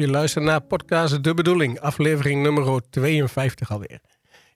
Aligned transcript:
Je 0.00 0.08
luistert 0.08 0.44
naar 0.44 0.60
podcast 0.60 1.24
De 1.24 1.34
Bedoeling, 1.34 1.80
aflevering 1.80 2.42
nummer 2.42 2.82
52 2.90 3.70
alweer. 3.70 4.00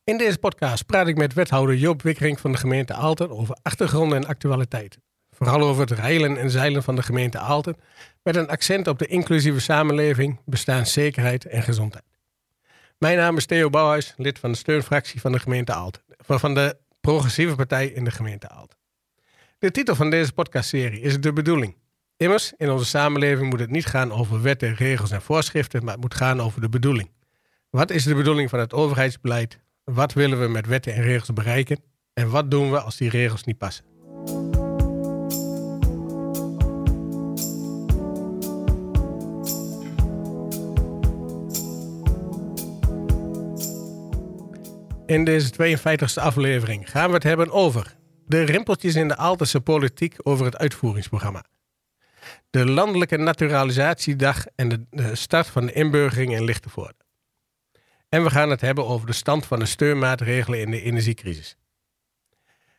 In 0.04 0.18
deze 0.18 0.38
podcast 0.38 0.86
praat 0.86 1.06
ik 1.06 1.16
met 1.16 1.34
wethouder 1.34 1.76
Joop 1.76 2.02
Wikkering 2.02 2.40
van 2.40 2.52
de 2.52 2.58
gemeente 2.58 2.94
Aalten 2.94 3.30
over 3.30 3.56
achtergronden 3.62 4.18
en 4.18 4.26
actualiteiten. 4.26 5.02
Vooral 5.30 5.60
over 5.60 5.80
het 5.80 5.90
reilen 5.90 6.36
en 6.36 6.50
zeilen 6.50 6.82
van 6.82 6.96
de 6.96 7.02
gemeente 7.02 7.38
Aalten, 7.38 7.76
met 8.22 8.36
een 8.36 8.48
accent 8.48 8.86
op 8.86 8.98
de 8.98 9.06
inclusieve 9.06 9.60
samenleving, 9.60 10.40
bestaanszekerheid 10.44 11.46
en 11.46 11.62
gezondheid. 11.62 12.04
Mijn 12.98 13.16
naam 13.16 13.36
is 13.36 13.46
Theo 13.46 13.70
Bouwhuis, 13.70 14.14
lid 14.16 14.38
van 14.38 14.52
de 14.52 14.58
steunfractie 14.58 15.20
van 15.20 15.32
de 15.32 15.38
gemeente 15.38 15.72
Aalten, 15.72 16.02
van 16.16 16.54
de 16.54 16.76
progressieve 17.00 17.54
partij 17.54 17.86
in 17.86 18.04
de 18.04 18.10
gemeente 18.10 18.48
Aalten. 18.48 18.78
De 19.58 19.70
titel 19.70 19.94
van 19.94 20.10
deze 20.10 20.32
podcastserie 20.32 21.00
is 21.00 21.20
De 21.20 21.32
Bedoeling. 21.32 21.76
Immers, 22.16 22.52
in 22.56 22.70
onze 22.70 22.84
samenleving 22.84 23.50
moet 23.50 23.60
het 23.60 23.70
niet 23.70 23.86
gaan 23.86 24.12
over 24.12 24.42
wetten, 24.42 24.74
regels 24.74 25.10
en 25.10 25.22
voorschriften, 25.22 25.84
maar 25.84 25.92
het 25.92 26.02
moet 26.02 26.14
gaan 26.14 26.40
over 26.40 26.60
de 26.60 26.68
bedoeling. 26.68 27.10
Wat 27.70 27.90
is 27.90 28.04
de 28.04 28.14
bedoeling 28.14 28.50
van 28.50 28.58
het 28.58 28.72
overheidsbeleid? 28.72 29.58
Wat 29.84 30.12
willen 30.12 30.40
we 30.40 30.48
met 30.48 30.66
wetten 30.66 30.94
en 30.94 31.02
regels 31.02 31.32
bereiken? 31.32 31.82
En 32.12 32.30
wat 32.30 32.50
doen 32.50 32.70
we 32.70 32.80
als 32.80 32.96
die 32.96 33.10
regels 33.10 33.44
niet 33.44 33.58
passen? 33.58 33.84
In 45.06 45.24
deze 45.24 45.52
52e 45.52 46.22
aflevering 46.22 46.90
gaan 46.90 47.08
we 47.08 47.14
het 47.14 47.22
hebben 47.22 47.50
over 47.50 47.96
de 48.26 48.42
rimpeltjes 48.42 48.94
in 48.94 49.08
de 49.08 49.16
Aaltense 49.16 49.60
politiek 49.60 50.16
over 50.22 50.44
het 50.44 50.56
uitvoeringsprogramma. 50.56 51.44
De 52.54 52.70
Landelijke 52.70 53.16
Naturalisatiedag 53.16 54.46
en 54.54 54.86
de 54.90 55.14
start 55.14 55.46
van 55.46 55.66
de 55.66 55.72
inburgering 55.72 56.34
in 56.34 56.44
Lichtenvoorde. 56.44 56.94
En 58.08 58.22
we 58.22 58.30
gaan 58.30 58.50
het 58.50 58.60
hebben 58.60 58.86
over 58.86 59.06
de 59.06 59.12
stand 59.12 59.46
van 59.46 59.58
de 59.58 59.66
steunmaatregelen 59.66 60.60
in 60.60 60.70
de 60.70 60.82
energiecrisis. 60.82 61.56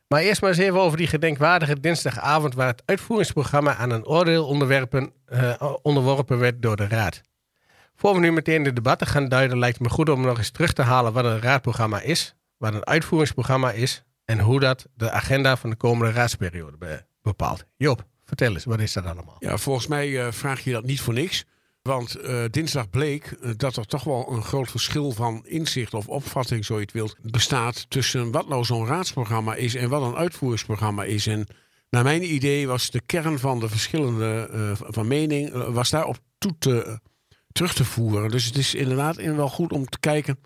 Maar 0.07 0.21
eerst 0.21 0.41
maar 0.41 0.49
eens 0.49 0.59
even 0.59 0.79
over 0.79 0.97
die 0.97 1.07
gedenkwaardige 1.07 1.79
dinsdagavond 1.79 2.53
waar 2.53 2.67
het 2.67 2.83
uitvoeringsprogramma 2.85 3.75
aan 3.75 3.89
een 3.89 4.05
oordeel 4.05 4.47
onderwerpen, 4.47 5.13
uh, 5.29 5.73
onderworpen 5.81 6.39
werd 6.39 6.61
door 6.61 6.75
de 6.75 6.87
Raad. 6.87 7.21
Voor 7.95 8.13
we 8.13 8.19
nu 8.19 8.31
meteen 8.31 8.63
de 8.63 8.73
debatten 8.73 9.07
gaan 9.07 9.29
duiden, 9.29 9.59
lijkt 9.59 9.79
me 9.79 9.89
goed 9.89 10.09
om 10.09 10.21
nog 10.21 10.37
eens 10.37 10.51
terug 10.51 10.73
te 10.73 10.81
halen 10.81 11.13
wat 11.13 11.25
een 11.25 11.41
raadprogramma 11.41 12.01
is, 12.01 12.35
wat 12.57 12.73
een 12.73 12.85
uitvoeringsprogramma 12.85 13.71
is 13.71 14.03
en 14.25 14.39
hoe 14.39 14.59
dat 14.59 14.87
de 14.93 15.11
agenda 15.11 15.57
van 15.57 15.69
de 15.69 15.75
komende 15.75 16.13
raadsperiode 16.13 17.05
bepaalt. 17.21 17.65
Joop, 17.77 18.05
vertel 18.25 18.53
eens, 18.53 18.63
wat 18.63 18.79
is 18.79 18.93
dat 18.93 19.05
allemaal? 19.05 19.35
Ja, 19.39 19.57
volgens 19.57 19.87
mij 19.87 20.09
uh, 20.09 20.31
vraag 20.31 20.63
je 20.63 20.71
dat 20.71 20.83
niet 20.83 21.01
voor 21.01 21.13
niks. 21.13 21.45
Want 21.81 22.17
uh, 22.17 22.43
dinsdag 22.49 22.89
bleek 22.89 23.37
uh, 23.41 23.51
dat 23.57 23.75
er 23.75 23.85
toch 23.85 24.03
wel 24.03 24.31
een 24.31 24.43
groot 24.43 24.69
verschil 24.69 25.11
van 25.11 25.45
inzicht 25.45 25.93
of 25.93 26.07
opvatting, 26.07 26.65
zo 26.65 26.75
je 26.75 26.81
het 26.81 26.91
wilt, 26.91 27.15
bestaat 27.21 27.89
tussen 27.89 28.31
wat 28.31 28.47
nou 28.47 28.63
zo'n 28.63 28.87
raadsprogramma 28.87 29.55
is 29.55 29.75
en 29.75 29.89
wat 29.89 30.01
een 30.01 30.15
uitvoeringsprogramma 30.15 31.03
is. 31.03 31.27
En 31.27 31.47
naar 31.89 32.03
mijn 32.03 32.33
idee 32.33 32.67
was 32.67 32.89
de 32.89 33.01
kern 33.05 33.39
van 33.39 33.59
de 33.59 33.69
verschillende 33.69 34.49
van 34.73 35.07
mening, 35.07 35.51
was 35.51 35.89
daarop 35.89 36.17
toe 36.37 36.55
te, 36.59 36.99
terug 37.51 37.73
te 37.73 37.85
voeren. 37.85 38.29
Dus 38.29 38.45
het 38.45 38.57
is 38.57 38.75
inderdaad 38.75 39.15
wel 39.15 39.49
goed 39.49 39.71
om 39.71 39.85
te 39.85 39.99
kijken 39.99 40.39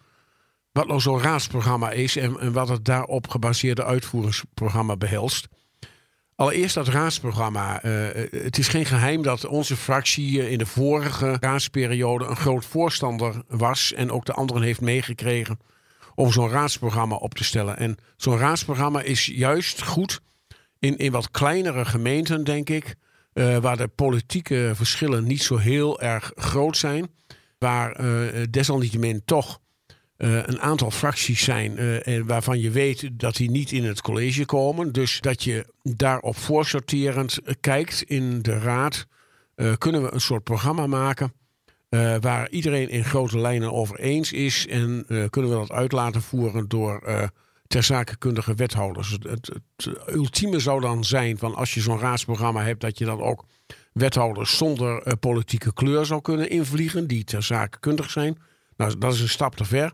wat 0.72 0.88
nou 0.88 1.00
zo'n 1.00 1.22
raadsprogramma 1.22 1.92
is 1.92 2.16
en, 2.16 2.40
en, 2.40 2.54
wat 2.54 2.70
het 2.70 2.86
daarop 2.86 3.28
gebaseerde 3.28 3.84
uitvoeringsprogramma 3.84 4.98
behelst. 4.98 5.48
Allereerst 6.40 6.76
dat 6.76 6.88
raadsprogramma. 6.88 7.84
Uh, 7.86 8.08
het 8.32 8.58
is 8.58 8.68
geen 8.68 8.86
geheim 8.86 9.22
dat 9.22 9.46
onze 9.46 9.76
fractie 9.76 10.50
in 10.50 10.58
de 10.58 10.66
vorige 10.66 11.38
raadsperiode 11.40 12.26
een 12.26 12.36
groot 12.36 12.66
voorstander 12.66 13.44
was 13.48 13.94
en 13.94 14.12
ook 14.12 14.26
de 14.26 14.34
anderen 14.34 14.62
heeft 14.62 14.82
meegekregen 14.82 15.60
om 16.16 16.32
zo'n 16.32 16.50
raadsprogramma 16.50 17.16
op 17.16 17.34
te 17.34 17.44
stellen. 17.44 17.78
En 17.78 17.98
zo'n 18.18 18.38
raadsprogramma 18.38 19.02
is 19.02 19.26
juist 19.26 19.84
goed 19.84 20.20
in, 20.80 20.98
in 20.98 21.12
wat 21.12 21.32
kleinere 21.32 21.86
gemeenten, 21.86 22.44
denk 22.44 22.70
ik, 22.70 22.96
waar 23.34 23.78
de 23.78 23.88
politieke 23.88 24.72
verschillen 24.76 25.24
niet 25.24 25.44
zo 25.44 25.58
heel 25.58 26.02
erg 26.02 26.32
groot 26.36 26.78
zijn, 26.78 27.10
waar 27.58 28.02
uh, 28.02 28.44
desalniettemin 28.50 29.22
toch 29.26 29.60
een 30.20 30.60
aantal 30.60 30.92
fracties 30.92 31.44
zijn 31.44 31.80
uh, 31.80 32.22
waarvan 32.26 32.60
je 32.60 32.72
weet 32.72 33.10
dat 33.12 33.36
die 33.36 33.52
niet 33.52 33.72
in 33.72 33.84
het 33.84 34.02
college 34.02 34.46
komen. 34.46 34.92
Dus 34.92 35.20
dat 35.22 35.44
je 35.44 35.66
daarop 35.84 36.38
voorsorterend 36.38 37.40
kijkt 37.60 38.02
in 38.02 38.42
de 38.42 38.60
raad. 38.60 39.08
Uh, 39.56 39.74
kunnen 39.78 40.04
we 40.04 40.14
een 40.14 40.22
soort 40.22 40.44
programma 40.44 40.88
maken 40.88 41.34
waar 42.20 42.50
iedereen 42.50 42.90
in 42.90 43.04
grote 43.04 43.40
lijnen 43.40 43.74
over 43.74 44.00
eens 44.00 44.32
is. 44.32 44.68
En 44.68 45.06
kunnen 45.30 45.52
we 45.52 45.58
dat 45.58 45.72
uit 45.72 45.92
laten 45.92 46.22
voeren 46.22 46.68
door 46.68 47.30
ter 47.68 47.84
zakenkundige 47.84 48.54
wethouders. 48.54 49.10
Het, 49.10 49.24
het, 49.24 49.90
ultieme 50.08 50.60
zou 50.60 50.82
dan 50.82 51.04
zijn 51.04 51.38
van 51.38 51.56
als 51.56 51.74
je 51.74 51.82
zo'n 51.82 52.00
raadsprogramma 52.00 52.64
hebt, 52.64 52.82
dat 52.82 52.98
je 52.98 53.06
dan 53.06 53.22
ook 53.22 53.46
wethouders 53.94 54.58
zonder 54.58 55.18
politieke 55.18 55.74
kleur 55.74 56.06
zou 56.06 56.22
kunnen 56.22 56.50
invliegen, 56.50 57.08
die 57.08 57.24
ter 57.24 57.44
zakenkundig 57.44 58.10
zijn. 58.10 58.38
Nou, 58.78 58.98
dat 58.98 59.14
is 59.14 59.22
een 59.22 59.30
stap 59.30 59.56
te 59.56 59.66
ver. 59.66 59.94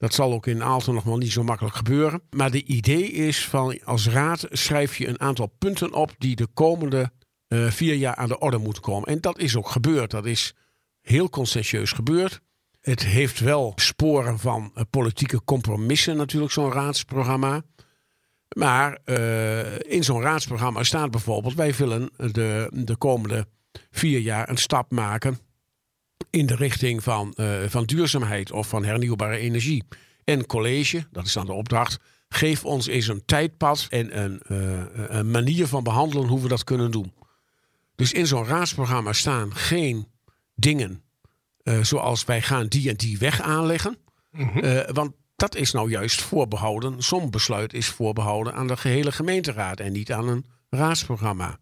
Dat 0.00 0.14
zal 0.14 0.32
ook 0.32 0.46
in 0.46 0.62
Aalten 0.62 0.94
nog 0.94 1.04
wel 1.04 1.16
niet 1.16 1.32
zo 1.32 1.42
makkelijk 1.42 1.76
gebeuren. 1.76 2.22
Maar 2.30 2.50
de 2.50 2.64
idee 2.64 3.10
is 3.10 3.46
van 3.46 3.84
als 3.84 4.08
raad 4.08 4.46
schrijf 4.50 4.96
je 4.96 5.08
een 5.08 5.20
aantal 5.20 5.46
punten 5.58 5.92
op 5.92 6.14
die 6.18 6.36
de 6.36 6.46
komende 6.54 7.10
uh, 7.48 7.70
vier 7.70 7.94
jaar 7.94 8.14
aan 8.14 8.28
de 8.28 8.38
orde 8.38 8.58
moeten 8.58 8.82
komen. 8.82 9.08
En 9.08 9.20
dat 9.20 9.38
is 9.38 9.56
ook 9.56 9.68
gebeurd. 9.68 10.10
Dat 10.10 10.26
is 10.26 10.54
heel 11.00 11.28
conscientieus 11.28 11.92
gebeurd. 11.92 12.40
Het 12.80 13.04
heeft 13.04 13.40
wel 13.40 13.72
sporen 13.76 14.38
van 14.38 14.72
uh, 14.74 14.82
politieke 14.90 15.44
compromissen 15.44 16.16
natuurlijk, 16.16 16.52
zo'n 16.52 16.72
raadsprogramma. 16.72 17.62
Maar 18.56 18.98
uh, 19.04 19.78
in 19.78 20.04
zo'n 20.04 20.22
raadsprogramma 20.22 20.82
staat 20.82 21.10
bijvoorbeeld... 21.10 21.54
wij 21.54 21.74
willen 21.74 22.10
de, 22.16 22.70
de 22.84 22.96
komende 22.96 23.46
vier 23.90 24.20
jaar 24.20 24.48
een 24.48 24.58
stap 24.58 24.90
maken 24.90 25.38
in 26.30 26.46
de 26.46 26.54
richting 26.54 27.02
van, 27.02 27.34
uh, 27.36 27.62
van 27.66 27.84
duurzaamheid 27.84 28.52
of 28.52 28.68
van 28.68 28.84
hernieuwbare 28.84 29.36
energie. 29.36 29.84
En 30.24 30.46
college, 30.46 31.06
dat 31.10 31.26
is 31.26 31.32
dan 31.32 31.46
de 31.46 31.52
opdracht, 31.52 31.98
geef 32.28 32.64
ons 32.64 32.86
eens 32.86 33.08
een 33.08 33.24
tijdpad 33.24 33.86
en 33.88 34.22
een, 34.22 34.40
uh, 34.48 34.82
een 35.08 35.30
manier 35.30 35.66
van 35.66 35.82
behandelen 35.82 36.28
hoe 36.28 36.40
we 36.40 36.48
dat 36.48 36.64
kunnen 36.64 36.90
doen. 36.90 37.12
Dus 37.94 38.12
in 38.12 38.26
zo'n 38.26 38.46
raadsprogramma 38.46 39.12
staan 39.12 39.54
geen 39.54 40.08
dingen 40.54 41.02
uh, 41.62 41.82
zoals 41.82 42.24
wij 42.24 42.42
gaan 42.42 42.66
die 42.66 42.88
en 42.88 42.96
die 42.96 43.18
weg 43.18 43.40
aanleggen. 43.40 43.98
Mm 44.30 44.48
-hmm. 44.48 44.84
want 44.92 45.12
dat 45.36 45.56
is 45.56 45.72
nou 45.72 45.90
juist 45.90 46.22
voorbehouden. 46.22 47.02
Zo'n 47.02 47.30
besluit 47.30 47.72
is 47.72 47.88
voorbehouden 47.88 48.54
aan 48.54 48.66
de 48.66 48.76
gehele 48.76 49.12
gemeenteraad 49.12 49.80
en 49.80 49.92
niet 49.92 50.12
aan 50.12 50.28
een 50.28 50.44
raadsprogramma. 50.70 51.58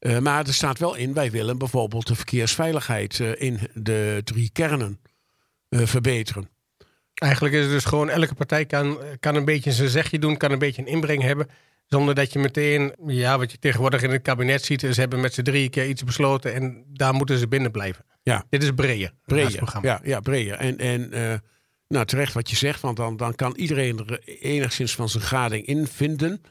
Uh, 0.00 0.18
maar 0.18 0.46
er 0.46 0.54
staat 0.54 0.78
wel 0.78 0.94
in, 0.94 1.14
wij 1.14 1.30
willen 1.30 1.58
bijvoorbeeld 1.58 2.06
de 2.06 2.14
verkeersveiligheid 2.14 3.18
uh, 3.18 3.40
in 3.40 3.58
de 3.74 4.20
drie 4.24 4.50
kernen 4.52 5.00
uh, 5.68 5.86
verbeteren. 5.86 6.48
Eigenlijk 7.14 7.54
is 7.54 7.62
het 7.62 7.70
dus 7.70 7.84
gewoon, 7.84 8.08
elke 8.08 8.34
partij 8.34 8.66
kan, 8.66 8.98
kan 9.20 9.34
een 9.34 9.44
beetje 9.44 9.72
zijn 9.72 9.88
zegje 9.88 10.18
doen, 10.18 10.36
kan 10.36 10.50
een 10.50 10.58
beetje 10.58 10.82
een 10.82 10.88
inbreng 10.88 11.22
hebben. 11.22 11.48
Zonder 11.86 12.14
dat 12.14 12.32
je 12.32 12.38
meteen, 12.38 12.94
ja, 13.06 13.38
wat 13.38 13.52
je 13.52 13.58
tegenwoordig 13.58 14.02
in 14.02 14.10
het 14.10 14.22
kabinet 14.22 14.64
ziet, 14.64 14.80
ze 14.80 15.00
hebben 15.00 15.20
met 15.20 15.34
z'n 15.34 15.42
drieën 15.42 15.70
keer 15.70 15.88
iets 15.88 16.04
besloten 16.04 16.54
en 16.54 16.84
daar 16.92 17.14
moeten 17.14 17.38
ze 17.38 17.48
binnen 17.48 17.70
blijven. 17.70 18.04
Ja. 18.22 18.44
Dit 18.48 18.62
is 18.62 18.70
breder. 18.70 19.12
Breder, 19.24 19.78
ja, 19.82 20.00
ja, 20.04 20.20
breder. 20.20 20.56
En, 20.56 20.78
en 20.78 21.10
nou, 21.88 22.06
terecht 22.06 22.32
wat 22.32 22.50
je 22.50 22.56
zegt, 22.56 22.80
want 22.80 22.96
dan, 22.96 23.16
dan 23.16 23.34
kan 23.34 23.56
iedereen 23.56 23.98
er 23.98 24.20
enigszins 24.24 24.94
van 24.94 25.08
zijn 25.08 25.22
gading 25.22 25.66
in 25.66 25.86
vinden. 25.86 26.42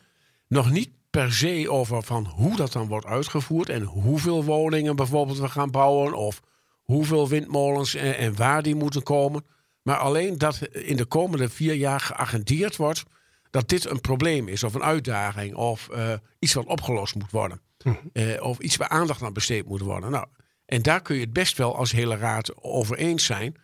Nog 0.48 0.72
niet 0.72 0.90
per 1.10 1.34
se 1.34 1.70
over 1.70 2.04
van 2.04 2.26
hoe 2.26 2.56
dat 2.56 2.72
dan 2.72 2.88
wordt 2.88 3.06
uitgevoerd 3.06 3.70
en 3.70 3.84
hoeveel 3.84 4.44
woningen 4.44 4.96
bijvoorbeeld 4.96 5.40
we 5.40 5.50
gaan 5.50 5.72
bouwen 5.72 6.14
of 6.14 6.42
hoeveel 6.84 7.28
windmolens 7.28 7.96
en, 7.96 8.18
en 8.18 8.36
waar 8.36 8.64
die 8.64 8.76
moeten 8.76 9.04
komen. 9.04 9.46
Maar 9.82 9.98
alleen 9.98 10.38
dat 10.38 10.62
in 10.62 10.96
de 10.96 11.06
komende 11.06 11.50
vier 11.50 11.74
jaar 11.74 12.00
geagendeerd 12.00 12.76
wordt 12.76 13.04
dat 13.50 13.70
dit 13.70 13.86
een 13.86 14.02
probleem 14.02 14.48
is 14.48 14.64
of 14.64 14.74
een 14.74 14.84
uitdaging 14.84 15.56
of 15.56 15.90
uh, 15.92 16.14
iets 16.40 16.54
wat 16.54 16.66
opgelost 16.66 17.16
moet 17.16 17.32
worden. 17.32 17.62
Hm. 17.84 17.94
Uh, 18.14 18.44
of 18.44 18.60
iets 18.60 18.78
waar 18.78 18.90
aandacht 18.90 19.22
aan 19.22 19.34
besteed 19.34 19.66
moet 19.66 19.82
worden. 19.82 20.12
Nou, 20.12 20.26
en 20.66 20.82
daar 20.82 21.02
kun 21.02 21.16
je 21.16 21.22
het 21.22 21.34
best 21.34 21.58
wel 21.58 21.76
als 21.76 21.92
hele 21.92 22.18
raad 22.18 22.64
over 22.64 22.98
eens 22.98 23.26
zijn. 23.26 23.56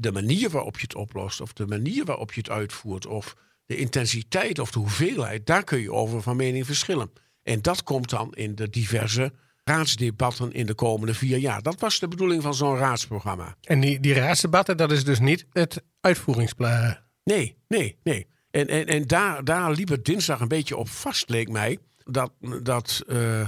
De 0.00 0.12
manier 0.12 0.50
waarop 0.50 0.76
je 0.76 0.82
het 0.82 0.94
oplost 0.94 1.40
of 1.40 1.52
de 1.52 1.66
manier 1.66 2.04
waarop 2.04 2.32
je 2.32 2.40
het 2.40 2.50
uitvoert 2.50 3.06
of 3.06 3.36
de 3.70 3.76
intensiteit 3.76 4.58
of 4.58 4.70
de 4.70 4.78
hoeveelheid, 4.78 5.46
daar 5.46 5.64
kun 5.64 5.80
je 5.80 5.92
over 5.92 6.22
van 6.22 6.36
mening 6.36 6.66
verschillen. 6.66 7.10
En 7.42 7.62
dat 7.62 7.82
komt 7.82 8.10
dan 8.10 8.34
in 8.34 8.54
de 8.54 8.70
diverse 8.70 9.32
raadsdebatten 9.64 10.52
in 10.52 10.66
de 10.66 10.74
komende 10.74 11.14
vier 11.14 11.38
jaar. 11.38 11.62
Dat 11.62 11.80
was 11.80 11.98
de 11.98 12.08
bedoeling 12.08 12.42
van 12.42 12.54
zo'n 12.54 12.76
raadsprogramma. 12.76 13.56
En 13.62 13.80
die, 13.80 14.00
die 14.00 14.14
raadsdebatten, 14.14 14.76
dat 14.76 14.92
is 14.92 15.04
dus 15.04 15.18
niet 15.18 15.46
het 15.52 15.82
uitvoeringsplan? 16.00 16.96
Nee, 17.24 17.56
nee, 17.68 17.98
nee. 18.02 18.26
En, 18.50 18.66
en, 18.66 18.86
en 18.86 19.06
daar, 19.06 19.44
daar 19.44 19.72
liep 19.72 19.88
het 19.88 20.04
dinsdag 20.04 20.40
een 20.40 20.48
beetje 20.48 20.76
op 20.76 20.88
vast, 20.88 21.28
leek 21.28 21.48
mij. 21.48 21.78
Dat, 22.04 22.32
dat 22.62 23.02
uh, 23.06 23.46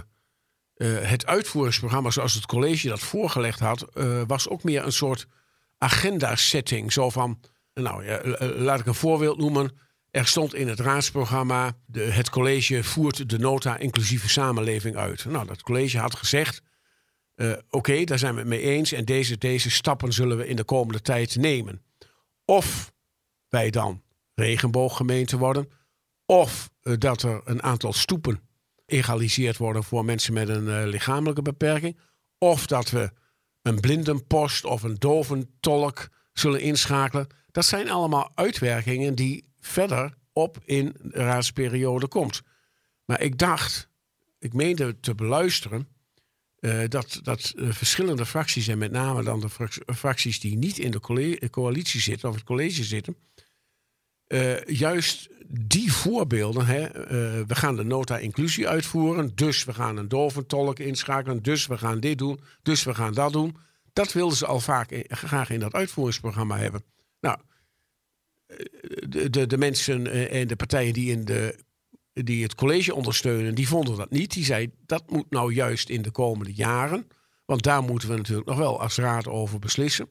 Eh, 0.82 0.88
het 1.00 1.26
uitvoeringsprogramma 1.26 2.10
zoals 2.10 2.34
het 2.34 2.46
college 2.46 2.88
dat 2.88 3.00
voorgelegd 3.00 3.60
had, 3.60 3.82
eh, 3.82 4.22
was 4.26 4.48
ook 4.48 4.62
meer 4.62 4.84
een 4.84 4.92
soort 4.92 5.26
agenda-setting. 5.78 6.92
Zo 6.92 7.10
van, 7.10 7.40
nou 7.74 8.04
ja, 8.04 8.20
laat 8.56 8.80
ik 8.80 8.86
een 8.86 8.94
voorbeeld 8.94 9.38
noemen. 9.38 9.70
Er 10.12 10.26
stond 10.26 10.54
in 10.54 10.68
het 10.68 10.80
raadsprogramma, 10.80 11.72
de, 11.86 12.00
het 12.00 12.30
college 12.30 12.84
voert 12.84 13.28
de 13.28 13.38
nota 13.38 13.78
inclusieve 13.78 14.28
samenleving 14.28 14.96
uit. 14.96 15.24
Nou, 15.24 15.46
dat 15.46 15.62
college 15.62 15.98
had 15.98 16.16
gezegd, 16.16 16.62
oké, 17.70 18.04
daar 18.04 18.18
zijn 18.18 18.34
we 18.34 18.40
het 18.40 18.48
mee 18.48 18.60
eens 18.60 18.92
en 18.92 19.04
deze, 19.04 19.38
deze 19.38 19.70
stappen 19.70 20.12
zullen 20.12 20.36
we 20.36 20.46
in 20.46 20.56
de 20.56 20.64
komende 20.64 21.00
tijd 21.00 21.36
nemen. 21.36 21.82
Of 22.44 22.92
wij 23.48 23.70
dan 23.70 24.02
regenbooggemeente 24.34 25.38
worden, 25.38 25.70
of 26.26 26.70
dat 26.82 27.22
er 27.22 27.40
een 27.44 27.62
aantal 27.62 27.92
stoepen 27.92 28.40
egaliseerd 28.86 29.56
worden 29.56 29.84
voor 29.84 30.04
mensen 30.04 30.32
met 30.32 30.48
een 30.48 30.66
uh, 30.66 30.82
lichamelijke 30.84 31.42
beperking. 31.42 31.98
Of 32.38 32.66
dat 32.66 32.90
we 32.90 33.10
een 33.62 33.80
blindenpost 33.80 34.64
of 34.64 34.82
een 34.82 34.96
doventolk 34.98 36.08
zullen 36.32 36.60
inschakelen. 36.60 37.26
Dat 37.50 37.64
zijn 37.64 37.90
allemaal 37.90 38.30
uitwerkingen 38.34 39.14
die 39.14 39.50
verder 39.62 40.14
op 40.32 40.58
in 40.64 40.96
de 41.02 41.18
raadsperiode 41.18 42.08
komt. 42.08 42.42
Maar 43.04 43.20
ik 43.20 43.38
dacht, 43.38 43.88
ik 44.38 44.52
meende 44.52 45.00
te 45.00 45.14
beluisteren, 45.14 45.88
uh, 46.60 46.82
dat, 46.88 47.20
dat 47.22 47.52
uh, 47.56 47.72
verschillende 47.72 48.26
fracties, 48.26 48.68
en 48.68 48.78
met 48.78 48.90
name 48.90 49.22
dan 49.22 49.40
de 49.40 49.48
fracties 49.94 50.40
die 50.40 50.56
niet 50.56 50.78
in 50.78 50.90
de 50.90 51.50
coalitie 51.50 52.00
zitten 52.00 52.28
of 52.28 52.34
het 52.34 52.44
college 52.44 52.84
zitten, 52.84 53.16
juist 54.66 55.28
die 55.48 55.92
voorbeelden, 55.92 56.66
hè, 56.66 56.88
we 57.46 57.54
gaan 57.54 57.76
de 57.76 57.84
nota 57.84 58.18
inclusie 58.18 58.68
uitvoeren, 58.68 59.34
dus 59.34 59.64
we 59.64 59.74
gaan 59.74 59.96
een 59.96 60.08
doventolk 60.08 60.78
inschakelen, 60.78 61.42
dus 61.42 61.66
we 61.66 61.78
gaan 61.78 62.00
dit 62.00 62.18
doen, 62.18 62.40
dus 62.62 62.82
we 62.82 62.94
gaan 62.94 63.14
dat 63.14 63.32
doen. 63.32 63.56
Dat 63.92 64.12
wilden 64.12 64.36
ze 64.36 64.46
al 64.46 64.60
vaak 64.60 65.04
graag 65.08 65.50
in 65.50 65.60
dat 65.60 65.72
uitvoeringsprogramma 65.72 66.58
hebben. 66.58 66.84
Nou, 67.20 67.38
eh, 67.38 67.51
de, 69.08 69.30
de, 69.30 69.46
de 69.46 69.58
mensen 69.58 70.06
eh, 70.06 70.40
en 70.40 70.46
de 70.46 70.56
partijen 70.56 70.92
die, 70.92 71.10
in 71.10 71.24
de, 71.24 71.58
die 72.12 72.42
het 72.42 72.54
college 72.54 72.94
ondersteunen, 72.94 73.54
die 73.54 73.68
vonden 73.68 73.96
dat 73.96 74.10
niet. 74.10 74.32
Die 74.32 74.44
zeiden 74.44 74.76
dat 74.86 75.10
moet 75.10 75.30
nou 75.30 75.52
juist 75.52 75.88
in 75.88 76.02
de 76.02 76.10
komende 76.10 76.52
jaren, 76.52 77.06
want 77.44 77.62
daar 77.62 77.82
moeten 77.82 78.08
we 78.08 78.16
natuurlijk 78.16 78.48
nog 78.48 78.58
wel 78.58 78.80
als 78.80 78.96
raad 78.96 79.28
over 79.28 79.58
beslissen. 79.58 80.08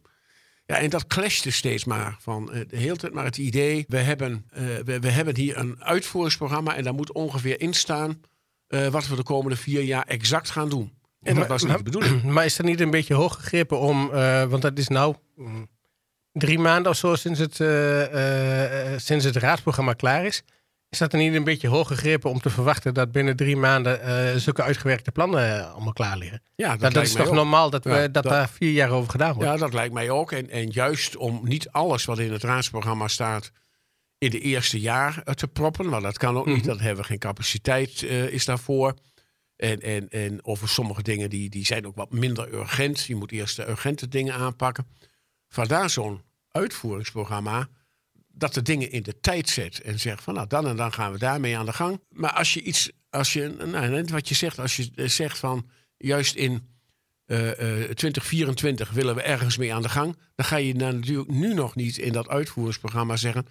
Ja, 0.66 0.78
en 0.78 0.90
dat 0.90 1.08
clashte 1.08 1.52
steeds 1.52 1.86
maar. 1.86 2.18
Van 2.20 2.50
uh, 2.54 2.62
de 2.68 2.78
hele 2.78 2.96
tijd 2.96 3.14
maar 3.14 3.26
het 3.26 3.38
idee, 3.38 3.86
we 3.88 3.98
hebben, 3.98 4.46
uh, 4.54 4.78
we, 4.86 5.00
we, 5.00 5.10
hebben 5.10 5.36
hier 5.36 5.58
een 5.58 5.84
uitvoeringsprogramma 5.84 6.76
en 6.76 6.84
daar 6.84 6.94
moet 6.94 7.12
ongeveer 7.12 7.62
in 7.62 7.74
staan 7.74 8.22
uh, 8.68 8.88
wat 8.88 9.08
we 9.08 9.16
de 9.16 9.24
komende 9.24 9.58
vier 9.58 9.82
jaar 9.82 10.04
exact 10.04 10.50
gaan 10.50 10.70
doen. 10.70 10.94
En 11.22 11.36
dat 11.36 11.48
was 11.48 11.64
niet 11.64 11.78
de 11.78 11.84
bedoeling. 11.84 12.24
Maar 12.34 12.46
is 12.46 12.56
dat 12.56 12.66
niet 12.66 12.80
een 12.80 12.90
beetje 12.90 13.14
hoog 13.14 13.36
gegrepen 13.36 13.80
om, 13.80 14.10
want 14.50 14.62
dat 14.62 14.78
is 14.78 14.88
nou 14.88 15.16
mm, 15.36 15.68
drie 16.34 16.60
maanden 16.60 16.92
of 16.92 16.98
zo 16.98 17.16
sinds 17.16 17.40
het, 17.40 17.56
sinds 19.02 19.26
het 19.26 19.36
raadsprogramma 19.36 19.94
klaar 19.94 20.26
is. 20.26 20.44
Is 20.92 20.98
dat 20.98 21.14
er 21.14 21.20
niet 21.20 21.34
een 21.34 21.44
beetje 21.44 21.68
hoog 21.68 21.88
gegrepen 21.88 22.30
om 22.30 22.40
te 22.40 22.50
verwachten 22.50 22.94
dat 22.94 23.12
binnen 23.12 23.36
drie 23.36 23.56
maanden 23.56 24.00
uh, 24.06 24.36
zulke 24.36 24.64
uitgewerkte 24.64 25.12
plannen 25.12 25.48
uh, 25.48 25.72
allemaal 25.72 25.94
klaar 25.94 26.18
liggen? 26.18 26.42
Ja, 26.56 26.78
dat, 26.78 26.94
dat 26.94 27.04
is 27.04 27.14
toch 27.14 27.32
normaal 27.32 27.70
dat, 27.70 27.84
we, 27.84 27.90
ja, 27.90 27.98
dat, 27.98 28.14
dat, 28.14 28.24
daar 28.24 28.50
vier 28.50 28.72
jaar 28.72 28.90
over 28.90 29.12
gedaan 29.12 29.34
wordt? 29.34 29.50
Ja, 29.50 29.58
dat 29.58 29.74
lijkt 29.74 29.94
mij 29.94 30.10
ook. 30.10 30.32
En, 30.32 30.50
en 30.50 30.70
juist 30.70 31.16
om 31.16 31.40
niet 31.44 31.70
alles 31.70 32.06
wat 32.06 32.20
in 32.20 32.32
het 32.32 32.44
raadsprogramma 32.44 33.08
staat 33.08 33.52
in 34.18 34.30
de 34.30 34.40
eerste 34.40 34.80
jaar 34.80 35.24
te 35.34 35.48
proppen. 35.48 35.90
Want 35.90 36.04
dat 36.04 36.18
kan 36.18 36.38
ook 36.38 36.46
niet, 36.46 36.56
mm 36.56 36.68
dat 36.68 36.80
hebben 36.80 37.02
we 37.02 37.08
geen 37.08 37.20
capaciteit 37.20 38.02
uh, 38.02 38.24
is 38.24 38.46
daarvoor. 38.46 38.94
En, 39.56 39.80
en, 39.80 40.10
en 40.10 40.46
over 40.46 40.70
sommige 40.70 41.04
dingen 41.04 41.30
die, 41.30 41.50
die 41.50 41.66
zijn 41.66 41.88
ook 41.88 41.96
wat 41.96 42.12
minder 42.12 42.54
urgent. 42.54 43.04
Je 43.04 43.16
moet 43.16 43.32
eerst 43.32 43.56
de 43.56 43.70
urgente 43.70 44.08
dingen 44.08 44.34
aanpakken. 44.34 44.88
Vandaar 45.54 45.90
zo'n 45.90 46.22
uitvoeringsprogramma 46.52 47.70
dat 48.28 48.54
de 48.54 48.62
dingen 48.62 48.92
in 48.92 49.04
de 49.04 49.20
tijd 49.20 49.50
zet 49.50 49.82
en 49.82 50.00
zegt 50.00 50.24
van 50.24 50.34
nou 50.34 50.48
dan 50.48 50.68
en 50.68 50.76
dan 50.76 50.94
gaan 50.94 51.12
we 51.12 51.18
daarmee 51.18 51.58
aan 51.58 51.66
de 51.66 51.74
gang. 51.74 52.02
Maar 52.10 52.34
als 52.34 52.54
je 52.54 52.62
iets, 52.62 52.92
als 53.10 53.34
je, 53.34 53.48
nou, 53.48 54.04
wat 54.06 54.30
je 54.30 54.36
zegt, 54.36 54.60
als 54.60 54.76
je 54.76 54.92
eh, 54.96 55.08
zegt 55.08 55.40
van 55.40 55.70
juist 55.98 56.36
in 56.36 56.70
uh, 57.26 57.48
uh, 57.48 57.54
2024 57.90 58.92
willen 58.92 59.16
we 59.16 59.22
ergens 59.22 59.58
mee 59.58 59.74
aan 59.74 59.82
de 59.82 59.90
gang, 59.90 60.18
dan 60.36 60.46
ga 60.46 60.56
je 60.56 60.76
natuurlijk 60.76 61.30
nu 61.30 61.54
nog 61.54 61.76
niet 61.76 61.98
in 61.98 62.14
dat 62.14 62.28
uitvoeringsprogramma 62.28 63.16
zeggen 63.16 63.46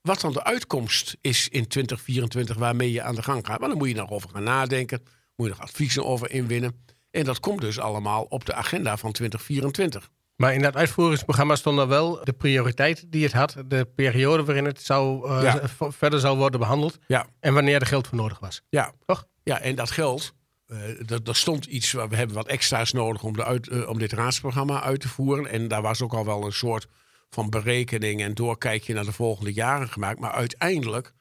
wat 0.00 0.20
dan 0.20 0.32
de 0.32 0.44
uitkomst 0.44 1.16
is 1.20 1.48
in 1.48 1.66
2024 1.66 2.56
waarmee 2.56 2.92
je 2.92 3.02
aan 3.02 3.14
de 3.14 3.22
gang 3.22 3.46
gaat. 3.46 3.60
Maar 3.60 3.68
dan 3.68 3.78
moet 3.78 3.88
je 3.88 3.94
nog 3.94 4.10
over 4.10 4.30
gaan 4.30 4.42
nadenken, 4.42 5.02
moet 5.36 5.46
je 5.46 5.52
nog 5.52 5.62
adviezen 5.62 6.04
over 6.04 6.30
inwinnen. 6.30 6.84
En 7.10 7.24
dat 7.24 7.40
komt 7.40 7.60
dus 7.60 7.78
allemaal 7.78 8.22
op 8.22 8.44
de 8.44 8.54
agenda 8.54 8.96
van 8.96 9.12
2024. 9.12 10.10
Maar 10.36 10.54
in 10.54 10.62
dat 10.62 10.76
uitvoeringsprogramma 10.76 11.56
stond 11.56 11.78
er 11.78 11.88
wel 11.88 12.24
de 12.24 12.32
prioriteit 12.32 13.04
die 13.12 13.22
het 13.22 13.32
had, 13.32 13.56
de 13.66 13.84
periode 13.94 14.44
waarin 14.44 14.64
het 14.64 14.82
zou, 14.82 15.28
uh, 15.28 15.54
verder 15.78 16.20
zou 16.20 16.38
worden 16.38 16.60
behandeld 16.60 16.98
ja. 17.06 17.26
en 17.40 17.54
wanneer 17.54 17.80
er 17.80 17.86
geld 17.86 18.06
voor 18.06 18.18
nodig 18.18 18.38
was. 18.38 18.62
Ja, 18.68 18.92
toch? 19.06 19.26
Ja, 19.42 19.60
en 19.60 19.74
dat 19.74 19.90
geld, 19.90 20.34
uh, 20.66 21.10
er 21.10 21.36
stond 21.36 21.64
iets, 21.64 21.92
we 21.92 22.16
hebben 22.16 22.36
wat 22.36 22.46
extra's 22.46 22.92
nodig 22.92 23.22
om, 23.22 23.32
de 23.32 23.44
uit, 23.44 23.66
uh, 23.66 23.88
om 23.88 23.98
dit 23.98 24.12
raadsprogramma 24.12 24.82
uit 24.82 25.00
te 25.00 25.08
voeren. 25.08 25.46
En 25.46 25.68
daar 25.68 25.82
was 25.82 26.02
ook 26.02 26.14
al 26.14 26.24
wel 26.24 26.44
een 26.44 26.52
soort 26.52 26.86
van 27.30 27.50
berekening 27.50 28.22
en 28.22 28.34
doorkijkje 28.34 28.94
naar 28.94 29.04
de 29.04 29.12
volgende 29.12 29.52
jaren 29.52 29.88
gemaakt. 29.88 30.18
Maar 30.18 30.32
uiteindelijk 30.32 31.12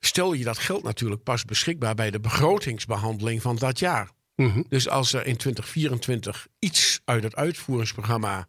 stel 0.00 0.32
je 0.32 0.44
dat 0.44 0.58
geld 0.58 0.82
natuurlijk 0.82 1.22
pas 1.22 1.44
beschikbaar 1.44 1.94
bij 1.94 2.10
de 2.10 2.20
begrotingsbehandeling 2.20 3.42
van 3.42 3.56
dat 3.56 3.78
jaar. 3.78 4.10
Mhm. 4.42 4.62
Dus 4.68 4.88
als 4.88 5.12
er 5.12 5.26
in 5.26 5.36
2024 5.36 6.48
iets 6.58 7.00
uit 7.04 7.22
het 7.22 7.34
uitvoeringsprogramma 7.34 8.48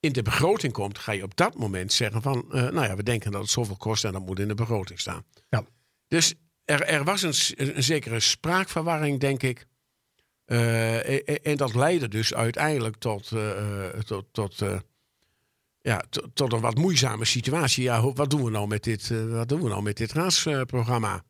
in 0.00 0.12
de 0.12 0.22
begroting 0.22 0.72
komt, 0.72 0.98
ga 0.98 1.12
je 1.12 1.22
op 1.22 1.36
dat 1.36 1.54
moment 1.54 1.92
zeggen 1.92 2.22
van, 2.22 2.44
uh, 2.48 2.52
nou 2.52 2.86
ja, 2.86 2.96
we 2.96 3.02
denken 3.02 3.30
dat 3.30 3.40
het 3.40 3.50
zoveel 3.50 3.76
kost 3.76 4.04
en 4.04 4.12
dat 4.12 4.26
moet 4.26 4.38
in 4.38 4.48
de 4.48 4.54
begroting 4.54 5.00
staan. 5.00 5.24
Ja. 5.48 5.64
Dus 6.08 6.34
er, 6.64 6.82
er 6.82 7.04
was 7.04 7.22
een, 7.22 7.74
een 7.76 7.82
zekere 7.82 8.20
spraakverwarring, 8.20 9.20
denk 9.20 9.42
ik. 9.42 9.66
Uh, 10.46 11.46
en, 11.46 11.56
dat 11.56 11.74
leidde 11.74 12.08
dus 12.08 12.34
uiteindelijk 12.34 12.96
tot, 12.96 13.30
uh, 13.30 13.86
tot, 13.86 14.26
tot, 14.32 14.62
ja, 15.80 16.04
tot 16.34 16.52
een 16.52 16.60
wat 16.60 16.78
moeizame 16.78 17.24
situatie. 17.24 17.82
Ja, 17.82 18.12
wat 18.12 18.30
doen 18.30 18.44
we 18.44 18.50
nou 18.50 18.66
met 18.66 18.84
dit, 18.84 19.08
wat 19.28 19.48
doen 19.48 19.62
we 19.62 19.68
nou 19.68 19.82
met 19.82 19.96
dit 19.96 20.12
raadsprogramma? 20.12 21.24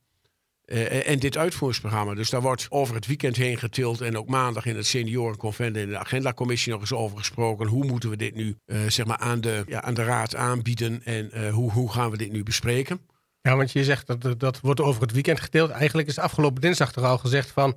Uh, 0.73 1.09
en 1.09 1.19
dit 1.19 1.37
uitvoeringsprogramma. 1.37 2.15
Dus 2.15 2.31
daar 2.31 2.43
wordt 2.43 2.67
over 2.69 2.95
het 2.95 3.07
weekend 3.07 3.37
heen 3.37 3.59
getild. 3.59 4.01
En 4.01 4.19
ook 4.19 4.29
maandag 4.29 4.67
in 4.67 4.77
het 4.77 4.87
seniorenconvent 4.87 5.77
in 5.77 5.89
de 5.89 5.99
agendacommissie 5.99 6.73
nog 6.73 6.81
eens 6.81 6.93
over 6.93 7.19
gesproken. 7.19 7.67
Hoe 7.67 7.85
moeten 7.85 8.11
we 8.11 8.17
dit 8.17 8.35
nu 8.35 8.57
uh, 8.67 8.79
zeg 8.89 9.07
maar 9.07 9.17
aan, 9.17 9.41
de, 9.41 9.65
ja, 9.67 9.83
aan 9.83 9.95
de 9.95 10.05
raad 10.05 10.37
aanbieden? 10.37 11.01
En 11.05 11.31
uh, 11.35 11.53
hoe, 11.53 11.73
hoe 11.73 11.93
gaan 11.93 12.11
we 12.11 12.17
dit 12.17 12.33
nu 12.33 12.43
bespreken? 12.43 13.01
Ja, 13.41 13.57
want 13.57 13.73
je 13.73 13.85
zegt 13.85 14.07
dat 14.07 14.41
dat 14.41 14.61
wordt 14.61 14.81
over 14.81 15.03
het 15.03 15.13
weekend 15.13 15.41
getild. 15.41 15.71
Eigenlijk 15.71 16.09
is 16.09 16.19
afgelopen 16.19 16.61
dinsdag 16.61 16.95
er 16.95 17.05
al 17.05 17.19
gezegd 17.19 17.51
van... 17.51 17.77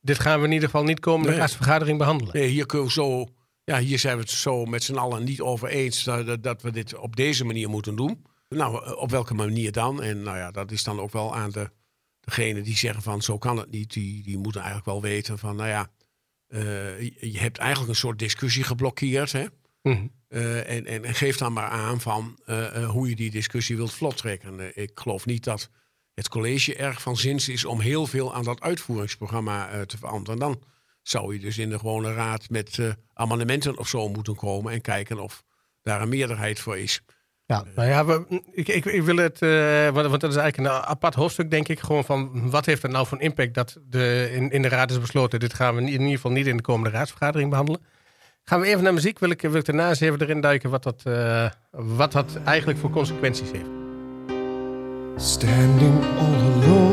dit 0.00 0.18
gaan 0.18 0.40
we 0.40 0.46
in 0.46 0.52
ieder 0.52 0.68
geval 0.68 0.84
niet 0.84 1.00
komende 1.00 1.30
nee. 1.30 1.38
raadsvergadering 1.38 1.98
behandelen. 1.98 2.36
Nee, 2.36 2.48
hier 2.48 2.66
kunnen 2.66 2.86
we 2.86 2.92
zo... 2.92 3.28
Ja, 3.64 3.78
hier 3.78 3.98
zijn 3.98 4.16
we 4.16 4.22
het 4.22 4.30
zo 4.30 4.64
met 4.64 4.82
z'n 4.82 4.96
allen 4.96 5.24
niet 5.24 5.40
over 5.40 5.68
eens 5.68 6.04
dat, 6.04 6.42
dat 6.42 6.62
we 6.62 6.70
dit 6.70 6.96
op 6.96 7.16
deze 7.16 7.44
manier 7.44 7.68
moeten 7.68 7.96
doen. 7.96 8.26
Nou, 8.48 8.94
op 8.96 9.10
welke 9.10 9.34
manier 9.34 9.72
dan? 9.72 10.02
En 10.02 10.22
nou 10.22 10.36
ja, 10.36 10.50
dat 10.50 10.70
is 10.70 10.84
dan 10.84 11.00
ook 11.00 11.12
wel 11.12 11.36
aan 11.36 11.50
de 11.50 11.70
degene 12.20 12.62
die 12.62 12.76
zeggen 12.76 13.02
van 13.02 13.22
zo 13.22 13.38
kan 13.38 13.56
het 13.56 13.70
niet, 13.70 13.92
die, 13.92 14.22
die 14.22 14.38
moeten 14.38 14.60
eigenlijk 14.60 14.90
wel 14.90 15.10
weten 15.10 15.38
van 15.38 15.56
nou 15.56 15.68
ja, 15.68 15.90
uh, 16.48 17.00
je 17.20 17.38
hebt 17.38 17.58
eigenlijk 17.58 17.90
een 17.90 17.96
soort 17.96 18.18
discussie 18.18 18.64
geblokkeerd. 18.64 19.32
Hè? 19.32 19.44
Mm 19.82 19.92
-hmm. 19.92 20.10
uh, 20.28 20.70
en, 20.70 20.86
en, 20.86 21.04
en, 21.04 21.14
geef 21.14 21.36
dan 21.36 21.52
maar 21.52 21.68
aan 21.68 22.00
van 22.00 22.38
uh, 22.46 22.90
hoe 22.90 23.08
je 23.08 23.16
die 23.16 23.30
discussie 23.30 23.76
wilt 23.76 23.92
vlot 23.92 24.16
trekken. 24.16 24.76
ik 24.76 24.90
geloof 24.94 25.26
niet 25.26 25.44
dat 25.44 25.70
het 26.14 26.28
college 26.28 26.76
erg 26.76 27.02
van 27.02 27.16
zins 27.16 27.48
is 27.48 27.64
om 27.64 27.80
heel 27.80 28.06
veel 28.06 28.34
aan 28.34 28.44
dat 28.44 28.60
uitvoeringsprogramma 28.60 29.84
te 29.86 29.98
veranderen. 29.98 30.38
Dan 30.38 30.62
zou 31.02 31.32
je 31.34 31.40
dus 31.40 31.58
in 31.58 31.70
de 31.70 31.78
gewone 31.78 32.12
raad 32.12 32.50
met 32.50 32.78
amendementen 33.12 33.78
of 33.78 33.88
zo 33.88 34.08
moeten 34.08 34.34
komen 34.34 34.72
en 34.72 34.80
kijken 34.80 35.18
of 35.18 35.44
daar 35.82 36.02
een 36.02 36.08
meerderheid 36.08 36.60
voor 36.60 36.78
is. 36.78 37.02
Ja, 37.50 37.64
nou 37.74 37.88
ja, 37.88 38.04
we, 38.04 38.42
ik, 38.52 38.68
ik, 38.68 38.84
ik, 38.84 39.02
wil 39.02 39.16
het, 39.16 39.42
uh, 39.42 39.88
want, 39.88 40.06
want, 40.06 40.20
dat 40.20 40.30
is 40.30 40.36
eigenlijk 40.36 40.74
een 40.74 40.82
apart 40.84 41.14
hoofdstuk, 41.14 41.50
denk 41.50 41.68
ik. 41.68 41.80
Gewoon 41.80 42.04
van 42.04 42.50
wat 42.50 42.66
heeft 42.66 42.82
het 42.82 42.90
nou 42.90 43.06
voor 43.06 43.20
impact 43.20 43.54
dat 43.54 43.78
de, 43.88 44.30
in, 44.32 44.50
in 44.50 44.62
de 44.62 44.68
raad 44.68 44.90
is 44.90 45.00
besloten. 45.00 45.40
Dit 45.40 45.54
gaan 45.54 45.74
we 45.74 45.80
in 45.80 45.88
ieder 45.88 46.08
geval 46.08 46.30
niet 46.30 46.46
in 46.46 46.56
de 46.56 46.62
komende 46.62 46.96
raadsvergadering 46.96 47.50
behandelen. 47.50 47.80
Gaan 48.44 48.60
we 48.60 48.66
even 48.66 48.82
naar 48.82 48.94
muziek. 48.94 49.18
Wil 49.18 49.30
ik, 49.30 49.40
wil 49.40 49.54
ik 49.54 49.64
daarna 49.64 49.88
eens 49.88 50.00
even 50.00 50.20
erin 50.20 50.40
duiken 50.40 50.70
wat 50.70 50.82
dat, 50.82 51.02
uh, 51.06 51.50
wat 51.70 52.12
dat 52.12 52.38
eigenlijk 52.44 52.78
voor 52.78 52.90
consequenties 52.90 53.50
heeft. 53.50 53.70
Standing 55.16 56.04
all 56.18 56.34
alone 56.34 56.89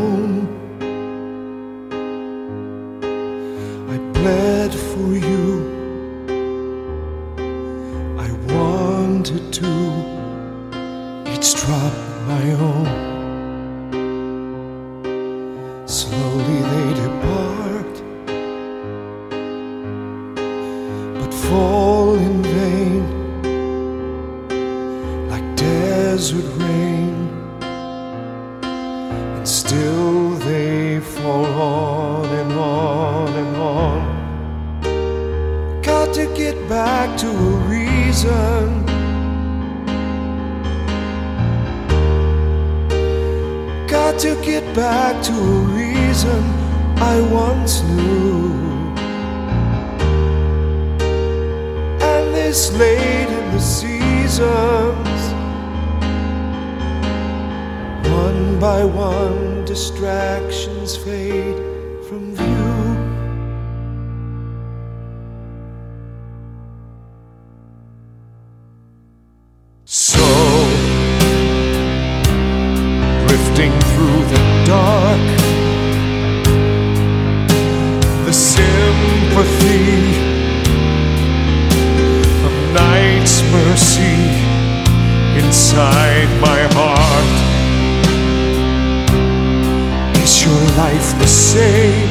life 90.77 91.17
the 91.17 91.25
same? 91.25 92.09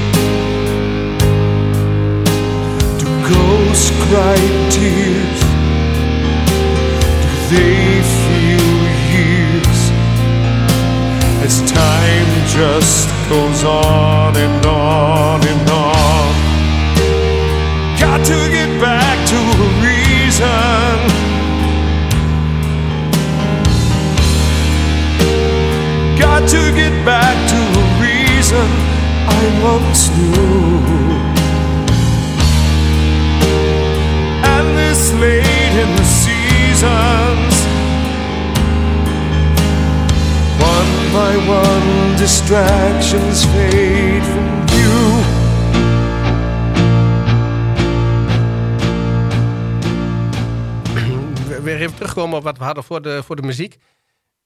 Do 2.99 3.07
ghosts 3.31 3.91
cry 4.05 4.39
tears? 4.75 5.41
Do 7.23 7.31
they 7.53 8.03
feel 8.25 8.71
years? 9.15 9.81
As 11.47 11.55
time 11.71 12.31
just 12.59 13.09
goes 13.31 13.63
on 13.63 14.37
and 14.37 14.67
on 14.67 15.39
and 15.47 15.56
I 29.39 29.47
once 29.63 30.09
knew. 30.17 30.81
And 34.55 34.67
this 34.79 35.13
late 35.13 35.75
in 35.83 35.91
the 36.01 36.05
seasons, 36.23 37.55
one 40.73 40.93
by 41.13 41.33
one, 41.61 42.17
distractions 42.17 43.45
fade 43.53 44.25
from 44.33 44.67
view. 44.67 45.05
Weer 51.63 51.77
even 51.81 51.95
terugkomen 51.95 52.37
op 52.39 52.45
wat 52.45 52.59
we 52.59 52.65
hadden 52.65 52.85
voor 52.85 53.03
de, 53.03 53.23
voor 53.25 53.37
de 53.37 53.43
muziek. 53.43 53.77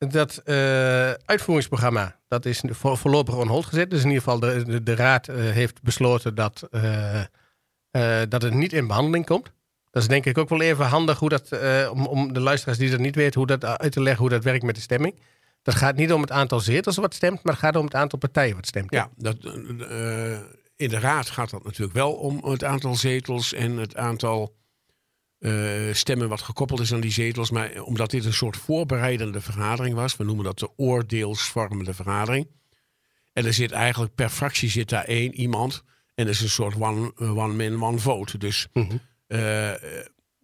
Dat 0.08 0.36
eh, 0.36 1.10
uitvoeringsprogramma, 1.10 2.16
dat 2.28 2.44
is 2.44 2.62
voor, 2.66 2.98
voorlopig 2.98 3.36
on 3.36 3.48
hold 3.48 3.66
gezet. 3.66 3.90
Dus 3.90 4.00
in 4.02 4.08
ieder 4.08 4.22
geval 4.22 4.38
de, 4.38 4.82
de, 4.82 4.94
raad 4.94 5.28
eh, 5.28 5.36
heeft 5.36 5.82
besloten 5.82 6.34
dat, 6.34 6.68
eh, 6.70 7.22
dat 8.28 8.42
het 8.42 8.54
niet 8.54 8.72
in 8.72 8.86
behandeling 8.86 9.26
komt. 9.26 9.52
Dat 9.90 10.02
is 10.02 10.08
denk 10.08 10.26
ik 10.26 10.38
ook 10.38 10.48
wel 10.48 10.60
even 10.60 10.86
handig 10.86 11.18
hoe 11.18 11.28
dat, 11.28 11.48
om, 11.90 12.06
om 12.06 12.32
de 12.32 12.40
luisteraars 12.40 12.78
die 12.78 12.90
dat 12.90 12.98
niet 12.98 13.14
weten, 13.14 13.38
hoe 13.38 13.46
dat 13.46 13.64
uit 13.64 13.92
te 13.92 14.02
leggen 14.02 14.20
hoe 14.20 14.30
dat 14.30 14.44
werkt 14.44 14.64
met 14.64 14.74
de 14.74 14.80
stemming. 14.80 15.14
Dat 15.62 15.74
gaat 15.74 15.96
niet 15.96 16.12
om 16.12 16.20
het 16.20 16.30
aantal 16.30 16.60
zetels 16.60 16.96
wat 16.96 17.14
stemt, 17.14 17.42
maar 17.42 17.52
het 17.52 17.62
gaat 17.62 17.76
om 17.76 17.84
het 17.84 17.94
aantal 17.94 18.18
partijen 18.18 18.54
wat 18.54 18.66
stemt. 18.66 18.92
Ja, 18.92 19.10
dat, 19.16 19.36
in 20.76 20.88
de 20.88 20.98
raad 20.98 21.30
gaat 21.30 21.50
dat 21.50 21.64
natuurlijk 21.64 21.92
wel 21.92 22.12
om 22.12 22.44
het 22.44 22.64
aantal 22.64 22.94
zetels 22.94 23.52
en 23.52 23.76
het 23.76 23.96
aantal 23.96 24.54
eh, 25.40 25.52
stemmen 25.92 26.28
wat 26.28 26.42
gekoppeld 26.42 26.80
is 26.80 26.92
aan 26.92 27.00
die 27.00 27.10
zetels. 27.12 27.50
Maar 27.50 27.80
omdat 27.82 28.10
dit 28.10 28.24
een 28.24 28.32
soort 28.32 28.56
voorbereidende 28.56 29.40
vergadering 29.40 29.94
was, 29.94 30.16
we 30.16 30.24
noemen 30.24 30.44
dat 30.44 30.58
de 30.58 30.70
oordeelsvormende 30.76 31.94
vergadering. 31.94 32.48
En 33.32 33.46
er 33.46 33.52
zit 33.54 33.70
eigenlijk 33.70 34.14
per 34.14 34.28
fractie 34.28 34.70
zit 34.70 34.88
daar 34.88 35.04
één 35.04 35.34
iemand. 35.34 35.82
En 36.14 36.24
dat 36.24 36.34
is 36.34 36.40
een 36.40 36.48
soort 36.48 36.80
one, 36.80 37.12
eh, 37.16 37.36
one 37.36 37.68
man, 37.70 37.82
one 37.88 37.98
vote. 37.98 38.38
Dus 38.38 38.66
Mhm. 38.72 38.96
eh, 39.26 39.72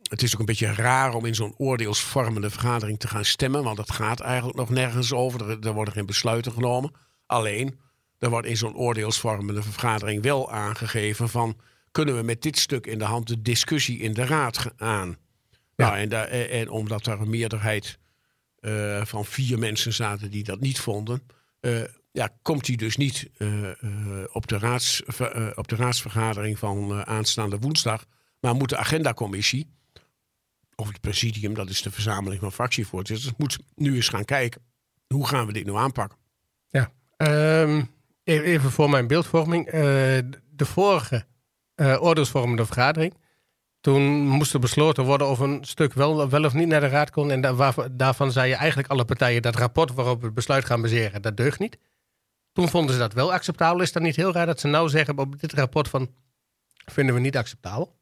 het 0.03 0.23
is 0.23 0.35
ook 0.35 0.41
een 0.41 0.47
beetje 0.47 0.73
raar 0.75 1.15
om 1.15 1.25
in 1.25 1.35
zo'n 1.35 1.55
oordeelsvormende 1.57 2.51
vergadering 2.51 2.99
te 2.99 3.09
gaan 3.09 3.25
stemmen. 3.25 3.63
Want 3.63 3.79
het 3.79 3.93
gaat 3.93 4.21
eigenlijk 4.21 4.59
nog 4.59 4.71
nergens 4.71 5.13
over. 5.13 5.51
Er, 5.51 5.67
er 5.67 5.73
worden 5.75 5.95
geen 5.95 6.07
besluiten 6.07 6.53
genomen. 6.53 6.93
Alleen, 7.27 7.79
er 8.19 8.31
wordt 8.31 8.47
in 8.47 8.57
zo'n 8.57 8.77
oordeelsvormende 8.77 9.63
vergadering 9.63 10.23
wel 10.23 10.51
aangegeven 10.51 11.29
van... 11.29 11.57
kunnen 11.97 12.17
we 12.17 12.23
met 12.23 12.43
dit 12.43 12.59
stuk 12.59 12.87
in 12.87 12.99
de 12.99 13.05
hand 13.05 13.27
de 13.27 13.43
discussie 13.43 13.99
in 13.99 14.13
de 14.13 14.25
raad 14.25 14.73
aan? 14.77 15.17
Nou, 15.77 15.97
en, 15.97 16.09
daar- 16.09 16.29
en, 16.29 16.69
omdat 16.69 17.05
daar 17.05 17.21
een 17.21 17.31
meerderheid 17.31 17.99
eh, 18.59 19.05
van 19.05 19.25
vier 19.25 19.59
mensen 19.59 19.93
zaten 19.93 20.31
die 20.31 20.45
dat 20.45 20.61
niet 20.61 20.81
vonden... 20.81 21.23
eh, 21.61 21.83
ja, 22.13 22.29
komt 22.43 22.67
hij 22.67 22.77
dus 22.77 22.97
niet 22.97 23.31
eh, 23.37 23.71
op, 24.33 24.47
de 24.47 24.59
raads, 24.59 25.03
op 25.55 25.69
de 25.69 25.77
raadsvergadering 25.77 26.59
van 26.59 27.07
aanstaande 27.07 27.59
woensdag... 27.59 28.05
maar 28.41 28.55
moet 28.55 28.69
de 28.69 28.77
agendacommissie, 28.77 29.71
of 30.75 30.89
het 30.89 31.01
presidium, 31.01 31.55
dat 31.55 31.71
is 31.71 31.83
de 31.83 31.91
verzameling 31.91 32.41
van 32.41 32.53
fractievoorzitters... 32.53 33.33
moet 33.37 33.59
nu 33.75 33.95
eens 33.95 34.09
gaan 34.09 34.25
kijken, 34.25 34.63
hoe 35.07 35.27
gaan 35.27 35.47
we 35.47 35.53
dit 35.53 35.67
nu 35.67 35.75
aanpakken? 35.75 36.19
Ja. 36.69 36.93
Ehm, 37.17 37.85
even, 38.25 38.71
voor 38.71 38.91
mijn 38.91 39.07
beeldvorming. 39.07 39.71
De 40.51 40.65
vorige 40.65 41.27
eh 41.77 42.03
oordeelsvormende 42.03 42.65
vergadering. 42.67 43.15
Toen 43.81 44.03
moest 44.27 44.53
er 44.55 44.61
besloten 44.61 45.05
worden 45.05 45.29
of 45.29 45.39
een 45.39 45.59
stuk 45.65 45.93
wel, 45.93 46.29
wel 46.29 46.45
of 46.45 46.55
niet 46.55 46.69
naar 46.69 46.81
de 46.81 46.89
raad 46.89 47.11
kon. 47.11 47.31
En 47.31 47.41
da- 47.41 47.73
daarvan 47.91 48.33
zei 48.33 48.49
je 48.49 48.55
eigenlijk 48.55 48.89
alle 48.89 49.05
partijen 49.05 49.43
dat 49.43 49.57
rapport 49.57 49.95
waarop 49.95 50.19
we 50.21 50.27
het 50.27 50.35
besluit 50.35 50.65
gaan 50.65 50.83
baseren, 50.83 51.23
dat 51.23 51.37
deugt 51.37 51.59
niet. 51.59 51.79
Toen 52.53 52.69
vonden 52.69 52.93
ze 52.95 52.99
dat 53.01 53.13
wel 53.13 53.33
acceptabel. 53.33 53.81
Is 53.81 53.93
dat 53.93 54.03
niet 54.03 54.17
heel 54.17 54.33
raar 54.33 54.47
dat 54.47 54.61
ze 54.61 54.67
nou 54.67 54.89
zeggen 54.89 55.19
op 55.19 55.41
dit 55.41 55.53
rapport 55.53 55.89
van 55.89 56.11
vinden 56.93 57.15
we 57.15 57.21
niet 57.21 57.37
acceptabel? 57.37 57.97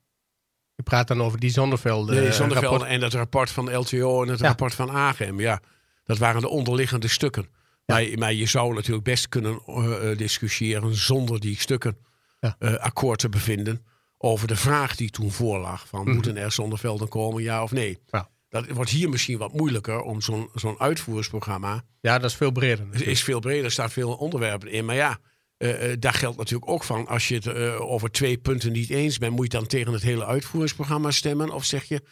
Je 0.75 0.83
praat 0.83 1.09
dan 1.09 1.23
over 1.23 1.39
die 1.41 1.51
Zonneveld. 1.51 2.11
Nee, 2.11 2.29
eh, 2.29 2.93
en 2.93 3.01
het 3.03 3.15
rapport 3.15 3.51
van 3.51 3.77
LTO 3.77 4.23
en 4.23 4.29
het 4.29 4.39
Ja. 4.41 4.47
rapport 4.47 4.75
van 4.75 4.91
AGM. 4.91 5.41
Ja, 5.41 5.61
dat 6.05 6.19
waren 6.19 6.41
de 6.41 6.49
onderliggende 6.49 7.09
stukken. 7.09 7.47
Maar, 7.87 8.05
maar 8.15 8.33
je 8.33 8.47
zou 8.47 8.75
natuurlijk 8.75 9.05
best 9.05 9.29
kunnen 9.29 9.61
eh, 9.67 10.17
discussiëren 10.17 10.95
zonder 10.95 11.41
die 11.41 11.57
stukken 11.61 11.97
Ja. 12.45 12.57
eh, 12.59 12.75
akkoord 12.75 13.19
te 13.19 13.29
bevinden 13.29 13.85
over 14.19 14.47
de 14.49 14.57
vraag 14.57 14.97
die 14.97 15.11
toen 15.11 15.31
voorlag. 15.31 15.89
Van 15.89 16.05
Mhm. 16.05 16.15
moeten 16.15 16.37
er 16.37 16.53
zonnevelden 16.53 17.09
komen, 17.09 17.43
ja 17.43 17.63
of 17.63 17.73
nee? 17.73 17.99
Ja. 18.07 18.29
Dat 18.49 18.69
wordt 18.69 18.91
hier 18.91 19.09
misschien 19.09 19.39
wat 19.39 19.53
moeilijker 19.53 20.01
om 20.01 20.21
zo'n 20.21 20.49
zo'n 20.55 20.79
uitvoeringsprogramma. 20.81 21.85
Ja, 22.01 22.19
dat 22.19 22.31
is 22.31 22.37
veel 22.37 22.51
breder. 22.51 22.85
Natuurlijk. 22.85 23.11
is 23.11 23.23
veel 23.25 23.41
breder, 23.41 23.65
er 23.65 23.71
staan 23.71 23.91
veel 23.91 24.13
onderwerpen 24.15 24.71
in. 24.71 24.85
Maar 24.85 24.95
ja, 24.95 25.19
eh, 25.57 25.93
eh, 25.93 25.97
daar 26.01 26.13
geldt 26.15 26.37
natuurlijk 26.37 26.71
ook 26.71 26.85
van. 26.85 27.07
Als 27.07 27.29
je 27.29 27.35
het 27.35 27.49
over 27.79 28.11
twee 28.11 28.39
punten 28.39 28.73
niet 28.73 28.91
eens 28.91 29.19
bent, 29.19 29.33
moet 29.37 29.53
je 29.53 29.59
dan 29.59 29.67
tegen 29.67 29.93
het 29.93 30.03
hele 30.03 30.27
uitvoeringsprogramma 30.27 31.11
stemmen? 31.11 31.51
Of 31.51 31.65
zeg 31.65 31.85
je, 31.85 32.03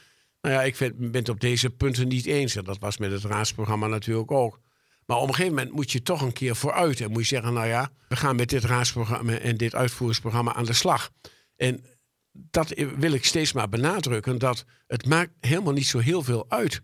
nou 0.41 0.55
ja, 0.55 0.62
ik 0.62 0.77
vind- 0.77 0.97
ben 0.99 1.12
het 1.21 1.29
op 1.29 1.41
deze 1.41 1.71
punten 1.71 2.09
niet 2.09 2.27
eens. 2.27 2.57
En 2.57 2.65
dat 2.65 2.79
was 2.79 2.99
met 2.99 3.11
het 3.12 3.25
raadsprogramma 3.25 3.87
natuurlijk 3.87 4.31
ook. 4.31 4.61
Maar 5.07 5.17
op 5.17 5.29
een 5.29 5.35
gegeven 5.35 5.57
moment 5.57 5.75
moet 5.75 5.93
je 5.93 6.03
toch 6.03 6.23
een 6.23 6.33
keer 6.33 6.57
vooruit. 6.57 7.01
En 7.01 7.11
moet 7.11 7.23
je 7.23 7.35
zeggen, 7.35 7.53
nou 7.53 7.67
ja, 7.67 7.91
we 8.09 8.17
gaan 8.17 8.37
met 8.37 8.49
dit 8.49 8.65
raadsprogramma 8.65 9.39
en 9.39 9.57
dit 9.57 9.75
uitvoeringsprogramma 9.75 10.55
aan 10.55 10.65
de 10.65 10.73
slag. 10.73 11.11
En 11.57 11.85
dat 12.33 12.75
wil 12.97 13.13
ik 13.13 13.25
steeds 13.25 13.53
maar 13.53 13.69
benadrukken. 13.69 14.39
Dat 14.39 14.65
het 14.87 15.07
maakt 15.07 15.31
helemaal 15.41 15.73
niet 15.73 15.87
zo 15.87 15.99
heel 15.99 16.23
veel 16.23 16.45
uit 16.49 16.83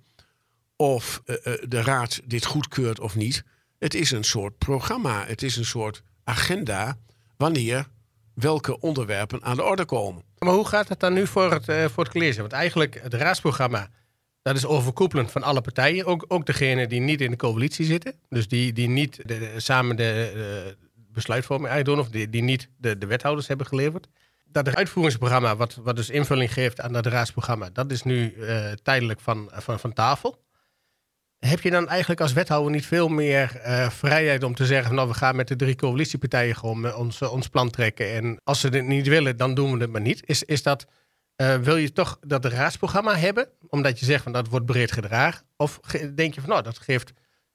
of 0.77 1.23
eh, 1.25 1.37
eh, 1.43 1.63
de 1.69 1.83
raad 1.83 2.21
dit 2.25 2.45
goedkeurt 2.45 3.01
of 3.01 3.17
niet. 3.17 3.45
Het 3.79 3.95
is 3.95 4.11
een 4.11 4.25
soort 4.25 4.59
programma. 4.59 5.25
Het 5.27 5.43
is 5.43 5.57
een 5.57 5.65
soort 5.65 6.03
agenda 6.25 6.97
wanneer 7.37 7.89
welke 8.35 8.81
onderwerpen 8.81 9.43
aan 9.43 9.57
de 9.57 9.63
orde 9.63 9.85
komen. 9.85 10.23
Maar 10.39 10.55
hoe 10.55 10.69
gaat 10.69 10.89
het 10.89 11.01
dan 11.01 11.13
nu 11.13 11.27
voor 11.27 11.53
het, 11.53 11.69
eh, 11.69 11.85
voor 11.85 12.05
het 12.05 12.13
college? 12.13 12.41
Want 12.41 12.53
eigenlijk 12.53 13.01
het 13.03 13.15
raadsprogramma, 13.15 13.91
dat 14.49 14.57
is 14.57 14.67
overkoepelend 14.67 15.31
van 15.31 15.43
alle 15.43 15.61
partijen. 15.61 16.05
Ook, 16.05 16.25
ook 16.28 16.47
degene 16.47 16.87
die 16.87 17.00
niet 17.00 17.21
in 17.21 17.31
de 17.31 17.37
coalitie 17.37 17.85
zitten. 17.85 18.12
Dus 18.28 18.49
die, 18.49 18.73
die 18.73 18.88
niet 18.88 19.23
samen 19.57 19.97
de 19.97 20.33
eh, 20.35 20.73
besluitvorming 21.12 21.71
eigenlijk 21.71 21.99
doen. 21.99 22.07
Of 22.07 22.12
die, 22.12 22.31
die 22.31 22.43
niet 22.43 22.69
de, 22.76 22.99
de 22.99 23.07
wethouders 23.07 23.49
hebben 23.49 23.67
geleverd. 23.67 24.09
Dat 24.45 24.76
uitvoeringsprogramma, 24.76 25.57
wat, 25.57 25.75
wat 25.75 25.97
dus 25.97 26.11
invulling 26.11 26.52
geeft 26.52 26.81
aan 26.81 26.93
dat 26.93 27.07
raadsprogramma. 27.07 27.71
Dat 27.73 27.90
is 27.90 28.02
nu 28.02 28.33
eh, 28.33 28.73
tijdelijk 28.83 29.21
van, 29.21 29.50
van, 29.52 29.78
van 29.78 29.93
tafel. 29.93 30.47
Heb 31.38 31.61
je 31.61 31.71
dan 31.71 31.88
eigenlijk 31.88 32.21
als 32.21 32.33
wethouder 32.33 32.73
niet 32.73 32.87
veel 32.87 33.09
meer 33.09 33.57
eh, 33.57 33.90
vrijheid 33.90 34.43
om 34.43 34.55
te 34.55 34.67
zeggen... 34.67 34.95
nou, 34.95 35.09
we 35.09 35.14
gaan 35.14 35.37
met 35.37 35.49
de 35.49 35.57
drie 35.57 35.76
coalitiepartijen 35.76 36.57
gewoon 36.57 36.95
ons, 36.95 37.23
ons 37.23 37.49
plan 37.49 37.71
trekken. 37.71 38.12
En 38.12 38.40
als 38.45 38.61
ze 38.61 38.71
dit 38.71 38.87
niet 38.87 39.07
willen, 39.07 39.37
dan 39.37 39.55
doen 39.55 39.73
we 39.73 39.81
het 39.81 39.90
maar 39.90 40.00
niet. 40.00 40.26
Is, 40.26 40.43
is 40.43 40.62
dat, 40.62 40.87
eh, 41.38 41.57
wil 41.57 41.76
je 41.76 41.92
toch 41.92 42.18
dat 42.21 42.45
raadsprogramma 42.45 43.16
hebben? 43.16 43.49
Omdat 43.68 43.99
je 43.99 44.04
zegt 44.04 44.23
van 44.23 44.33
dat 44.33 44.49
wordt 44.49 44.66
breed 44.66 44.92
gedragen? 44.92 45.47
Of 45.57 45.80
denk 46.14 46.35
je 46.35 46.40
van 46.40 46.50
nou, 46.50 46.62
dat 46.62 46.78
geeft 46.78 47.12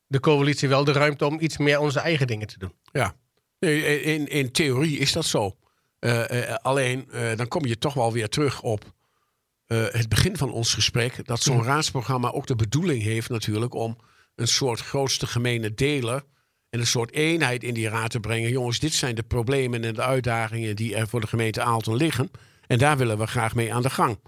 de 0.07 0.19
coalitie 0.19 0.69
wel 0.69 0.83
de 0.83 0.91
ruimte 0.91 1.25
om 1.25 1.39
iets 1.39 1.57
meer 1.57 1.79
onze 1.79 1.99
eigen 1.99 2.27
dingen 2.27 2.47
te 2.47 2.59
doen. 2.59 2.73
Ja, 2.91 3.15
in, 3.59 4.27
in 4.27 4.51
theorie 4.51 4.97
is 4.97 5.11
dat 5.11 5.25
zo. 5.25 5.57
Eh, 5.99 6.49
eh, 6.49 6.55
alleen, 6.55 7.09
dan 7.35 7.47
kom 7.47 7.65
je 7.65 7.77
toch 7.77 7.93
wel 7.93 8.11
weer 8.11 8.29
terug 8.29 8.61
op 8.61 8.93
het 9.67 10.09
begin 10.09 10.37
van 10.37 10.51
ons 10.51 10.73
gesprek. 10.73 11.25
Dat 11.25 11.41
zo'n 11.41 11.63
raadsprogramma 11.63 12.31
ook 12.31 12.47
de 12.47 12.55
bedoeling 12.55 13.03
heeft 13.03 13.29
natuurlijk 13.29 13.73
om 13.73 13.97
een 14.35 14.47
soort 14.47 14.79
grootste 14.79 15.27
gemene 15.27 15.73
deler 15.73 16.23
en 16.69 16.79
een 16.79 16.87
soort 16.87 17.11
eenheid 17.11 17.63
in 17.63 17.73
die 17.73 17.89
raad 17.89 18.11
te 18.11 18.19
brengen. 18.19 18.49
Jongens, 18.49 18.79
dit 18.79 18.93
zijn 18.93 19.15
de 19.15 19.23
problemen 19.23 19.83
en 19.83 19.93
de 19.93 20.01
uitdagingen 20.01 20.75
die 20.75 20.95
er 20.95 21.07
voor 21.07 21.21
de 21.21 21.27
gemeente 21.27 21.61
Aalten 21.61 21.95
liggen. 21.95 22.31
En 22.67 22.77
daar 22.77 22.97
willen 22.97 23.17
we 23.17 23.27
graag 23.27 23.55
mee 23.55 23.73
aan 23.73 23.81
de 23.81 23.89
gang. 23.89 24.19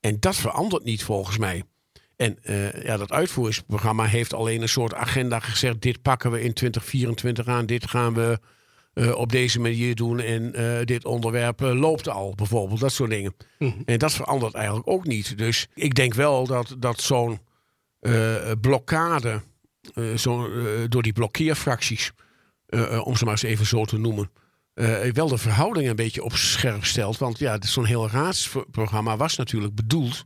En 0.00 0.16
dat 0.20 0.36
verandert 0.36 0.84
niet 0.84 1.04
volgens 1.04 1.38
mij. 1.38 1.62
En 2.16 2.38
eh, 2.42 2.84
ja, 2.84 2.96
dat 2.96 3.12
uitvoeringsprogramma 3.12 4.04
heeft 4.04 4.34
alleen 4.34 4.62
een 4.62 4.68
soort 4.68 4.94
agenda 4.94 5.40
gezegd. 5.40 5.80
Dit 5.80 6.02
pakken 6.02 6.30
we 6.30 6.42
in 6.42 6.52
2024 6.52 7.46
aan. 7.46 7.66
Dit 7.66 7.90
gaan 7.90 8.14
we 8.14 8.38
eh, 8.94 9.14
op 9.14 9.32
deze 9.32 9.60
manier 9.60 9.94
doen. 9.94 10.20
En 10.20 10.54
eh, 10.54 10.84
dit 10.84 11.04
onderwerp 11.04 11.60
loopt 11.60 12.08
al, 12.08 12.34
bijvoorbeeld. 12.34 12.80
Dat 12.80 12.92
soort 12.92 13.10
dingen. 13.10 13.34
En 13.84 13.98
dat 13.98 14.12
verandert 14.12 14.54
eigenlijk 14.54 14.88
ook 14.88 15.06
niet. 15.06 15.38
Dus 15.38 15.66
ik 15.74 15.94
denk 15.94 16.14
wel 16.14 16.46
dat, 16.46 16.76
dat 16.78 17.00
zo'n 17.00 17.40
blokkade, 18.60 19.42
zo, 20.16 20.48
door 20.88 21.02
die 21.02 21.12
blokkeerfracties, 21.12 22.12
om 23.02 23.16
ze 23.16 23.24
maar 23.24 23.32
eens 23.32 23.42
even 23.42 23.66
zo 23.66 23.84
te 23.84 23.98
noemen, 23.98 24.30
eh, 24.74 25.12
wel 25.12 25.28
de 25.28 25.38
verhoudingen 25.38 25.90
een 25.90 25.96
beetje 25.96 26.22
op 26.22 26.36
scherp 26.36 26.84
stelt. 26.84 27.18
Want 27.18 27.38
ja, 27.38 27.58
zo'n 27.60 27.84
heel 27.84 28.08
raadsprogramma 28.10 29.16
was 29.16 29.36
natuurlijk 29.36 29.74
bedoeld 29.74 30.24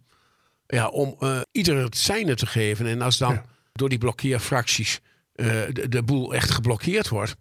ja, 0.67 0.89
om 0.89 1.19
ieder 1.53 1.83
het 1.83 1.97
zijne 1.97 2.35
te 2.35 2.47
geven. 2.47 2.87
En 2.87 3.03
als 3.03 3.19
dan 3.19 3.33
Ja. 3.33 3.45
door 3.73 3.89
die 3.89 3.99
blokkeerfracties 3.99 5.01
eh, 5.33 5.47
de, 5.73 5.89
de 5.89 6.03
boel 6.03 6.35
echt 6.35 6.51
geblokkeerd 6.51 7.09
wordt, 7.09 7.37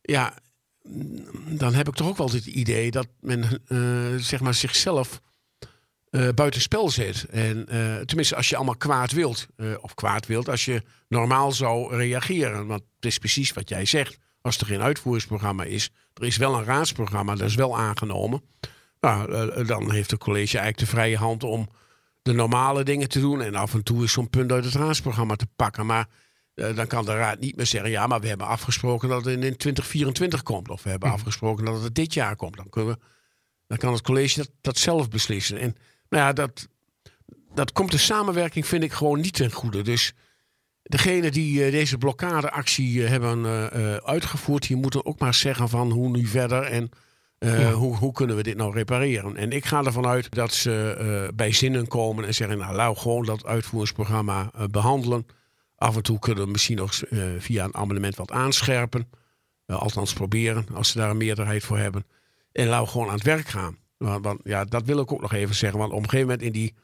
ja, 0.00 0.34
mm, 0.82 1.24
dan 1.58 1.74
heb 1.74 1.88
ik 1.88 1.94
toch 1.94 2.08
ook 2.08 2.16
wel 2.16 2.30
het 2.30 2.46
idee 2.46 2.90
dat 2.90 3.06
men 3.20 3.62
zeg 4.22 4.40
maar 4.40 4.54
zichzelf 4.54 5.20
buitenspel 6.34 6.90
zet. 6.90 7.24
En 7.30 7.66
tenminste, 8.06 8.36
als 8.36 8.48
je 8.48 8.56
allemaal 8.56 8.76
kwaad 8.76 9.12
wilt, 9.12 9.46
of 9.80 9.94
kwaad 9.94 10.26
wilt, 10.26 10.48
als 10.48 10.64
je 10.64 10.82
normaal 11.08 11.52
zou 11.52 11.96
reageren. 11.96 12.66
Want 12.66 12.82
het 12.96 13.04
is 13.04 13.18
precies 13.18 13.52
wat 13.52 13.68
jij 13.68 13.84
zegt. 13.84 14.18
Als 14.44 14.58
er 14.58 14.66
geen 14.66 14.82
uitvoeringsprogramma 14.82 15.64
is, 15.64 15.90
er 16.14 16.24
is 16.24 16.36
wel 16.36 16.54
een 16.54 16.64
raadsprogramma, 16.64 17.34
dat 17.34 17.48
is 17.48 17.54
wel 17.54 17.78
aangenomen. 17.78 18.42
Nou, 19.00 19.32
eh, 19.32 19.66
dan 19.66 19.90
heeft 19.90 20.10
het 20.10 20.20
college 20.20 20.58
eigenlijk 20.58 20.78
de 20.78 20.96
vrije 20.96 21.16
hand 21.16 21.42
om 21.44 21.68
de 22.22 22.32
normale 22.32 22.82
dingen 22.82 23.08
te 23.08 23.20
doen. 23.20 23.42
En 23.42 23.54
af 23.54 23.74
en 23.74 23.82
toe 23.82 24.04
is 24.04 24.12
zo'n 24.12 24.30
punt 24.30 24.52
uit 24.52 24.64
het 24.64 24.74
raadsprogramma 24.74 25.36
te 25.36 25.46
pakken. 25.56 25.86
Maar 25.86 26.08
eh, 26.54 26.76
dan 26.76 26.86
kan 26.86 27.04
de 27.04 27.14
raad 27.14 27.40
niet 27.40 27.56
meer 27.56 27.66
zeggen: 27.66 27.90
ja, 27.90 28.06
maar 28.06 28.20
we 28.20 28.28
hebben 28.28 28.46
afgesproken 28.46 29.08
dat 29.08 29.24
het 29.24 29.34
in, 29.34 29.42
in 29.42 29.56
2024 29.56 30.42
komt. 30.42 30.68
Of 30.68 30.82
we 30.82 30.90
hebben 30.90 31.10
afgesproken 31.10 31.64
dat 31.64 31.82
het 31.82 31.94
dit 31.94 32.14
jaar 32.14 32.36
komt. 32.36 32.56
Dan, 32.56 32.68
kunnen 32.68 32.94
we, 32.94 33.00
dan 33.66 33.78
kan 33.78 33.92
het 33.92 34.02
college 34.02 34.36
dat, 34.36 34.50
dat 34.60 34.78
zelf 34.78 35.08
beslissen. 35.08 35.58
En 35.58 35.76
nou 36.08 36.24
ja, 36.24 36.32
dat, 36.32 36.68
dat 37.54 37.72
komt 37.72 37.90
de 37.90 37.98
samenwerking, 37.98 38.66
vind 38.66 38.82
ik, 38.82 38.92
gewoon 38.92 39.20
niet 39.20 39.34
ten 39.34 39.52
goede. 39.52 39.82
Dus 39.82 40.12
degene 40.84 41.30
die 41.30 41.64
eh, 41.64 41.70
deze 41.70 41.98
blokkadeactie 41.98 43.04
eh, 43.04 43.10
hebben 43.10 43.44
eh, 43.44 43.94
uitgevoerd, 43.94 44.66
die 44.66 44.76
moeten 44.76 45.06
ook 45.06 45.18
maar 45.18 45.34
zeggen 45.34 45.68
van 45.68 45.90
hoe 45.90 46.08
nu 46.08 46.26
verder 46.26 46.62
en 46.62 46.90
hoe, 47.74 47.96
hoe 47.96 48.12
kunnen 48.12 48.36
we 48.36 48.42
dit 48.42 48.56
nou 48.56 48.74
repareren. 48.74 49.36
En 49.36 49.52
ik 49.52 49.64
ga 49.64 49.84
ervan 49.84 50.06
uit 50.06 50.34
dat 50.34 50.54
ze 50.54 51.32
bij 51.34 51.52
zinnen 51.52 51.88
komen 51.88 52.24
en 52.24 52.34
zeggen, 52.34 52.58
nou 52.58 52.74
laat 52.74 52.98
gewoon 52.98 53.24
dat 53.24 53.46
uitvoeringsprogramma 53.46 54.50
eh, 54.54 54.64
behandelen. 54.70 55.26
Af 55.76 55.96
en 55.96 56.02
toe 56.02 56.18
kunnen 56.18 56.44
we 56.44 56.50
misschien 56.50 56.76
nog 56.76 57.02
via 57.38 57.64
een 57.64 57.74
amendement 57.74 58.16
wat 58.16 58.30
aanscherpen. 58.30 59.10
Althans 59.66 60.12
proberen, 60.12 60.66
als 60.72 60.88
ze 60.88 60.98
daar 60.98 61.10
een 61.10 61.16
meerderheid 61.16 61.64
voor 61.64 61.78
hebben. 61.78 62.06
En 62.52 62.66
laten 62.66 62.84
we 62.84 62.90
gewoon 62.90 63.08
aan 63.08 63.14
het 63.14 63.22
werk 63.22 63.48
gaan. 63.48 63.76
Want, 63.96 64.24
want, 64.24 64.40
ja, 64.44 64.64
dat 64.64 64.84
wil 64.84 64.98
ik 64.98 65.12
ook 65.12 65.20
nog 65.20 65.32
even 65.32 65.54
zeggen. 65.54 65.78
Want 65.78 65.92
op 65.92 66.02
een 66.02 66.08
gegeven 66.08 66.28
moment 66.28 66.46
in 66.46 66.52
die 66.52 66.74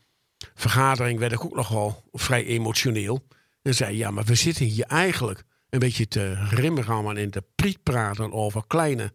vergadering 0.55 1.19
werd 1.19 1.33
ik 1.33 1.45
ook 1.45 1.55
nog 1.55 1.69
wel 1.69 2.05
vrij 2.13 2.45
emotioneel. 2.45 3.23
En 3.62 3.75
zei, 3.75 3.96
ja, 3.96 4.11
maar 4.11 4.25
we 4.25 4.35
zitten 4.35 4.66
hier 4.66 4.85
eigenlijk 4.85 5.42
een 5.70 5.79
beetje 5.79 6.09
te 6.09 6.35
rimrammen 6.49 7.16
en 7.16 7.31
te 7.31 7.42
prietpraten 7.55 8.33
over 8.33 8.66
kleine, 8.66 9.12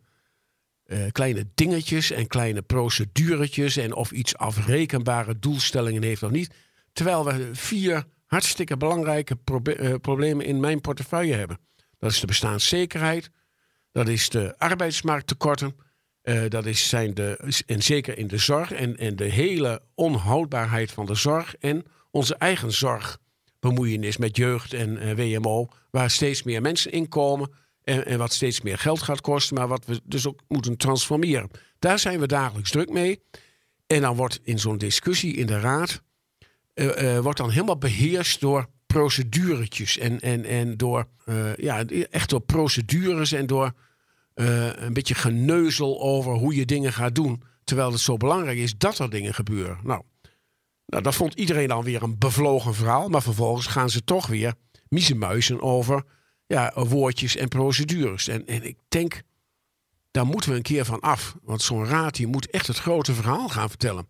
eh, 0.84 1.00
kleine 1.12 1.48
dingetjes 1.56 2.12
en 2.12 2.28
kleine 2.28 2.62
proceduretjes. 2.62 3.78
En 3.78 3.94
of 3.94 4.12
iets 4.12 4.38
afrekenbare 4.38 5.40
doelstellingen 5.40 6.04
heeft 6.04 6.24
of 6.24 6.32
niet. 6.32 6.54
Terwijl 6.94 7.26
we 7.26 7.50
vier 7.52 8.04
hartstikke 8.26 8.78
belangrijke 8.78 9.38
eh, 9.64 9.94
problemen 10.02 10.46
in 10.46 10.60
mijn 10.60 10.82
portefeuille 10.82 11.36
hebben. 11.36 11.60
Dat 12.00 12.12
is 12.12 12.20
de 12.20 12.28
bestaanszekerheid. 12.28 13.30
Dat 13.92 14.08
is 14.08 14.30
de 14.30 14.58
arbeidsmarkttekorten. 14.58 15.76
eh, 16.22 16.44
dat 16.50 16.66
is, 16.66 16.90
zijn 16.90 17.14
de, 17.14 17.54
en 17.66 17.84
zeker 17.84 18.18
in 18.18 18.28
de 18.28 18.38
zorg 18.38 18.72
en, 18.72 18.98
en 18.98 19.16
de 19.16 19.24
hele 19.24 19.82
onhoudbaarheid 19.96 20.92
van 20.92 21.06
de 21.06 21.16
zorg. 21.16 21.56
En 21.56 21.86
onze 22.12 22.36
eigen 22.36 22.72
zorgbemoeienis 23.66 24.18
met 24.18 24.38
jeugd 24.38 24.74
en 24.74 24.98
eh, 24.98 25.38
WMO. 25.38 25.68
Waar 25.92 26.10
steeds 26.10 26.44
meer 26.44 26.62
mensen 26.62 26.92
inkomen. 26.92 27.50
En, 27.84 28.06
en 28.06 28.18
wat 28.18 28.34
steeds 28.34 28.62
meer 28.62 28.78
geld 28.78 29.02
gaat 29.02 29.22
kosten. 29.22 29.56
Maar 29.56 29.68
wat 29.68 29.86
we 29.86 30.02
dus 30.04 30.28
ook 30.28 30.40
moeten 30.48 30.78
transformeren. 30.78 31.50
Daar 31.80 32.00
zijn 32.00 32.20
we 32.20 32.28
dagelijks 32.28 32.72
druk 32.72 32.90
mee. 32.90 33.20
En 33.88 34.02
dan 34.02 34.16
wordt 34.16 34.40
in 34.44 34.60
zo'n 34.60 34.78
discussie 34.78 35.36
in 35.36 35.46
de 35.46 35.60
raad. 35.60 36.02
eh, 36.74 37.16
eh, 37.16 37.24
wordt 37.24 37.38
dan 37.38 37.50
helemaal 37.50 37.78
beheerst 37.78 38.40
door 38.40 38.68
proceduretjes. 38.86 39.98
En, 39.98 40.20
en, 40.20 40.46
en 40.46 40.78
door, 40.78 41.08
ja, 41.58 41.86
echt 42.10 42.30
door 42.30 42.42
procedures 42.42 43.32
en 43.32 43.48
door 43.48 43.72
een 44.34 44.94
beetje 44.94 45.16
geneuzel 45.16 46.02
over 46.02 46.34
hoe 46.34 46.56
je 46.56 46.66
dingen 46.66 46.94
gaat 46.94 47.16
doen. 47.16 47.44
Terwijl 47.64 47.92
het 47.92 48.00
zo 48.00 48.18
belangrijk 48.18 48.58
is 48.58 48.78
dat 48.78 49.00
er 49.00 49.10
dingen 49.10 49.34
gebeuren. 49.34 49.78
Nou, 49.84 50.02
nou 50.86 51.04
dat 51.04 51.16
vond 51.16 51.34
iedereen 51.34 51.68
dan 51.68 51.84
weer 51.84 52.04
een 52.04 52.18
bevlogen 52.18 52.74
verhaal. 52.74 53.10
Maar 53.10 53.22
vervolgens 53.22 53.68
gaan 53.68 53.90
ze 53.90 54.04
toch 54.04 54.28
weer 54.28 54.54
miezenmuizen 54.90 55.62
over 55.62 56.04
ja, 56.48 56.72
woordjes 56.76 57.36
en 57.36 57.48
procedures. 57.48 58.28
En, 58.28 58.46
en 58.46 58.64
ik 58.64 58.78
denk, 58.88 59.22
daar 60.12 60.26
moeten 60.26 60.50
we 60.50 60.56
een 60.56 60.62
keer 60.62 60.86
van 60.86 61.00
af. 61.00 61.36
Want 61.44 61.62
zo'n 61.62 61.86
raad 61.86 62.16
die 62.16 62.28
moet 62.28 62.50
echt 62.50 62.68
het 62.68 62.78
grote 62.78 63.14
verhaal 63.14 63.48
gaan 63.48 63.70
vertellen. 63.70 64.08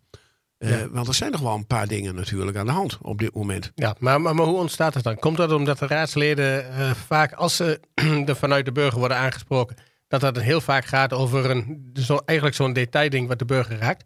Eh, 0.57 0.83
Want 0.91 1.07
er 1.07 1.13
zijn 1.13 1.31
nog 1.31 1.41
wel 1.41 1.55
een 1.55 1.67
paar 1.67 1.87
dingen 1.87 2.15
natuurlijk 2.15 2.57
aan 2.57 2.65
de 2.65 2.71
hand 2.71 2.97
op 3.01 3.19
dit 3.19 3.35
moment. 3.35 3.71
Ja, 3.75 3.95
maar, 3.99 4.21
maar, 4.21 4.35
maar 4.35 4.45
hoe 4.45 4.57
ontstaat 4.57 4.93
het 4.93 5.03
dan? 5.03 5.19
Komt 5.19 5.37
dat 5.37 5.51
omdat 5.51 5.79
de 5.79 5.87
raadsleden 5.87 6.71
eh, 6.71 6.91
vaak, 6.91 7.33
als 7.33 7.55
ze 7.55 7.79
er 8.25 8.35
vanuit 8.35 8.65
de 8.65 8.71
burger 8.71 8.99
worden 8.99 9.17
aangesproken, 9.17 9.75
dat 10.07 10.21
dat 10.21 10.39
heel 10.39 10.61
vaak 10.61 10.85
gaat 10.85 11.13
over 11.13 11.49
een, 11.49 11.91
zo, 11.93 12.17
eigenlijk 12.25 12.57
zo'n 12.57 12.73
detailding 12.73 13.27
wat 13.27 13.39
de 13.39 13.45
burger 13.45 13.77
raakt? 13.77 14.05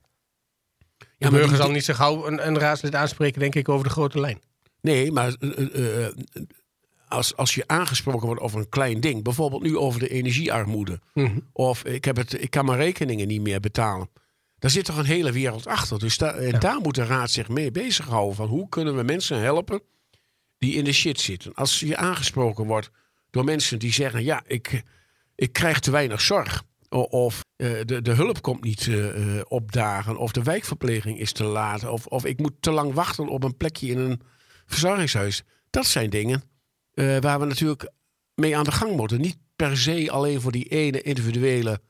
De 1.20 1.30
maar 1.30 1.40
burger 1.40 1.58
zal 1.58 1.72
niet 1.72 1.84
zo 1.84 1.94
gauw 1.94 2.28
een, 2.28 2.48
een 2.48 2.60
raadslid 2.60 2.96
aanspreken, 2.96 3.40
denk 3.40 3.56
ik, 3.56 3.70
over 3.70 3.84
de 3.84 3.92
grote 3.92 4.20
lijn. 4.20 4.42
Nee, 4.82 5.12
maar 5.12 5.36
eh, 5.40 5.76
eh, 5.76 6.06
eh, 6.06 6.14
als, 7.08 7.36
als 7.36 7.56
je 7.56 7.64
aangesproken 7.68 8.26
wordt 8.26 8.42
over 8.42 8.60
een 8.60 8.70
klein 8.70 9.00
ding, 9.00 9.24
bijvoorbeeld 9.24 9.62
nu 9.62 9.78
over 9.78 10.00
de 10.00 10.08
energiearmoede, 10.08 11.00
of 11.52 11.84
ik, 11.84 12.06
heb 12.06 12.16
het, 12.16 12.42
ik 12.42 12.50
kan 12.50 12.66
mijn 12.66 12.78
rekeningen 12.78 13.28
niet 13.28 13.42
meer 13.42 13.60
betalen. 13.60 14.10
Daar 14.60 14.72
zit 14.72 14.86
toch 14.86 14.98
een 14.98 15.06
hele 15.06 15.32
wereld 15.32 15.68
achter. 15.68 16.00
Dus 16.00 16.18
en 16.18 16.60
daar 16.60 16.80
moet 16.82 16.96
de 16.96 17.06
raad 17.06 17.32
zich 17.32 17.48
mee 17.48 17.72
bezighouden. 17.72 18.36
Van 18.36 18.48
hoe 18.48 18.70
kunnen 18.70 18.96
we 18.96 19.04
mensen 19.04 19.40
helpen 19.40 19.82
die 20.58 20.74
in 20.74 20.84
de 20.84 20.94
shit 20.94 21.20
zitten? 21.20 21.54
Als 21.54 21.80
je 21.80 21.98
aangesproken 21.98 22.66
wordt 22.66 22.90
door 23.30 23.44
mensen 23.44 23.80
die 23.80 23.94
zeggen: 23.94 24.24
Ja, 24.24 24.44
ik, 24.48 24.84
ik 25.36 25.54
krijg 25.54 25.80
te 25.80 25.92
weinig 25.92 26.22
zorg. 26.22 26.64
Of 26.90 27.46
eh, 27.56 27.70
de, 27.86 28.02
de 28.02 28.14
hulp 28.14 28.42
komt 28.42 28.64
niet 28.64 28.88
eh, 28.88 29.42
opdagen. 29.48 30.18
Of 30.18 30.32
de 30.32 30.44
wijkverpleging 30.44 31.20
is 31.20 31.32
te 31.32 31.44
laat. 31.44 31.88
Of, 31.88 32.06
of 32.06 32.26
ik 32.26 32.40
moet 32.40 32.54
te 32.60 32.72
lang 32.72 32.94
wachten 32.94 33.28
op 33.28 33.44
een 33.44 33.58
plekje 33.58 33.88
in 33.88 33.98
een 33.98 34.22
verzorgingshuis. 34.66 35.44
Dat 35.70 35.86
zijn 35.86 36.10
dingen 36.10 36.44
waar 36.94 37.40
we 37.40 37.46
natuurlijk 37.46 37.92
mee 38.36 38.58
aan 38.58 38.64
de 38.64 38.72
gang 38.72 38.96
moeten. 38.96 39.22
Niet 39.22 39.38
per 39.56 39.78
se 39.78 40.12
alleen 40.12 40.42
voor 40.42 40.52
die 40.52 40.66
ene 40.66 41.02
individuele 41.02 41.82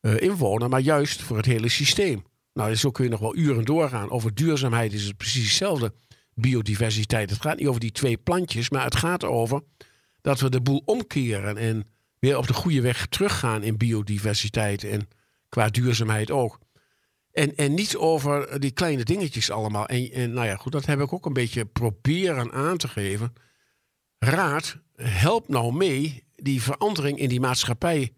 inwoner, 0.00 0.68
maar 0.68 0.80
juist 0.80 1.22
voor 1.22 1.36
het 1.36 1.46
hele 1.46 1.68
systeem. 1.68 2.24
Nou, 2.52 2.74
zo 2.74 2.90
kun 2.90 3.04
je 3.04 3.10
nog 3.10 3.20
wel 3.20 3.36
uren 3.36 3.64
doorgaan. 3.64 4.10
Over 4.10 4.34
duurzaamheid 4.34 4.92
is 4.92 5.04
het 5.04 5.16
precies 5.16 5.44
hetzelfde. 5.44 5.92
Biodiversiteit. 6.34 7.30
Het 7.30 7.40
gaat 7.40 7.58
niet 7.58 7.66
over 7.66 7.80
die 7.80 7.92
twee 7.92 8.16
plantjes, 8.16 8.70
maar 8.70 8.84
het 8.84 8.96
gaat 8.96 9.24
over 9.24 9.62
dat 10.20 10.40
we 10.40 10.50
de 10.50 10.60
boel 10.60 10.82
omkeren 10.84 11.56
en 11.56 11.86
weer 12.20 12.38
op 12.38 12.46
de 12.46 12.52
goede 12.52 12.80
weg 12.80 13.06
teruggaan 13.06 13.62
in 13.62 13.76
biodiversiteit 13.76 14.84
en 14.84 15.08
qua 15.48 15.68
duurzaamheid 15.68 16.30
ook. 16.30 16.58
En, 17.32 17.56
en 17.56 17.74
niet 17.74 17.96
over 17.96 18.60
die 18.60 18.70
kleine 18.70 19.04
dingetjes 19.04 19.50
allemaal. 19.50 19.86
En, 19.86 20.10
en 20.12 20.32
nou 20.32 20.46
ja, 20.46 20.56
goed, 20.56 20.72
dat 20.72 20.86
heb 20.86 21.00
ik 21.00 21.12
ook 21.12 21.26
een 21.26 21.32
beetje 21.32 21.64
proberen 21.64 22.52
aan 22.52 22.76
te 22.76 22.88
geven. 22.88 23.32
Raad, 24.18 24.76
help 24.96 25.48
nou 25.48 25.72
mee 25.72 26.24
die 26.36 26.62
verandering 26.62 27.18
in 27.18 27.28
die 27.28 27.40
maatschappij 27.40 28.12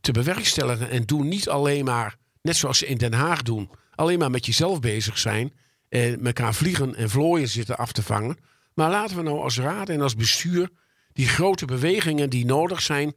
te 0.00 0.12
bewerkstelligen. 0.12 0.90
En 0.90 1.02
doe 1.02 1.24
niet 1.24 1.48
alleen 1.48 1.84
maar, 1.84 2.16
net 2.42 2.56
zoals 2.56 2.78
ze 2.78 2.86
in 2.86 2.96
Den 2.96 3.12
Haag 3.12 3.42
doen, 3.42 3.70
alleen 3.94 4.18
maar 4.18 4.30
met 4.30 4.46
jezelf 4.46 4.80
bezig 4.80 5.18
zijn. 5.18 5.52
En 5.88 6.26
elkaar 6.26 6.54
vliegen 6.54 6.94
en 6.94 7.10
vlooien 7.10 7.48
zitten 7.48 7.76
af 7.76 7.92
te 7.92 8.02
vangen. 8.02 8.36
Maar 8.74 8.90
laten 8.90 9.16
we 9.16 9.22
nou 9.22 9.40
als 9.40 9.58
raad 9.58 9.88
en 9.88 10.00
als 10.00 10.14
bestuur 10.14 10.70
die 11.12 11.28
grote 11.28 11.64
bewegingen 11.64 12.30
die 12.30 12.44
nodig 12.44 12.82
zijn, 12.82 13.14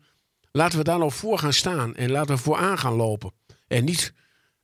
laten 0.51 0.77
we 0.77 0.83
daar 0.83 0.97
nou 0.97 1.11
voor 1.11 1.37
gaan 1.39 1.53
staan 1.53 1.95
en 1.95 2.11
laten 2.11 2.35
we 2.35 2.41
vooraan 2.41 2.77
gaan 2.77 2.93
lopen. 2.93 3.31
En 3.67 3.83
niet 3.83 4.13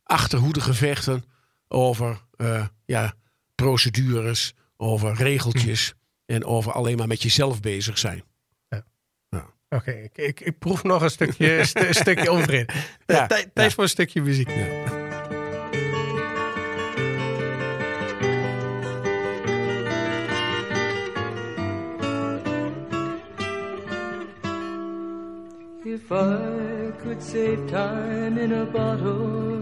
achterhoede 0.04 0.62
gevechten 0.62 1.23
over 1.67 2.21
eh, 2.36 2.65
ja, 2.86 3.13
procedures, 3.56 4.54
over 4.78 5.13
regeltjes 5.15 5.93
en 6.26 6.45
over 6.45 6.71
alleen 6.71 6.97
maar 6.97 7.08
met 7.08 7.21
jezelf 7.21 7.60
bezig 7.60 7.97
zijn. 7.97 8.23
Oké, 9.69 9.91
ik, 9.91 10.17
ik, 10.17 10.39
ik 10.39 10.60
proef 10.60 10.84
nog 10.84 11.02
een 11.02 11.10
stukje, 11.10 11.63
st- 11.65 11.88
stukje 11.89 12.32
onvrede. 12.32 12.73
Ja, 13.06 13.28
Tijd 13.54 13.73
voor 13.73 13.84
een 13.84 13.89
stukje 13.89 14.21
muziek. 14.21 14.50
If 25.89 26.12
I 26.12 26.91
could 27.02 27.23
save 27.23 27.71
time 27.71 28.38
in 28.38 28.52
a 28.52 28.65
bottle, 28.65 29.62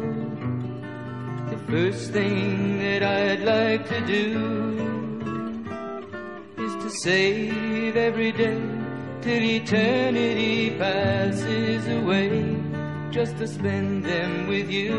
the 1.52 1.58
first 1.70 2.14
thing 2.14 2.80
that 2.80 3.04
I'd 3.04 3.42
like 3.42 3.88
to 3.90 4.02
do 4.08 4.32
is 6.58 6.74
to 6.84 6.90
save 6.90 7.96
every 7.96 8.32
day 8.32 8.60
till 9.22 9.44
eternity 9.44 10.72
passes 10.80 11.86
away, 11.86 12.58
just 13.12 13.38
to 13.38 13.48
spend 13.48 14.04
them 14.04 14.48
with 14.48 14.68
you. 14.68 14.98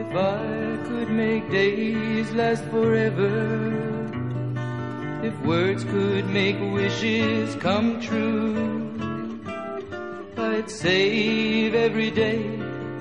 If 0.00 0.10
I 0.16 0.88
could 0.88 1.08
make 1.08 1.48
days 1.52 2.32
last 2.32 2.64
forever. 2.64 3.91
If 5.22 5.40
words 5.42 5.84
could 5.84 6.28
make 6.30 6.58
wishes 6.58 7.54
come 7.54 8.00
true, 8.00 9.38
I'd 10.36 10.68
save 10.68 11.76
every 11.76 12.10
day 12.10 12.44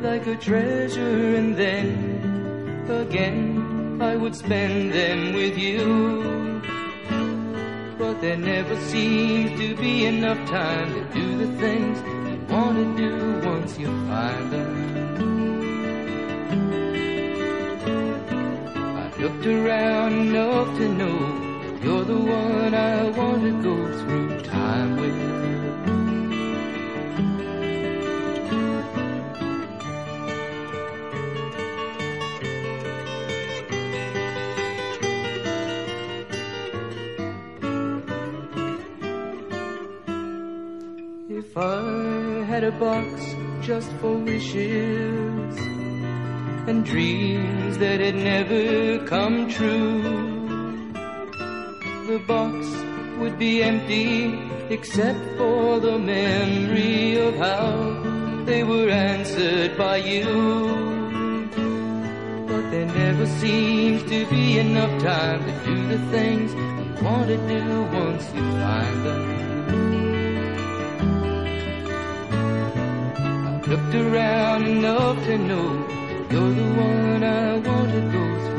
like 0.01 0.27
a 0.27 0.35
treasure 0.35 1.35
and 1.35 1.55
then 1.55 2.85
again 2.87 3.99
I 3.99 4.15
would 4.15 4.35
spend 4.35 4.93
them 4.93 5.33
with 5.33 5.57
you. 5.57 6.61
But 7.97 8.21
there 8.21 8.37
never 8.37 8.79
seems 8.81 9.59
to 9.59 9.75
be 9.75 10.05
enough 10.05 10.47
time 10.47 10.93
to 10.93 11.03
do 11.19 11.37
the 11.39 11.57
things 11.57 11.97
you 12.29 12.39
want 12.53 12.77
to 12.77 12.97
do 12.97 13.49
once 13.49 13.79
you 13.79 13.87
find 14.07 14.53
them. 14.53 14.73
I've 18.95 19.19
looked 19.19 19.47
around 19.47 20.13
enough 20.13 20.77
to 20.77 20.87
know 20.87 21.50
you're 21.83 22.03
the 22.03 22.17
one 22.17 22.73
I 22.75 23.09
want 23.09 23.41
to 23.43 23.63
go 23.63 23.75
through 23.99 24.41
time 24.41 24.97
with. 24.97 25.31
If 41.29 41.57
I 41.57 42.43
had 42.45 42.63
a 42.63 42.71
box 42.71 43.35
just 43.61 43.91
for 43.93 44.15
wishes 44.17 45.57
and 46.67 46.85
dreams 46.85 47.79
that 47.79 47.99
had 47.99 48.15
never 48.15 49.05
come 49.07 49.49
true 49.49 50.30
the 52.11 52.19
box 52.19 52.67
would 53.19 53.39
be 53.39 53.63
empty 53.63 54.37
except 54.69 55.23
for 55.37 55.79
the 55.79 55.97
memory 55.97 57.15
of 57.15 57.33
how 57.37 57.71
they 58.43 58.63
were 58.65 58.89
answered 58.89 59.77
by 59.77 59.95
you. 59.95 60.25
But 62.49 62.63
there 62.69 62.91
never 63.03 63.25
seems 63.39 64.03
to 64.11 64.25
be 64.25 64.59
enough 64.59 64.93
time 65.01 65.39
to 65.45 65.53
do 65.65 65.87
the 65.87 65.99
things 66.15 66.53
you 66.53 67.05
want 67.05 67.27
to 67.29 67.37
do 67.53 67.63
once 68.03 68.25
you 68.35 68.45
find 68.59 68.97
them. 69.05 69.23
I've 73.47 73.67
looked 73.69 73.95
around 73.95 74.67
enough 74.67 75.17
to 75.27 75.37
know 75.37 75.69
you're 76.29 76.55
the 76.61 76.69
one 76.89 77.23
I 77.23 77.57
want 77.67 77.89
to 77.97 78.01
go 78.17 78.25
through 78.43 78.50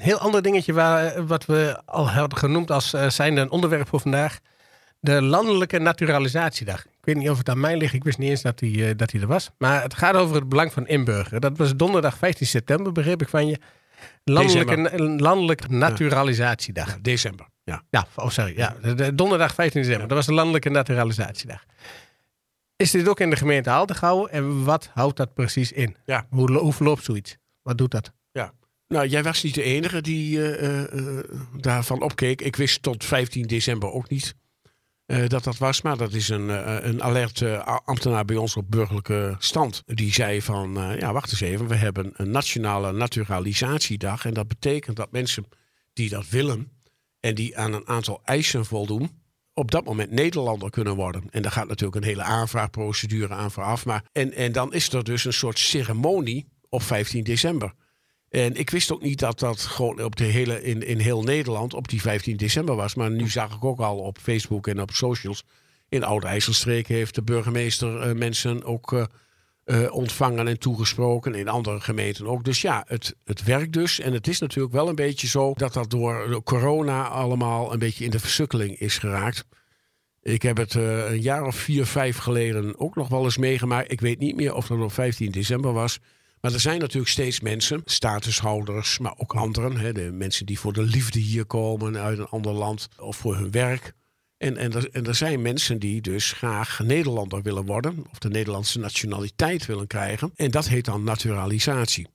heel 0.00 0.18
ander 0.18 0.42
dingetje 0.42 0.72
waar, 0.72 1.26
wat 1.26 1.46
we 1.46 1.80
al 1.84 2.10
hadden 2.10 2.38
genoemd 2.38 2.70
als 2.70 2.94
uh, 2.94 3.08
zijnde 3.08 3.40
een 3.40 3.50
onderwerp 3.50 3.88
voor 3.88 4.00
vandaag. 4.00 4.38
De 5.00 5.22
landelijke 5.22 5.78
naturalisatiedag. 5.78 6.84
Ik 6.84 7.04
weet 7.04 7.16
niet 7.16 7.30
of 7.30 7.38
het 7.38 7.48
aan 7.48 7.60
mij 7.60 7.76
ligt. 7.76 7.94
Ik 7.94 8.04
wist 8.04 8.18
niet 8.18 8.30
eens 8.30 8.42
dat 8.42 8.58
die, 8.58 8.86
eh, 8.88 8.96
dat 8.96 9.08
die 9.10 9.20
er 9.20 9.26
was. 9.26 9.50
Maar 9.58 9.82
het 9.82 9.94
gaat 9.94 10.14
over 10.14 10.34
het 10.36 10.48
belang 10.48 10.72
van 10.72 10.86
inburgeren. 10.86 11.40
Dat 11.40 11.56
was 11.56 11.76
donderdag 11.76 12.16
15 12.16 12.46
september, 12.46 12.92
begreep 12.92 13.22
ik 13.22 13.28
van 13.28 13.46
je. 13.46 13.58
Landelijke, 14.24 14.98
landelijke 15.18 15.68
naturalisatiedag. 15.68 16.88
Ja, 16.88 16.96
december. 17.02 17.46
Ja. 17.64 17.82
Ja, 17.90 18.06
oh 18.16 18.28
sorry. 18.28 18.56
Ja, 18.56 18.76
de, 18.82 18.94
de- 18.94 19.14
donderdag 19.14 19.54
15 19.54 19.82
december. 19.82 20.08
Dat 20.08 20.16
was 20.16 20.26
de 20.26 20.32
landelijke 20.32 20.68
naturalisatiedag. 20.70 21.64
Is 22.76 22.90
dit 22.90 23.08
ook 23.08 23.20
in 23.20 23.30
de 23.30 23.36
gemeente 23.36 23.70
Haal 23.70 23.86
te 23.86 23.94
houden? 24.00 24.32
En 24.32 24.64
wat 24.64 24.90
houdt 24.94 25.16
dat 25.16 25.34
precies 25.34 25.72
in? 25.72 25.96
Ja. 26.04 26.26
Hoe, 26.30 26.52
hoe 26.52 26.72
verloopt 26.72 27.04
zoiets? 27.04 27.36
Wat 27.62 27.78
doet 27.78 27.90
dat? 27.90 28.12
Nou, 28.88 29.06
jij 29.06 29.22
was 29.22 29.42
niet 29.42 29.54
de 29.54 29.62
enige 29.62 30.00
die 30.00 30.52
eh, 30.52 30.82
eh, 30.82 31.18
eh, 31.18 31.24
daarvan 31.56 32.02
opkeek. 32.02 32.40
Ik 32.40 32.56
wist 32.56 32.82
tot 32.82 33.04
15 33.04 33.46
december 33.46 33.92
ook 33.92 34.08
niet 34.08 34.34
dat 35.26 35.44
dat 35.44 35.58
was. 35.58 35.82
Maar 35.82 35.96
dat 35.96 36.12
is 36.12 36.28
een, 36.28 36.50
eh, 36.50 36.76
een 36.80 37.02
alert 37.02 37.42
ambtenaar 37.84 38.24
bij 38.24 38.36
ons 38.36 38.56
op 38.56 38.70
burgerlijke 38.70 39.36
stand. 39.38 39.82
Die 39.86 40.12
zei 40.12 40.42
van, 40.42 40.96
ja 40.98 41.12
wacht 41.12 41.30
eens 41.30 41.40
even. 41.40 41.68
We 41.68 41.74
hebben 41.74 42.10
een 42.12 42.30
nationale 42.30 42.92
naturalisatiedag. 42.92 44.24
En 44.24 44.34
dat 44.34 44.48
betekent 44.48 44.96
dat 44.96 45.12
mensen 45.12 45.46
die 45.92 46.08
dat 46.08 46.28
willen 46.28 46.70
en 47.20 47.34
die 47.34 47.58
aan 47.58 47.72
een 47.72 47.88
aantal 47.88 48.20
eisen 48.24 48.64
voldoen, 48.64 49.20
op 49.54 49.70
dat 49.70 49.84
moment 49.84 50.10
Nederlander 50.10 50.70
kunnen 50.70 50.94
worden. 50.94 51.24
En 51.30 51.42
daar 51.42 51.52
gaat 51.52 51.68
natuurlijk 51.68 51.96
een 51.96 52.08
hele 52.08 52.22
aanvraagprocedure 52.22 53.34
aan 53.34 53.50
vooraf. 53.50 53.84
Maar, 53.84 54.04
en, 54.12 54.32
en 54.32 54.52
dan 54.52 54.72
is 54.72 54.92
er 54.92 55.04
dus 55.04 55.24
een 55.24 55.32
soort 55.32 55.58
ceremonie 55.58 56.48
op 56.68 56.82
15 56.82 57.24
december. 57.24 57.74
En 58.30 58.54
ik 58.54 58.70
wist 58.70 58.92
ook 58.92 59.02
niet 59.02 59.18
dat 59.18 59.38
dat 59.38 59.60
gewoon 59.60 60.02
op 60.02 60.16
de 60.16 60.24
hele, 60.24 60.62
in, 60.62 60.86
in 60.86 60.98
heel 60.98 61.22
Nederland 61.22 61.74
op 61.74 61.88
die 61.88 62.00
15 62.00 62.36
december 62.36 62.76
was. 62.76 62.94
Maar 62.94 63.10
nu 63.10 63.28
zag 63.28 63.54
ik 63.54 63.64
ook 63.64 63.80
al 63.80 63.98
op 63.98 64.18
Facebook 64.18 64.66
en 64.66 64.80
op 64.80 64.90
socials. 64.90 65.44
In 65.88 66.04
Oud-IJsselstreek 66.04 66.88
heeft 66.88 67.14
de 67.14 67.22
burgemeester 67.22 68.00
eh, 68.00 68.14
mensen 68.14 68.64
ook 68.64 68.92
eh, 68.92 69.04
eh, 69.64 69.92
ontvangen 69.94 70.48
en 70.48 70.58
toegesproken. 70.58 71.34
In 71.34 71.48
andere 71.48 71.80
gemeenten 71.80 72.26
ook. 72.26 72.44
Dus 72.44 72.60
ja, 72.60 72.84
het, 72.86 73.16
het 73.24 73.44
werkt 73.44 73.72
dus. 73.72 74.00
En 74.00 74.12
het 74.12 74.28
is 74.28 74.38
natuurlijk 74.38 74.74
wel 74.74 74.88
een 74.88 74.94
beetje 74.94 75.26
zo 75.26 75.52
dat 75.56 75.72
dat 75.72 75.90
door 75.90 76.42
corona 76.42 77.08
allemaal 77.08 77.72
een 77.72 77.78
beetje 77.78 78.04
in 78.04 78.10
de 78.10 78.20
versukkeling 78.20 78.78
is 78.78 78.98
geraakt. 78.98 79.44
Ik 80.22 80.42
heb 80.42 80.56
het 80.56 80.74
een 80.74 81.20
jaar 81.20 81.46
of 81.46 81.56
vier, 81.56 81.86
vijf 81.86 82.16
geleden 82.16 82.78
ook 82.78 82.96
nog 82.96 83.08
wel 83.08 83.24
eens 83.24 83.38
meegemaakt. 83.38 83.92
Ik 83.92 84.00
weet 84.00 84.18
niet 84.18 84.36
meer 84.36 84.54
of 84.54 84.66
dat 84.66 84.80
op 84.80 84.92
15 84.92 85.30
december 85.30 85.72
was. 85.72 86.00
Maar 86.40 86.52
er 86.52 86.60
zijn 86.60 86.78
natuurlijk 86.80 87.10
steeds 87.10 87.40
mensen, 87.40 87.82
statushouders, 87.84 88.98
maar 88.98 89.14
ook 89.16 89.34
anderen. 89.34 89.76
Hè, 89.76 89.92
de 89.92 90.10
mensen 90.12 90.46
die 90.46 90.58
voor 90.58 90.72
de 90.72 90.82
liefde 90.82 91.18
hier 91.18 91.44
komen 91.44 91.96
uit 91.96 92.18
een 92.18 92.26
ander 92.26 92.52
land 92.52 92.88
of 92.98 93.16
voor 93.16 93.36
hun 93.36 93.50
werk. 93.50 93.92
En, 94.38 94.56
en, 94.56 94.72
er, 94.72 94.90
en 94.90 95.06
er 95.06 95.14
zijn 95.14 95.42
mensen 95.42 95.78
die 95.78 96.00
dus 96.00 96.32
graag 96.32 96.80
Nederlander 96.84 97.42
willen 97.42 97.64
worden. 97.64 98.06
Of 98.10 98.18
de 98.18 98.28
Nederlandse 98.28 98.78
nationaliteit 98.78 99.66
willen 99.66 99.86
krijgen. 99.86 100.32
En 100.36 100.50
dat 100.50 100.68
heet 100.68 100.84
dan 100.84 101.04
naturalisatie. 101.04 102.06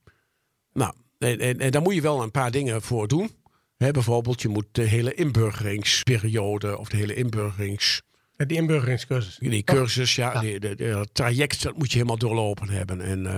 Nou, 0.73 0.93
en, 1.19 1.39
en, 1.39 1.59
en 1.59 1.71
daar 1.71 1.81
moet 1.81 1.93
je 1.95 2.01
wel 2.01 2.23
een 2.23 2.31
paar 2.31 2.51
dingen 2.51 2.81
voor 2.81 3.07
doen. 3.07 3.29
Hè, 3.77 3.91
bijvoorbeeld, 3.91 4.41
je 4.41 4.47
moet 4.47 4.65
de 4.71 4.81
hele 4.83 5.13
inburgeringsperiode 5.13 6.77
of 6.77 6.89
de 6.89 6.97
hele 6.97 7.13
inburgerings... 7.13 8.01
Die 8.35 8.57
inburgeringscursus. 8.57 9.37
Die 9.39 9.63
cursus, 9.63 10.15
ja, 10.15 10.33
Ja. 10.33 10.39
die- 10.39 10.59
de, 10.59 10.75
de- 10.75 11.07
traject, 11.13 11.63
dat 11.63 11.77
moet 11.77 11.87
je 11.91 11.93
helemaal 11.97 12.17
doorlopen 12.17 12.69
hebben. 12.69 13.01
En 13.01 13.25
eh, 13.25 13.35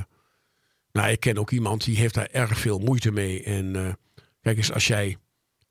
nou, 0.95 1.10
ik 1.10 1.19
ken 1.19 1.38
ook 1.38 1.51
iemand 1.51 1.84
die 1.84 1.97
heeft 1.97 2.13
daar 2.13 2.29
erg 2.31 2.58
veel 2.60 2.79
moeite 2.79 3.12
mee. 3.12 3.43
En 3.43 3.75
eh, 3.75 3.93
kijk 4.41 4.58
eens, 4.58 4.71
als 4.73 4.88
jij 4.88 5.17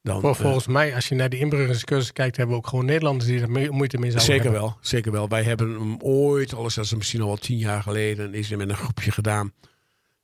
dan... 0.02 0.20
Vol- 0.20 0.30
eh, 0.30 0.36
volgens 0.36 0.66
mij, 0.66 0.94
als 0.94 1.08
je 1.08 1.14
naar 1.14 1.28
die 1.28 1.38
inburgeringscursus 1.38 2.12
kijkt, 2.12 2.36
hebben 2.36 2.56
we 2.56 2.62
ook 2.62 2.68
gewoon 2.68 2.84
Nederlanders 2.84 3.26
die 3.30 3.40
er 3.40 3.50
moeite 3.50 3.98
mee 3.98 4.10
zouden 4.10 4.20
Zeker 4.34 4.42
hebben. 4.42 4.60
wel, 4.60 4.76
zeker 4.80 5.12
wel. 5.12 5.28
Wij 5.28 5.42
hebben 5.42 5.70
hem 5.70 5.96
ooit, 6.00 6.54
alles 6.54 6.74
dat 6.74 6.84
is 6.84 6.94
misschien 6.94 7.20
al 7.20 7.26
wel 7.26 7.36
tien 7.36 7.58
jaar 7.58 7.82
geleden, 7.82 8.34
is 8.34 8.50
er 8.50 8.56
met 8.56 8.68
een 8.68 8.76
groepje 8.76 9.10
gedaan. 9.10 9.52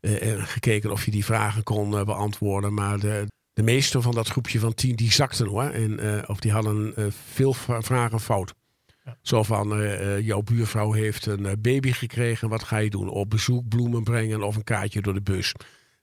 eh, 0.00 0.22
en 0.32 0.46
gekeken 0.46 0.90
of 0.90 1.04
je 1.04 1.10
die 1.10 1.24
vragen 1.24 1.62
kon 1.62 1.90
beantwoorden. 1.90 2.74
Maar 2.74 2.98
de, 2.98 3.26
de 3.52 3.62
meeste 3.62 4.02
van 4.02 4.14
dat 4.14 4.28
groepje 4.28 4.58
van 4.58 4.74
tien, 4.74 4.96
die 4.96 5.12
zakten 5.12 5.46
hoor. 5.46 5.62
En, 5.70 6.28
of 6.28 6.40
die 6.40 6.52
hadden 6.52 6.94
veel 7.32 7.52
vragen 7.80 8.20
fout. 8.20 8.54
Zo 9.22 9.42
van, 9.42 9.72
eh, 9.72 10.16
eh, 10.16 10.26
jouw 10.26 10.42
buurvrouw 10.42 10.92
heeft 10.92 11.26
een 11.26 11.46
eh, 11.46 11.52
baby 11.58 11.92
gekregen. 11.92 12.48
Wat 12.48 12.62
ga 12.62 12.76
je 12.76 12.90
doen? 12.90 13.08
Op 13.08 13.30
bezoek, 13.30 13.68
bloemen 13.68 14.02
brengen 14.04 14.42
of 14.42 14.56
een 14.56 14.64
kaartje 14.64 15.00
door 15.02 15.14
de 15.14 15.22
bus? 15.22 15.54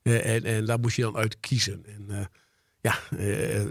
En, 0.02 0.44
en 0.44 0.66
daar 0.66 0.80
moest 0.80 0.96
je 0.96 1.02
dan 1.02 1.16
uit 1.18 1.40
kiezen. 1.40 1.86
En, 1.86 2.30
ja, 2.82 2.96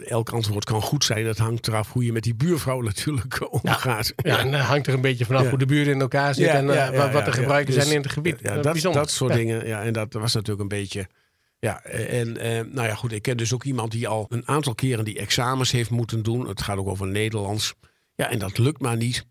elk 0.04 0.30
antwoord 0.30 0.64
kan 0.64 0.82
goed 0.82 1.04
zijn. 1.04 1.24
Dat 1.24 1.38
hangt 1.38 1.66
eraf 1.68 1.92
hoe 1.92 2.04
je 2.04 2.12
met 2.12 2.22
die 2.22 2.34
buurvrouw 2.34 2.80
natuurlijk 2.90 3.52
omgaat. 3.52 4.12
Ja, 4.16 4.38
en 4.38 4.50
dan 4.50 4.60
hangt 4.60 4.86
er 4.86 4.94
een 4.94 5.00
beetje 5.00 5.24
vanaf 5.24 5.42
Ja. 5.42 5.48
hoe 5.48 5.58
de 5.58 5.66
buren 5.66 5.92
in 5.92 6.00
elkaar 6.00 6.34
zitten 6.34 6.54
en 6.54 7.12
wat, 7.12 7.24
de 7.24 7.32
gebruiken 7.32 7.74
Dus, 7.74 7.82
zijn 7.82 7.96
in 7.96 8.02
het 8.02 8.12
gebied. 8.12 8.38
Ja, 8.42 8.54
dat, 8.54 8.72
bijzonder. 8.72 9.00
dat 9.00 9.10
soort 9.10 9.30
Ja. 9.32 9.36
dingen. 9.36 9.66
Ja, 9.66 9.82
en 9.82 9.92
dat 9.92 10.12
was 10.12 10.34
natuurlijk 10.34 10.60
een 10.62 10.78
beetje. 10.78 11.08
Ja, 11.58 11.82
en 11.84 12.32
nou 12.72 12.88
ja, 12.88 12.94
goed. 12.94 13.12
Ik 13.12 13.22
ken 13.22 13.36
dus 13.36 13.54
ook 13.54 13.64
iemand 13.64 13.90
die 13.92 14.08
al 14.08 14.26
een 14.28 14.48
aantal 14.48 14.74
keren 14.74 15.04
die 15.04 15.18
examens 15.18 15.70
heeft 15.70 15.90
moeten 15.90 16.22
doen. 16.22 16.48
Het 16.48 16.62
gaat 16.62 16.76
ook 16.76 16.88
over 16.88 17.06
Nederlands. 17.06 17.74
Ja, 18.16 18.30
en 18.30 18.38
dat 18.38 18.58
lukt 18.58 18.80
maar 18.80 18.96
niet. 18.96 19.26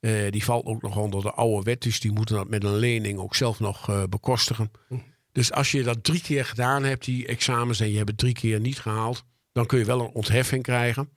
Eh, 0.00 0.30
die 0.30 0.44
valt 0.44 0.64
ook 0.64 0.82
nog 0.82 0.96
onder 0.96 1.22
de 1.22 1.32
oude 1.32 1.62
wet. 1.62 1.82
Dus 1.82 2.00
die 2.00 2.12
moeten 2.12 2.36
dat 2.36 2.48
met 2.48 2.64
een 2.64 2.76
lening 2.76 3.18
ook 3.18 3.34
zelf 3.34 3.60
nog 3.60 3.88
eh, 3.88 4.02
bekostigen. 4.08 4.70
Hm. 4.88 4.94
Dus 5.32 5.52
als 5.52 5.70
je 5.70 5.82
dat 5.82 6.04
drie 6.04 6.20
keer 6.20 6.44
gedaan 6.44 6.84
hebt, 6.84 7.04
die 7.04 7.26
examens, 7.26 7.80
en 7.80 7.90
je 7.90 7.96
hebt 7.96 8.08
het 8.08 8.18
drie 8.18 8.32
keer 8.32 8.60
niet 8.60 8.78
gehaald, 8.78 9.24
dan 9.52 9.66
kun 9.66 9.78
je 9.78 9.84
wel 9.84 10.00
een 10.00 10.12
ontheffing 10.12 10.62
krijgen. 10.62 11.08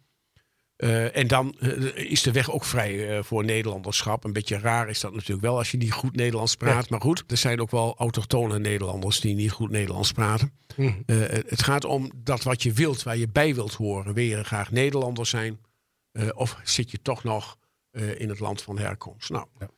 Eh, 0.75 1.17
en 1.17 1.27
dan 1.27 1.59
is 1.95 2.21
de 2.21 2.31
weg 2.31 2.51
ook 2.51 2.63
vrij 2.63 3.23
voor 3.23 3.45
Nederlanderschap. 3.45 4.23
Een 4.23 4.33
beetje 4.33 4.59
raar 4.59 4.89
is 4.89 4.99
dat 4.99 5.13
natuurlijk 5.13 5.41
wel 5.41 5.57
als 5.57 5.71
je 5.71 5.77
niet 5.77 5.91
goed 5.91 6.15
Nederlands 6.15 6.55
praat. 6.55 6.89
Maar 6.89 7.01
goed, 7.01 7.23
er 7.27 7.37
zijn 7.37 7.61
ook 7.61 7.71
wel 7.71 7.95
autochtone 7.97 8.59
Nederlanders 8.59 9.19
die 9.19 9.35
niet 9.35 9.51
goed 9.51 9.71
Nederlands 9.71 10.11
praten. 10.11 10.51
Eh, 10.77 11.17
het 11.27 11.63
gaat 11.63 11.85
om 11.85 12.11
dat 12.15 12.43
wat 12.43 12.63
je 12.63 12.71
wilt, 12.71 13.03
waar 13.03 13.17
je 13.17 13.27
bij 13.27 13.55
wilt 13.55 13.73
horen. 13.73 14.13
Wil 14.13 14.23
je 14.23 14.43
graag 14.43 14.71
Nederlander 14.71 15.25
zijn? 15.25 15.59
Eh, 16.17 16.27
of 16.33 16.59
zit 16.63 16.91
je 16.91 17.01
toch 17.01 17.23
nog 17.23 17.57
eh, 17.91 18.19
in 18.19 18.29
het 18.29 18.39
land 18.39 18.61
van 18.61 18.77
herkomst? 18.77 19.29
Nou, 19.29 19.47
Ja. 19.59 19.69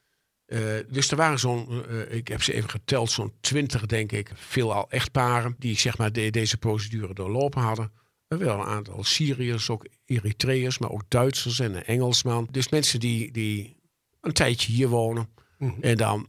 eh, 0.45 0.85
dus 0.89 1.11
er 1.11 1.17
waren 1.17 1.39
zo'n, 1.39 1.83
ik 2.09 2.27
heb 2.27 2.43
ze 2.43 2.53
even 2.53 2.69
geteld, 2.69 3.11
zo'n 3.11 3.33
twintig 3.39 3.85
denk 3.85 4.11
ik, 4.11 4.31
veelal 4.35 4.89
echtparen 4.91 5.55
die 5.57 5.77
zeg 5.77 5.97
maar 5.97 6.11
de- 6.11 6.29
deze 6.29 6.57
procedure 6.57 7.13
doorlopen 7.13 7.61
hadden. 7.61 7.91
Er 8.27 8.37
wel 8.37 8.59
een 8.59 8.65
aantal 8.65 9.03
Syriërs, 9.03 9.69
ook 9.69 9.85
Eritreërs, 10.05 10.77
maar 10.77 10.89
ook 10.91 11.03
Duitsers 11.07 11.59
en 11.59 11.75
een 11.75 11.83
Engelsman. 11.85 12.47
Dus 12.51 12.69
mensen 12.69 12.99
die, 12.99 13.31
die 13.31 13.75
een 14.21 14.33
tijdje 14.33 14.71
hier 14.71 14.87
wonen 14.87 15.29
Mhm. 15.57 15.81
en 15.81 15.97
dan 15.97 16.27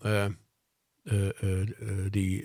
die 2.10 2.44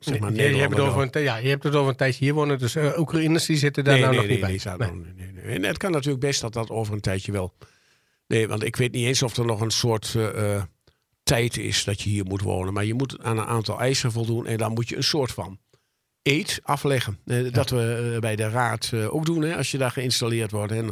zeg 0.00 0.18
maar 0.18 0.32
je, 0.32 0.42
je, 0.42 0.56
hebt 0.56 0.76
het 0.76 0.80
over 0.80 1.08
een, 1.12 1.22
ja, 1.22 1.36
je 1.36 1.48
hebt 1.48 1.62
het 1.62 1.74
over 1.74 1.90
een 1.90 1.96
tijdje 1.96 2.24
hier 2.24 2.34
wonen, 2.34 2.58
dus 2.58 2.74
eh, 2.74 2.98
Oekraïners 2.98 3.46
die 3.46 3.56
zitten 3.56 3.84
daar 3.84 3.94
nee, 3.94 4.02
nou 4.02 4.12
nee, 4.12 4.20
nog 4.20 4.40
nee, 4.40 4.52
niet 4.52 4.76
bij. 4.76 4.90
nee. 4.90 5.54
En 5.54 5.62
het 5.62 5.76
kan 5.76 5.90
natuurlijk 5.90 6.20
best 6.20 6.40
dat 6.40 6.52
dat 6.52 6.70
over 6.70 6.94
een 6.94 7.00
tijdje 7.00 7.32
wel. 7.32 7.54
Nee, 8.26 8.48
want 8.48 8.62
ik 8.62 8.76
weet 8.76 8.92
niet 8.92 9.06
eens 9.06 9.22
of 9.22 9.36
er 9.36 9.44
nog 9.44 9.60
een 9.60 9.70
soort 9.70 10.14
eh, 10.14 10.54
eh, 10.54 10.62
tijd 11.22 11.56
is 11.56 11.84
dat 11.84 12.00
je 12.00 12.10
hier 12.10 12.24
moet 12.24 12.42
wonen. 12.42 12.72
Maar 12.72 12.84
je 12.84 12.94
moet 12.94 13.22
aan 13.22 13.38
een 13.38 13.46
aantal 13.46 13.80
eisen 13.80 14.12
voldoen 14.12 14.46
en 14.46 14.56
dan 14.56 14.72
moet 14.72 14.88
je 14.88 14.96
een 14.96 15.02
soort 15.02 15.32
van 15.32 15.58
eet 16.22 16.60
afleggen. 16.62 17.18
Dat 17.52 17.70
we 17.70 18.16
bij 18.20 18.36
de 18.36 18.48
raad 18.48 18.94
ook 18.94 19.26
doen 19.26 19.42
hè, 19.42 19.56
als 19.56 19.70
je 19.70 19.78
daar 19.78 19.90
geïnstalleerd 19.90 20.50
wordt. 20.50 20.72
En 20.72 20.84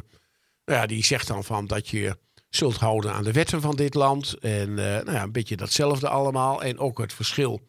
nou 0.64 0.81
ja, 0.81 0.87
die 0.87 1.05
zegt 1.05 1.27
dan 1.27 1.44
van 1.44 1.66
dat 1.66 1.88
je 1.88 2.16
zult 2.49 2.77
houden 2.77 3.12
aan 3.12 3.25
de 3.25 3.33
wetten 3.33 3.61
van 3.61 3.77
dit 3.77 3.94
land. 3.94 4.35
En 4.38 4.75
nou 4.75 5.12
ja, 5.12 5.23
een 5.23 5.33
beetje 5.33 5.57
datzelfde 5.57 6.09
allemaal. 6.09 6.62
En 6.62 6.79
ook 6.79 6.99
het 6.99 7.12
verschil. 7.12 7.68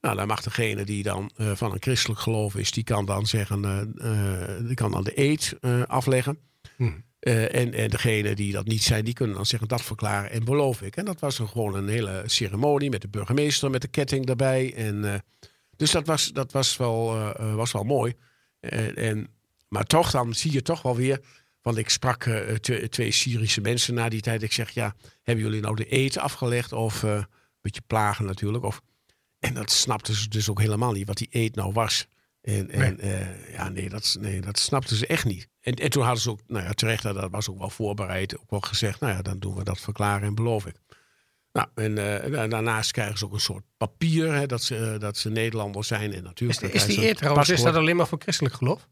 Nou, 0.00 0.16
dan 0.16 0.26
mag 0.26 0.42
degene 0.42 0.84
die 0.84 1.02
dan 1.02 1.30
eh, 1.36 1.50
van 1.54 1.72
een 1.72 1.82
christelijk 1.82 2.20
geloof 2.20 2.56
is, 2.56 2.70
die 2.70 2.84
kan 2.84 3.04
dan 3.04 3.26
zeggen, 3.26 3.64
eh, 3.64 3.80
eh, 3.80 4.66
die 4.66 4.74
kan 4.74 4.90
dan 4.90 5.04
de 5.04 5.20
eed 5.20 5.56
eh, 5.60 5.82
afleggen. 5.82 6.38
Hm. 6.76 6.90
En, 7.20 7.72
en 7.72 7.90
degene 7.90 8.34
die 8.34 8.52
dat 8.52 8.66
niet 8.66 8.82
zijn, 8.82 9.04
die 9.04 9.14
kunnen 9.14 9.36
dan 9.36 9.46
zeggen 9.46 9.68
dat 9.68 9.82
verklaren 9.82 10.30
en 10.30 10.44
beloof 10.44 10.82
ik. 10.82 10.96
En 10.96 11.04
dat 11.04 11.20
was 11.20 11.36
gewoon 11.36 11.74
een 11.74 11.88
hele 11.88 12.22
ceremonie 12.26 12.90
met 12.90 13.02
de 13.02 13.08
burgemeester, 13.08 13.70
met 13.70 13.82
de 13.82 13.88
ketting 13.88 14.26
daarbij. 14.26 14.74
En, 14.74 15.24
dus 15.76 15.90
dat 15.90 16.06
was, 16.06 16.32
dat 16.32 16.52
was, 16.52 16.76
wel, 16.76 17.32
was 17.54 17.72
wel 17.72 17.82
mooi. 17.82 18.14
En, 18.60 18.96
en, 18.96 19.28
maar 19.68 19.84
toch, 19.84 20.10
dan 20.10 20.34
zie 20.34 20.52
je 20.52 20.62
toch 20.62 20.82
wel 20.82 20.96
weer. 20.96 21.20
Want 21.62 21.76
ik 21.76 21.88
sprak 21.88 22.30
twee, 22.60 22.88
twee 22.88 23.10
Syrische 23.10 23.60
mensen 23.60 23.94
na 23.94 24.08
die 24.08 24.20
tijd. 24.20 24.42
Ik 24.42 24.52
zeg, 24.52 24.70
ja, 24.70 24.94
hebben 25.22 25.44
jullie 25.44 25.60
nou 25.60 25.76
de 25.76 25.88
eten 25.88 26.22
afgelegd? 26.22 26.72
Of 26.72 27.02
een 27.02 27.26
beetje 27.60 27.82
plagen 27.86 28.24
natuurlijk. 28.24 28.64
Of, 28.64 28.80
en 29.40 29.54
dat 29.54 29.70
snapten 29.70 30.14
ze 30.14 30.28
dus 30.28 30.50
ook 30.50 30.60
helemaal 30.60 30.92
niet, 30.92 31.06
wat 31.06 31.16
die 31.16 31.28
eet 31.30 31.54
nou 31.54 31.72
was. 31.72 32.06
En, 32.40 32.70
en 32.70 33.00
eh, 33.00 33.52
ja, 33.52 33.68
nee 33.68 33.88
dat, 33.88 34.16
nee, 34.20 34.40
dat 34.40 34.58
snapten 34.58 34.96
ze 34.96 35.06
echt 35.06 35.24
niet. 35.24 35.48
En, 35.60 35.74
en 35.74 35.90
toen 35.90 36.02
hadden 36.02 36.22
ze 36.22 36.30
ook, 36.30 36.40
nou 36.46 36.64
ja, 36.64 36.72
terecht, 36.72 37.02
dat 37.02 37.30
was 37.30 37.50
ook 37.50 37.58
wel 37.58 37.70
voorbereid, 37.70 38.38
ook 38.38 38.50
wel 38.50 38.60
gezegd, 38.60 39.00
nou 39.00 39.12
ja, 39.12 39.22
dan 39.22 39.38
doen 39.38 39.54
we 39.54 39.64
dat 39.64 39.80
verklaren 39.80 40.28
en 40.28 40.34
beloof 40.34 40.66
ik. 40.66 40.74
Nou, 41.52 41.68
en 41.74 42.22
eh, 42.22 42.32
da- 42.32 42.46
daarnaast 42.46 42.90
krijgen 42.90 43.18
ze 43.18 43.24
ook 43.24 43.32
een 43.32 43.40
soort 43.40 43.64
papier, 43.76 44.32
hè, 44.34 44.46
dat, 44.46 44.62
ze, 44.62 44.76
eh, 44.76 44.98
dat 44.98 45.16
ze 45.16 45.30
Nederlander 45.30 45.84
zijn. 45.84 46.12
En 46.12 46.22
natuurlijk 46.22 46.60
is 46.74 46.86
die 46.86 46.96
eer 47.08 47.14
trouwens, 47.16 47.48
is 47.48 47.62
dat 47.62 47.74
alleen 47.74 47.96
maar 47.96 48.06
voor 48.08 48.18
christelijk 48.20 48.54
geloof? 48.54 48.88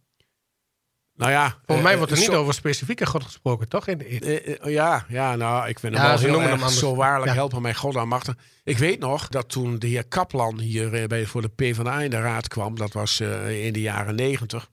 Nou 1.17 1.31
ja. 1.31 1.49
Volgens 1.51 1.77
eh, 1.79 1.83
mij 1.83 1.97
wordt 1.97 2.13
er 2.13 2.19
eh, 2.19 2.23
niet 2.25 2.33
zo- 2.33 2.41
over 2.41 2.55
specifieke 2.55 3.07
God 3.07 3.23
gesproken, 3.25 3.69
toch? 3.69 3.87
In 3.87 3.99
de? 3.99 4.05
Eh, 4.05 4.57
eh, 4.67 4.73
ja, 4.73 5.07
ja, 5.09 5.37
nou, 5.37 5.69
ik 5.69 5.79
vind 5.79 5.95
hem 5.95 6.03
Ja, 6.03 6.09
wel 6.09 6.19
ze 6.19 6.25
heel 6.25 6.33
noemen 6.33 6.51
hem 6.51 6.59
anders. 6.61 6.79
zo 6.79 6.95
waarlijk 6.95 7.29
Ja. 7.31 7.35
helpen 7.35 7.63
mij 7.63 7.75
God 7.75 7.97
aan 7.97 8.09
machten. 8.09 8.39
Ik 8.65 8.79
weet 8.79 8.99
nog 8.99 9.29
dat 9.29 9.49
toen 9.49 9.79
de 9.79 9.87
heer 9.87 10.05
Kaplan 10.07 10.59
hier 10.61 10.95
eh, 10.95 11.07
bij, 11.07 11.27
voor 11.27 11.43
de 11.43 11.49
PvdA 11.49 12.01
in 12.01 12.11
de 12.11 12.21
raad 12.21 12.49
kwam, 12.49 12.77
dat 12.77 12.93
was 12.93 13.21
eh, 13.21 13.67
in 13.67 13.73
de 13.73 13.81
jaren 13.81 14.15
negentig, 14.15 14.71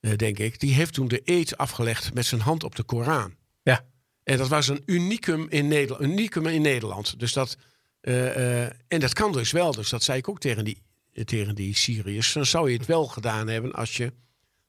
eh, 0.00 0.16
denk 0.16 0.38
ik, 0.38 0.60
die 0.60 0.74
heeft 0.74 0.94
toen 0.94 1.08
de 1.08 1.20
eed 1.24 1.56
afgelegd 1.56 2.14
met 2.14 2.26
zijn 2.26 2.40
hand 2.40 2.64
op 2.64 2.74
de 2.74 2.82
Koran. 2.82 3.34
Ja. 3.62 3.84
En 4.24 4.36
dat 4.38 4.48
was 4.48 4.68
een 4.68 4.82
unicum 4.86 5.46
in 5.48 5.68
Nederland. 5.68 6.02
Unicum 6.02 6.46
in 6.46 6.62
Nederland. 6.62 7.18
Dus 7.20 7.32
dat, 7.32 7.56
eh, 8.00 8.62
eh, 8.64 8.70
en 8.88 9.00
dat 9.00 9.12
kan 9.12 9.32
dus 9.32 9.50
wel. 9.50 9.72
Dus 9.72 9.88
dat 9.88 10.02
zei 10.02 10.18
ik 10.18 10.28
ook 10.28 10.40
tegen 10.40 10.64
die, 10.64 10.82
tegen 11.24 11.54
die 11.54 11.76
Syriërs. 11.76 12.32
Dan 12.32 12.46
zou 12.46 12.70
je 12.70 12.76
het 12.76 12.86
wel 12.86 13.06
gedaan 13.06 13.48
hebben 13.48 13.72
als 13.72 13.96
je 13.96 14.12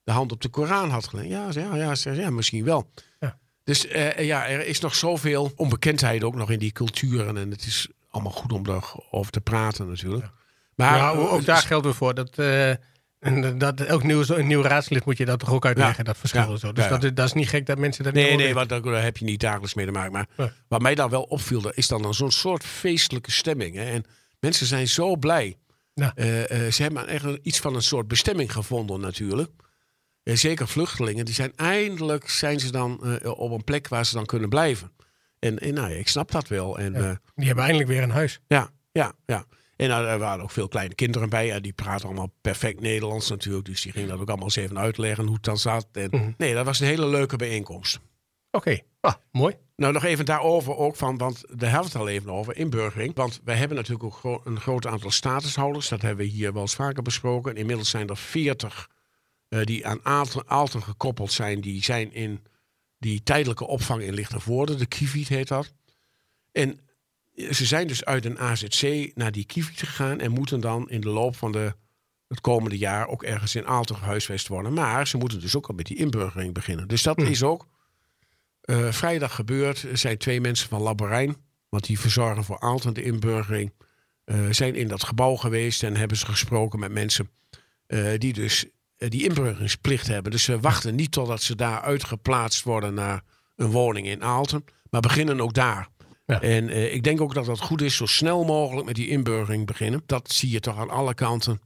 de 0.03 0.11
hand 0.11 0.31
op 0.31 0.41
de 0.41 0.49
Koran 0.49 0.89
had 0.89 1.07
gelegd. 1.07 1.27
Ja, 1.29 1.47
ja, 1.51 1.75
ja, 1.75 2.11
ja 2.13 2.29
misschien 2.29 2.63
wel. 2.63 2.89
Ja. 3.19 3.37
Dus 3.63 3.87
eh, 3.87 4.25
ja, 4.25 4.47
er 4.47 4.65
is 4.67 4.79
nog 4.79 4.95
zoveel 4.95 5.51
onbekendheid 5.55 6.23
ook 6.23 6.35
nog 6.35 6.51
in 6.51 6.59
die 6.59 6.71
culturen. 6.71 7.37
En 7.37 7.51
het 7.51 7.65
is 7.65 7.87
allemaal 8.09 8.31
goed 8.31 8.51
om 8.51 8.65
erover 8.67 9.31
te 9.31 9.41
praten 9.41 9.87
natuurlijk. 9.87 10.25
Maar 10.75 10.97
ja, 10.97 11.11
eh, 11.11 11.33
ook 11.33 11.45
daar 11.45 11.57
geldt 11.57 11.85
weer 11.85 11.95
voor. 11.95 12.13
Dat, 12.13 12.37
eh, 12.37 12.69
en 13.19 13.57
dat 13.57 13.79
elk 13.81 14.03
nieuw, 14.03 14.23
een 14.27 14.47
nieuw 14.47 14.61
raadslid 14.61 15.05
moet 15.05 15.17
je 15.17 15.25
dat 15.25 15.39
toch 15.39 15.51
ook 15.51 15.65
uitleggen, 15.65 15.97
Ja. 15.97 16.03
dat 16.03 16.17
verschil. 16.17 16.51
Ja. 16.51 16.57
Zo. 16.57 16.71
Dus 16.71 16.83
Ja. 16.83 16.89
Dat, 16.89 17.03
is- 17.03 17.13
dat 17.13 17.25
is 17.25 17.33
niet 17.33 17.49
gek 17.49 17.65
dat 17.65 17.77
mensen 17.77 18.03
dat 18.03 18.13
niet 18.13 18.23
Nee, 18.23 18.35
nee, 18.35 18.53
horen. 18.53 18.67
want 18.67 18.83
daar 18.83 19.03
heb 19.03 19.17
je 19.17 19.25
niet 19.25 19.39
dagelijks 19.39 19.73
mee 19.73 19.85
te 19.85 19.91
maken. 19.91 20.11
Maar 20.11 20.27
Nee. 20.37 20.49
wat 20.67 20.81
mij 20.81 20.95
dan 20.95 21.09
wel 21.09 21.23
opviel, 21.23 21.69
is 21.69 21.87
dan 21.87 22.05
een 22.05 22.13
zo'n 22.13 22.31
soort 22.31 22.63
feestelijke 22.65 23.31
stemming. 23.31 23.75
Hè? 23.75 23.83
En 23.83 24.03
mensen 24.39 24.65
zijn 24.65 24.87
zo 24.87 25.15
blij. 25.15 25.57
Ja. 25.93 26.13
Ze 26.71 26.75
hebben 26.83 27.07
echt 27.07 27.25
iets 27.41 27.59
van 27.59 27.75
een 27.75 27.81
soort 27.81 28.07
bestemming 28.07 28.51
gevonden 28.51 28.99
natuurlijk. 28.99 29.49
Eh, 30.23 30.35
zeker 30.35 30.67
vluchtelingen, 30.67 31.25
die 31.25 31.33
zijn 31.33 31.51
eindelijk 31.55 32.29
zijn 32.29 32.59
ze 32.59 32.71
dan 32.71 33.03
eh, 33.21 33.31
op 33.39 33.51
een 33.51 33.63
plek 33.63 33.87
waar 33.87 34.05
ze 34.05 34.13
dan 34.15 34.25
kunnen 34.25 34.49
blijven. 34.49 34.91
En, 35.39 35.59
en 35.59 35.73
nou 35.73 35.89
ja, 35.89 35.95
ik 35.95 36.07
snap 36.07 36.31
dat 36.31 36.47
wel. 36.47 36.77
En, 36.79 36.93
Ja. 36.93 36.99
ja. 36.99 37.19
Die 37.35 37.45
hebben 37.45 37.63
eindelijk 37.63 37.89
weer 37.91 38.03
een 38.03 38.09
huis. 38.11 38.39
ja, 38.47 38.69
ja, 38.91 39.13
ja. 39.25 39.45
En 39.75 39.89
nou, 39.89 40.07
er 40.07 40.19
waren 40.19 40.43
ook 40.43 40.51
veel 40.51 40.67
kleine 40.67 40.95
kinderen 40.95 41.29
bij. 41.29 41.45
Ja, 41.45 41.59
die 41.59 41.73
praten 41.73 42.05
allemaal 42.05 42.33
perfect 42.41 42.79
Nederlands 42.81 43.29
natuurlijk. 43.29 43.65
Dus 43.65 43.81
die 43.81 43.91
gingen 43.91 44.09
dat 44.09 44.19
ook 44.19 44.27
allemaal 44.27 44.45
eens 44.45 44.55
even 44.55 44.79
uitleggen 44.79 45.25
hoe 45.25 45.33
het 45.35 45.43
dan 45.43 45.57
zat. 45.57 45.87
En, 45.91 46.07
Mhm. 46.11 46.31
Nee, 46.37 46.53
dat 46.53 46.65
was 46.65 46.79
een 46.79 46.87
hele 46.87 47.07
leuke 47.07 47.35
bijeenkomst. 47.35 47.99
Oké, 48.51 48.79
ah, 48.99 49.13
mooi. 49.31 49.55
Nou, 49.75 49.93
nog 49.93 50.03
even 50.03 50.25
daarover 50.25 50.75
ook 50.75 50.95
van, 50.95 51.17
want 51.17 51.43
daar 51.47 51.69
hebben 51.71 51.91
we 51.91 51.97
het 51.97 52.07
al 52.07 52.07
even 52.07 52.31
over, 52.31 52.57
inburgering. 52.57 53.15
Want 53.15 53.41
wij 53.43 53.55
hebben 53.55 53.77
natuurlijk 53.77 54.03
ook 54.03 54.13
gro- 54.15 54.41
een 54.43 54.59
groot 54.59 54.87
aantal 54.87 55.11
statushouders. 55.11 55.89
Dat 55.89 56.01
hebben 56.01 56.25
we 56.25 56.31
hier 56.31 56.53
wel 56.53 56.61
eens 56.61 56.75
vaker 56.75 57.03
besproken. 57.03 57.55
Inmiddels 57.55 57.89
zijn 57.89 58.07
er 58.09 58.17
40 58.17 58.89
eh, 58.89 58.92
die 59.61 59.87
aan 59.87 59.99
Aalten, 60.03 60.43
Aalten 60.47 60.83
gekoppeld 60.83 61.31
zijn. 61.31 61.61
Die 61.61 61.83
zijn 61.83 62.13
in 62.13 62.43
die 62.97 63.23
tijdelijke 63.23 63.67
opvang 63.67 64.01
in 64.01 64.13
Lichtenvoorde. 64.13 64.75
De 64.75 64.85
Kiviet 64.85 65.27
heet 65.27 65.47
dat. 65.47 65.73
En 66.51 66.79
ze 67.35 67.65
zijn 67.65 67.87
dus 67.87 68.05
uit 68.05 68.25
een 68.25 68.39
AZC 68.39 69.11
naar 69.15 69.31
die 69.31 69.45
Kiviet 69.45 69.79
gegaan. 69.79 70.19
En 70.19 70.31
moeten 70.31 70.59
dan 70.59 70.89
in 70.89 71.01
de 71.01 71.09
loop 71.09 71.35
van 71.35 71.51
de, 71.51 71.75
het 72.27 72.41
komende 72.41 72.77
jaar 72.77 73.07
ook 73.07 73.23
ergens 73.23 73.55
in 73.55 73.67
Aalten 73.67 73.95
gehuisvest 73.95 74.47
worden. 74.47 74.73
Maar 74.73 75.07
ze 75.07 75.17
moeten 75.17 75.39
dus 75.39 75.55
ook 75.55 75.67
al 75.67 75.75
met 75.75 75.85
die 75.85 75.97
inburgering 75.97 76.53
beginnen. 76.53 76.87
Dus 76.87 77.03
dat 77.03 77.15
Hm. 77.15 77.25
is 77.25 77.43
ook 77.43 77.67
eh, 78.61 78.91
vrijdag 78.91 79.35
gebeurd. 79.35 79.83
Er 79.83 79.97
zijn 79.97 80.17
twee 80.17 80.41
mensen 80.41 80.69
van 80.69 80.81
Labberijn, 80.81 81.35
want 81.69 81.85
die 81.85 81.99
verzorgen 81.99 82.43
voor 82.43 82.59
Aalten 82.59 82.93
de 82.93 83.03
inburgering, 83.03 83.73
eh, 84.23 84.47
zijn 84.51 84.75
in 84.75 84.87
dat 84.87 85.03
gebouw 85.03 85.35
geweest 85.35 85.83
en 85.83 85.95
hebben 85.95 86.17
ze 86.17 86.25
gesproken 86.25 86.79
met 86.79 86.91
mensen 86.91 87.29
eh, 87.85 88.13
die 88.17 88.33
dus 88.33 88.65
eh, 88.65 88.71
die 89.09 89.23
inburgeringsplicht 89.23 90.07
hebben. 90.07 90.31
Dus 90.31 90.43
ze 90.43 90.59
wachten 90.59 90.95
niet 90.95 91.11
totdat 91.11 91.41
ze 91.41 91.55
daar 91.55 91.81
uitgeplaatst 91.81 92.63
worden 92.63 92.93
naar 92.93 93.21
een 93.55 93.71
woning 93.71 94.07
in 94.07 94.23
Aalten, 94.23 94.63
maar 94.89 95.01
beginnen 95.01 95.41
ook 95.41 95.53
daar. 95.53 95.87
Ja. 96.25 96.41
En 96.41 96.69
eh, 96.69 96.93
ik 96.93 97.03
denk 97.03 97.21
ook 97.21 97.33
dat 97.33 97.45
dat 97.45 97.59
goed 97.59 97.81
is, 97.81 97.95
zo 97.95 98.05
snel 98.05 98.43
mogelijk 98.43 98.85
met 98.85 98.95
die 98.95 99.07
inburgering 99.07 99.65
beginnen. 99.65 100.03
Dat 100.05 100.31
zie 100.31 100.49
je 100.51 100.59
toch 100.59 100.77
aan 100.77 100.89
alle 100.89 101.13
kanten 101.13 101.61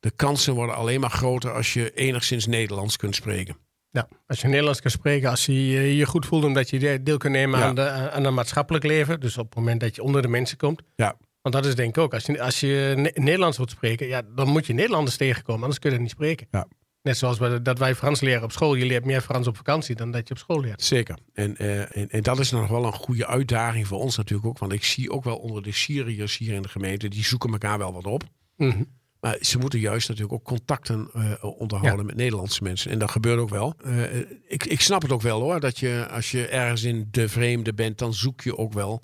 de 0.00 0.10
kansen 0.10 0.54
worden 0.54 0.74
alleen 0.74 1.00
maar 1.00 1.10
groter 1.10 1.52
als 1.52 1.72
je 1.72 1.92
enigszins 1.94 2.46
Nederlands 2.46 2.96
kunt 2.96 3.14
spreken. 3.14 3.56
Ja, 3.90 4.08
als 4.26 4.40
je 4.40 4.48
Nederlands 4.48 4.80
kan 4.80 4.90
spreken, 4.90 5.30
als 5.30 5.46
je 5.46 5.96
je 5.96 6.06
goed 6.06 6.26
voelt 6.26 6.44
omdat 6.44 6.70
je 6.70 7.02
deel 7.02 7.16
kunt 7.16 7.32
nemen 7.32 7.58
Ja. 7.58 7.64
aan, 7.66 7.74
de, 7.74 7.88
aan 8.10 8.24
het 8.24 8.34
maatschappelijk 8.34 8.84
leven. 8.84 9.20
Dus 9.20 9.38
op 9.38 9.44
het 9.44 9.54
moment 9.54 9.80
dat 9.80 9.94
je 9.94 10.02
onder 10.02 10.22
de 10.22 10.28
mensen 10.28 10.56
komt. 10.56 10.82
Ja, 10.96 11.16
Want 11.42 11.54
dat 11.54 11.66
is 11.66 11.74
denk 11.74 11.88
ik 11.96 12.02
ook. 12.02 12.14
Als 12.14 12.26
je, 12.26 12.42
als 12.42 12.60
je 12.60 12.92
Ne- 12.96 13.12
Nederlands 13.14 13.56
wilt 13.56 13.70
spreken, 13.70 14.06
ja, 14.06 14.22
dan 14.34 14.48
moet 14.48 14.66
je 14.66 14.72
Nederlanders 14.72 15.16
tegenkomen. 15.16 15.62
Anders 15.62 15.78
kun 15.78 15.90
je 15.90 15.96
het 15.96 16.04
niet 16.04 16.14
spreken. 16.14 16.46
Ja. 16.50 16.66
Net 17.02 17.16
zoals 17.18 17.38
we, 17.38 17.62
dat 17.62 17.78
wij 17.78 17.94
Frans 17.94 18.20
leren 18.20 18.42
op 18.42 18.52
school. 18.52 18.74
Je 18.74 18.84
leert 18.86 19.04
meer 19.04 19.20
Frans 19.20 19.46
op 19.46 19.56
vakantie 19.56 19.94
dan 19.96 20.10
dat 20.10 20.28
je 20.28 20.34
op 20.34 20.40
school 20.40 20.60
leert. 20.60 20.82
zeker. 20.82 21.18
En, 21.32 21.56
eh, 21.56 21.96
en, 21.96 22.10
en 22.10 22.22
dat 22.22 22.38
is 22.38 22.50
nog 22.50 22.68
wel 22.68 22.84
een 22.84 22.92
goede 22.92 23.26
uitdaging 23.26 23.86
voor 23.86 23.98
ons 24.00 24.16
natuurlijk 24.16 24.48
ook. 24.48 24.58
Want 24.58 24.72
ik 24.72 24.84
zie 24.84 25.10
ook 25.10 25.24
wel 25.24 25.36
onder 25.36 25.62
de 25.62 25.72
Syriërs 25.72 26.38
hier 26.38 26.52
in 26.54 26.62
de 26.62 26.68
gemeente, 26.68 27.08
die 27.08 27.24
zoeken 27.24 27.52
elkaar 27.52 27.78
wel 27.78 27.92
wat 27.92 28.06
op. 28.06 28.22
Mhm. 28.56 28.82
Maar 29.20 29.36
ze 29.40 29.58
moeten 29.58 29.80
juist 29.80 30.08
natuurlijk 30.08 30.34
ook 30.34 30.44
contacten 30.44 31.08
eh, 31.14 31.44
onderhouden 31.58 32.00
Ja. 32.00 32.06
met 32.06 32.16
Nederlandse 32.16 32.62
mensen. 32.62 32.90
En 32.90 32.98
dat 32.98 33.10
gebeurt 33.10 33.38
ook 33.38 33.48
wel. 33.48 33.74
Eh, 33.84 34.18
ik, 34.48 34.64
ik 34.64 34.80
snap 34.80 35.02
het 35.02 35.12
ook 35.12 35.22
wel 35.22 35.40
hoor. 35.40 35.60
Dat 35.60 35.78
je 35.78 36.06
als 36.10 36.30
je 36.30 36.46
ergens 36.46 36.82
in 36.82 37.08
de 37.10 37.28
vreemde 37.28 37.74
bent, 37.74 37.98
dan 37.98 38.14
zoek 38.14 38.40
je 38.40 38.56
ook 38.58 38.72
wel 38.72 39.02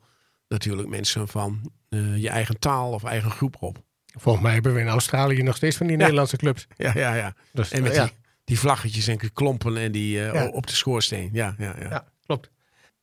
natuurlijk 0.48 0.88
mensen 0.88 1.28
van 1.28 1.72
je 2.16 2.28
eigen 2.28 2.58
taal 2.58 2.92
of 2.92 3.04
eigen 3.04 3.30
groep 3.30 3.56
op. 3.60 3.86
Volgens 4.18 4.44
mij 4.44 4.52
hebben 4.54 4.74
we 4.74 4.80
in 4.80 4.88
Australië 4.88 5.42
nog 5.42 5.56
steeds 5.56 5.76
van 5.76 5.86
die 5.86 5.96
Nederlandse 5.96 6.36
clubs. 6.36 6.66
Ja, 6.76 6.92
ja, 6.94 7.14
ja. 7.14 7.34
Dus, 7.52 7.70
En 7.70 7.82
met 7.82 7.94
die, 7.94 8.12
die 8.44 8.58
vlaggetjes 8.58 9.06
en 9.06 9.32
klompen 9.32 9.76
en 9.76 9.92
die 9.92 10.28
eh, 10.28 10.54
op 10.54 10.66
de 10.66 10.74
schoorsteen. 10.74 11.30
Ja, 11.32 11.54
ja, 11.58 11.74
ja. 11.80 11.88
ja, 11.90 12.04
klopt. 12.26 12.50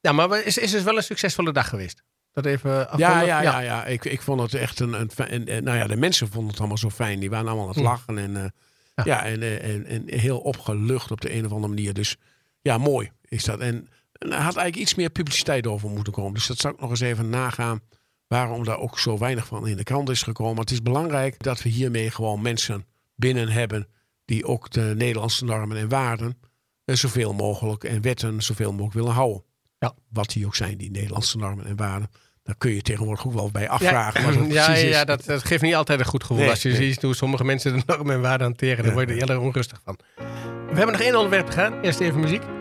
Ja, 0.02 0.12
maar 0.12 0.44
is, 0.44 0.58
is 0.58 0.72
dus 0.72 0.84
wel 0.84 0.98
een 0.98 1.04
succesvolle 1.04 1.52
dag 1.54 1.70
geweest. 1.70 2.04
Dat 2.34 2.46
even 2.46 2.72
Ja, 2.98 3.22
ja, 3.22 3.42
ja, 3.42 3.60
ja. 3.60 3.86
Ik, 3.86 4.06
ik 4.06 4.22
vond 4.22 4.42
het 4.42 4.54
echt 4.54 4.80
een. 4.80 4.94
een 5.18 5.64
nou 5.64 5.78
ja, 5.78 5.88
de 5.88 5.96
mensen 5.96 6.28
vonden 6.28 6.50
het 6.50 6.60
allemaal 6.60 6.78
zo 6.78 6.90
fijn. 6.90 7.20
Die 7.20 7.30
waren 7.30 7.48
allemaal 7.48 7.64
aan 7.64 7.70
het 7.70 7.80
Hm. 7.80 7.84
lachen. 7.84 8.18
En, 8.18 8.36
eh, 8.38 9.06
Ja. 9.06 9.26
en, 9.26 9.42
eh, 9.42 9.74
en, 9.74 9.86
en 9.88 10.04
heel 10.20 10.40
opgelucht 10.40 11.12
op 11.12 11.22
de 11.22 11.34
een 11.34 11.46
of 11.46 11.52
andere 11.52 11.74
manier. 11.74 11.94
Dus 11.94 12.16
ja, 12.62 12.78
mooi 12.78 13.12
is 13.28 13.44
dat. 13.44 13.60
En, 13.60 13.88
en 14.12 14.28
er 14.32 14.34
had 14.34 14.44
eigenlijk 14.56 14.76
iets 14.76 14.96
meer 14.96 15.10
publiciteit 15.10 15.68
over 15.68 15.90
moeten 15.90 16.14
komen. 16.14 16.34
Dus 16.34 16.48
dat 16.48 16.58
zou 16.58 16.74
ik 16.74 16.80
nog 16.80 16.90
eens 16.90 17.00
even 17.00 17.30
nagaan. 17.30 17.82
Waarom 18.28 18.64
daar 18.64 18.80
ook 18.80 19.00
zo 19.00 19.18
weinig 19.18 19.46
van 19.46 19.68
in 19.68 19.78
de 19.78 19.84
krant 19.84 20.10
is 20.10 20.24
gekomen. 20.24 20.60
Het 20.60 20.72
is 20.72 20.82
belangrijk 20.82 21.44
dat 21.44 21.62
we 21.62 21.70
hiermee 21.70 22.12
gewoon 22.12 22.42
mensen 22.42 22.86
binnen 23.16 23.50
hebben. 23.50 23.88
die 24.26 24.46
ook 24.46 24.70
de 24.72 24.94
Nederlandse 24.98 25.46
normen 25.46 25.78
en 25.78 25.90
waarden. 25.90 26.38
eh, 26.86 26.96
zoveel 26.96 27.34
mogelijk 27.34 27.84
en 27.84 28.02
wetten 28.02 28.42
zoveel 28.44 28.72
mogelijk 28.72 28.94
willen 28.94 29.12
houden. 29.12 29.44
Ja. 29.80 29.94
Wat 30.10 30.30
die 30.30 30.46
ook 30.46 30.56
zijn, 30.56 30.78
die 30.78 30.92
Nederlandse 30.92 31.38
normen 31.38 31.66
en 31.66 31.76
waarden. 31.76 32.10
Daar 32.44 32.56
kun 32.58 32.72
je 32.72 32.82
tegenwoordig 32.82 33.28
ook 33.28 33.34
wel 33.34 33.52
bij 33.52 33.70
afvragen. 33.70 34.22
Ja, 34.54 34.68
wat 34.68 34.80
ja, 34.80 34.88
ja 34.88 35.06
dat, 35.06 35.26
dat 35.26 35.44
geeft 35.44 35.62
niet 35.62 35.76
altijd 35.76 36.00
een 36.00 36.06
goed 36.06 36.24
gevoel. 36.24 36.38
Nee, 36.38 36.50
als 36.50 36.62
je 36.62 36.70
nee. 36.70 36.78
ziet 36.92 37.02
hoe 37.02 37.16
sommige 37.16 37.44
mensen 37.44 37.74
de 37.78 37.84
normen 37.86 38.16
en 38.16 38.22
waarden 38.22 38.48
hanteren, 38.48 38.84
dan 38.84 38.94
word 38.94 39.08
je 39.10 39.14
er 39.16 39.20
heel 39.20 39.36
erg 39.36 39.40
onrustig 39.44 39.82
van. 39.84 39.98
We 40.16 40.76
hebben 40.82 40.92
nog 40.92 41.02
één 41.02 41.16
onderwerp 41.16 41.46
te 41.46 41.52
gaan. 41.52 41.82
Eerst 41.82 42.00
even 42.00 42.20
muziek. 42.20 42.55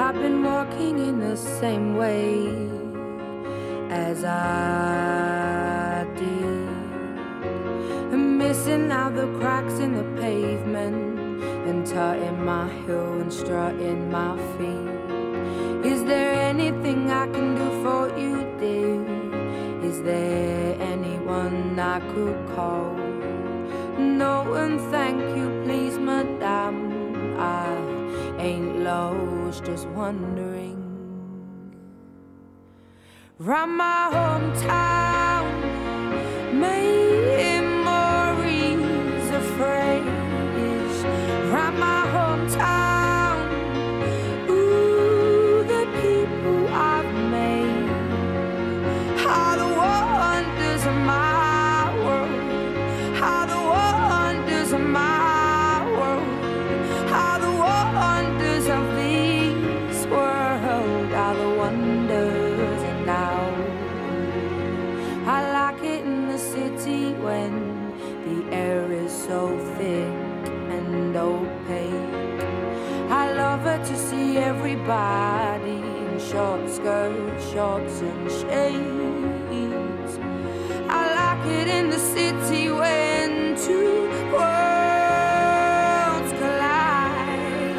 I've 0.00 0.14
been 0.14 0.44
walking 0.44 1.00
in 1.00 1.18
the 1.18 1.36
same 1.36 1.96
way 1.96 2.46
as 3.90 4.22
I 4.22 6.06
did. 6.14 6.68
Missing 8.16 8.92
out 8.92 9.16
the 9.16 9.26
cracks 9.40 9.80
in 9.80 9.94
the 9.94 10.04
pavement 10.20 11.18
and 11.68 11.84
tutting 11.84 12.44
my 12.44 12.68
heel 12.86 13.20
and 13.20 13.32
strutting 13.32 14.08
my 14.08 14.36
feet. 14.56 15.84
Is 15.84 16.04
there 16.04 16.32
anything 16.32 17.10
I 17.10 17.26
can 17.26 17.56
do 17.56 17.68
for 17.82 18.16
you, 18.16 18.46
dear? 18.60 19.02
Is 19.82 20.00
there 20.02 20.80
anyone 20.80 21.76
I 21.76 21.98
could 22.14 22.38
call? 22.54 22.94
No, 23.98 24.54
and 24.54 24.80
thank 24.92 25.18
you, 25.36 25.60
please, 25.64 25.98
madame. 25.98 27.36
I 27.36 27.76
ain't 28.38 28.78
just 29.60 29.86
wondering. 29.88 30.76
Round 33.38 33.76
my 33.76 34.10
hometown, 34.12 35.44
memories 36.52 37.57
everybody 74.90 75.72
in 75.72 76.18
short 76.18 76.66
skirts, 76.70 77.52
shorts, 77.52 78.00
and 78.00 78.30
shades. 78.30 80.18
I 80.88 81.14
like 81.20 81.46
it 81.46 81.68
in 81.68 81.90
the 81.90 81.98
city 81.98 82.70
when 82.70 83.54
two 83.56 84.08
worlds 84.32 86.32
collide. 86.40 87.76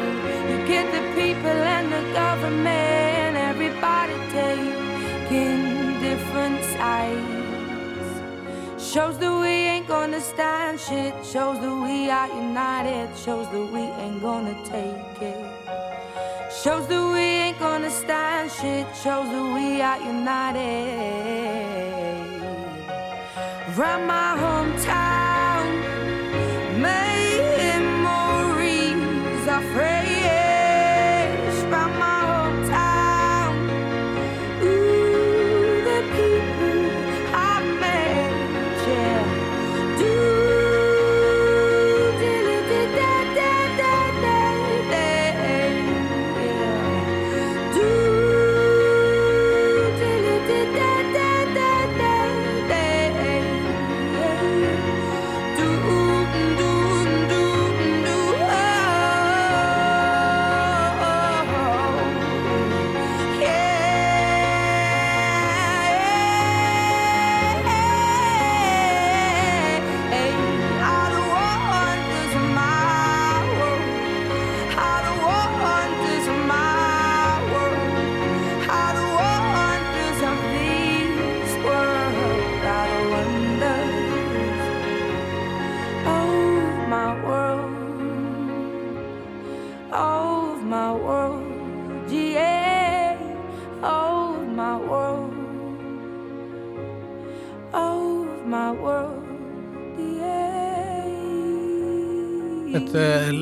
You 0.50 0.58
get 0.68 0.86
the 0.92 1.00
people 1.20 1.58
and 1.76 1.92
the 1.92 2.02
government, 2.12 3.36
everybody 3.36 4.14
taking 4.30 5.98
different 5.98 6.62
sides. 6.76 8.12
Shows 8.80 9.20
ain't 9.20 9.88
gonna 9.88 10.20
stand 10.20 10.78
shit. 10.78 11.12
Shows 11.26 11.58
that 11.58 11.74
we 11.74 12.08
are 12.08 12.28
united. 12.28 13.16
Shows 13.16 13.48
that 13.50 13.72
we 13.72 13.80
ain't 13.80 14.22
gonna 14.22 14.54
take 14.64 15.22
it. 15.22 15.49
Shows 16.62 16.86
that 16.88 17.12
we 17.14 17.20
ain't 17.20 17.58
gonna 17.58 17.90
stand 17.90 18.50
shit. 18.50 18.86
Shows 18.94 19.30
that 19.32 19.54
we 19.54 19.80
are 19.80 19.98
united. 19.98 20.60
Round 23.78 24.06
my 24.06 24.36
hometown, 24.42 25.19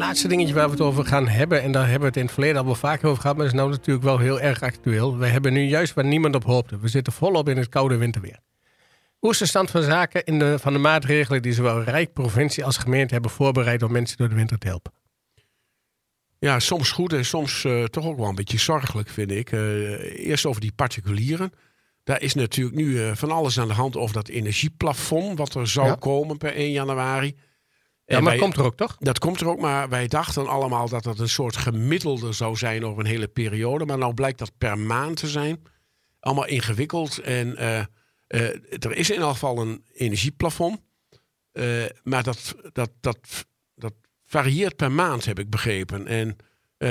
laatste 0.08 0.28
dingetje 0.28 0.54
waar 0.54 0.64
we 0.64 0.70
het 0.70 0.80
over 0.80 1.04
gaan 1.04 1.28
hebben, 1.28 1.62
en 1.62 1.72
daar 1.72 1.82
hebben 1.82 2.00
we 2.00 2.06
het 2.06 2.16
in 2.16 2.22
het 2.22 2.32
verleden 2.32 2.56
al 2.58 2.64
wel 2.64 2.74
vaker 2.74 3.08
over 3.08 3.20
gehad, 3.20 3.36
maar 3.36 3.44
dat 3.46 3.54
is 3.54 3.60
nou 3.60 3.70
natuurlijk 3.70 4.04
wel 4.04 4.18
heel 4.18 4.40
erg 4.40 4.62
actueel. 4.62 5.18
We 5.18 5.26
hebben 5.26 5.52
nu 5.52 5.62
juist 5.62 5.94
waar 5.94 6.04
niemand 6.04 6.34
op 6.34 6.44
hoopte. 6.44 6.78
We 6.78 6.88
zitten 6.88 7.12
volop 7.12 7.48
in 7.48 7.56
het 7.56 7.68
koude 7.68 7.96
winterweer. 7.96 8.38
Hoe 9.18 9.30
is 9.30 9.38
de 9.38 9.46
stand 9.46 9.70
van 9.70 9.82
zaken 9.82 10.24
in 10.24 10.38
de, 10.38 10.58
van 10.58 10.72
de 10.72 10.78
maatregelen 10.78 11.42
die 11.42 11.52
zowel 11.52 11.82
Rijk, 11.82 12.12
provincie 12.12 12.64
als 12.64 12.76
gemeente 12.76 13.12
hebben 13.12 13.30
voorbereid 13.30 13.82
om 13.82 13.92
mensen 13.92 14.16
door 14.16 14.28
de 14.28 14.34
winter 14.34 14.58
te 14.58 14.66
helpen? 14.66 14.92
Ja, 16.38 16.58
soms 16.58 16.90
goed 16.90 17.12
en 17.12 17.24
soms 17.24 17.64
eh, 17.64 17.84
toch 17.84 18.06
ook 18.06 18.18
wel 18.18 18.28
een 18.28 18.34
beetje 18.34 18.58
zorgelijk, 18.58 19.08
vind 19.08 19.30
ik. 19.30 19.52
Eh, 19.52 20.26
eerst 20.26 20.46
over 20.46 20.60
die 20.60 20.72
particulieren. 20.72 21.52
Daar 22.04 22.20
is 22.22 22.34
natuurlijk 22.34 22.76
nu 22.76 23.02
eh, 23.02 23.14
van 23.14 23.30
alles 23.30 23.60
aan 23.60 23.68
de 23.68 23.74
hand 23.74 23.96
over 23.96 24.14
dat 24.14 24.28
energieplafond, 24.28 25.38
wat 25.38 25.54
er 25.54 25.68
zou 25.68 25.86
Ja. 25.86 25.94
komen 25.94 26.36
per 26.36 26.54
1 26.54 26.70
januari. 26.70 27.34
Ja, 28.08 28.20
maar 28.20 28.22
wij- 28.22 28.32
dat 28.32 28.42
komt 28.42 28.56
er 28.56 28.64
ook 28.64 28.76
toch? 28.76 28.96
Dat 28.98 29.18
komt 29.18 29.40
er 29.40 29.48
ook, 29.48 29.60
maar 29.60 29.88
wij 29.88 30.06
dachten 30.08 30.46
allemaal 30.46 30.88
dat 30.88 31.02
dat 31.02 31.18
een 31.18 31.28
soort 31.28 31.56
gemiddelde 31.56 32.32
zou 32.32 32.56
zijn 32.56 32.84
over 32.84 33.00
een 33.00 33.06
hele 33.10 33.28
periode. 33.28 33.84
Maar 33.84 33.98
nou 33.98 34.14
blijkt 34.14 34.38
dat 34.38 34.52
per 34.58 34.78
maand 34.78 35.16
te 35.16 35.26
zijn. 35.28 35.62
Allemaal 36.20 36.46
ingewikkeld. 36.46 37.18
En 37.18 37.56
eh, 37.56 37.78
eh, 37.78 38.54
er 38.78 38.96
is 38.96 39.10
in 39.10 39.20
elk 39.20 39.32
geval 39.32 39.58
een 39.58 39.84
energieplafond. 39.94 40.80
Eh, 41.52 41.84
maar 42.02 42.22
dat, 42.22 42.54
dat, 42.72 42.90
dat, 43.00 43.46
dat 43.74 43.94
varieert 44.24 44.76
per 44.76 44.92
maand, 44.92 45.24
heb 45.24 45.38
ik 45.38 45.50
begrepen. 45.50 46.06
En 46.06 46.36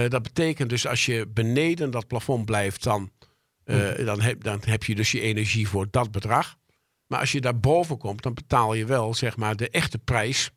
dat 0.10 0.22
betekent 0.24 0.70
dus 0.70 0.88
als 0.88 1.06
je 1.06 1.28
beneden 1.28 1.92
dat 1.92 2.08
plafond 2.08 2.46
blijft, 2.46 2.84
dan, 2.84 3.12
eh, 3.64 4.06
dan, 4.06 4.22
heb, 4.22 4.44
dan 4.44 4.62
heb 4.66 4.84
je 4.84 4.96
dus 4.96 5.12
je 5.12 5.22
energie 5.22 5.68
voor 5.68 5.88
dat 5.92 6.12
bedrag. 6.12 6.56
Maar 7.08 7.20
als 7.20 7.32
je 7.32 7.42
daarboven 7.42 7.98
komt, 7.98 8.22
dan 8.24 8.34
betaal 8.34 8.74
je 8.74 8.86
wel 8.86 9.14
zeg 9.14 9.38
maar, 9.38 9.56
de 9.56 9.70
echte 9.70 9.98
prijs 9.98 10.52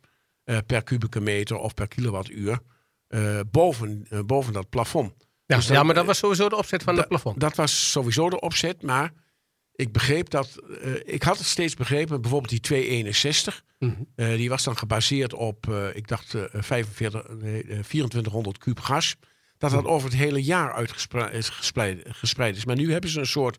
per 0.67 0.83
kubieke 0.83 1.21
meter 1.21 1.57
of 1.57 1.75
per 1.75 1.89
kilowattuur 1.89 2.59
eh, 3.07 3.41
boven, 3.51 4.07
eh, 4.11 4.21
boven 4.27 4.53
dat 4.53 4.69
plafond. 4.69 5.13
Ja, 5.47 5.57
Dus 5.57 5.67
dan- 5.67 5.77
ja, 5.77 5.83
maar 5.83 5.95
dat 5.95 6.07
was 6.07 6.19
sowieso 6.19 6.49
de 6.49 6.57
opzet 6.57 6.83
van 6.83 6.97
het 6.97 7.09
plafond. 7.09 7.41
Dat 7.41 7.57
was 7.57 7.91
sowieso 7.91 8.31
de 8.31 8.41
opzet, 8.41 8.83
maar 8.83 9.13
ik 9.73 9.93
begreep 9.93 10.31
dat. 10.31 10.57
eh, 10.81 10.95
ik 11.05 11.23
had 11.23 11.39
het 11.39 11.47
steeds 11.47 11.75
begrepen, 11.75 12.21
bijvoorbeeld 12.21 12.51
die 12.51 12.61
261. 12.61 13.65
Mhm. 13.79 13.93
eh, 14.15 14.29
die 14.37 14.49
was 14.49 14.65
dan 14.65 14.77
gebaseerd 14.79 15.33
op, 15.35 15.69
eh, 15.69 15.97
ik 15.97 16.09
dacht, 16.09 16.35
eh 16.35 16.43
45, 16.53 17.29
nee, 17.29 17.63
eh, 17.63 17.79
2400 17.79 18.59
kuub 18.59 18.81
gas. 18.81 19.17
Dat 19.59 19.71
dat 19.71 19.85
over 19.85 20.09
het 20.11 20.19
hele 20.19 20.43
jaar 20.43 20.73
uitgespreid 20.73 21.51
gespreid 22.05 22.57
is. 22.57 22.65
Maar 22.65 22.77
nu 22.77 22.93
hebben 22.93 23.11
ze 23.11 23.19
een 23.21 23.27
soort 23.27 23.59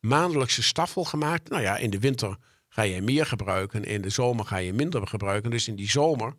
maandelijkse 0.00 0.62
staffel 0.62 1.04
gemaakt. 1.04 1.48
Nou 1.48 1.62
ja, 1.62 1.76
in 1.76 1.90
de 1.90 1.98
winter 1.98 2.36
ga 2.72 2.82
je 2.82 3.02
meer 3.02 3.26
gebruiken. 3.26 3.84
In 3.84 4.02
de 4.02 4.08
zomer 4.08 4.44
ga 4.44 4.56
je 4.56 4.72
minder 4.72 5.06
gebruiken. 5.06 5.50
Dus 5.50 5.68
in 5.68 5.76
die 5.76 5.90
zomer. 5.90 6.34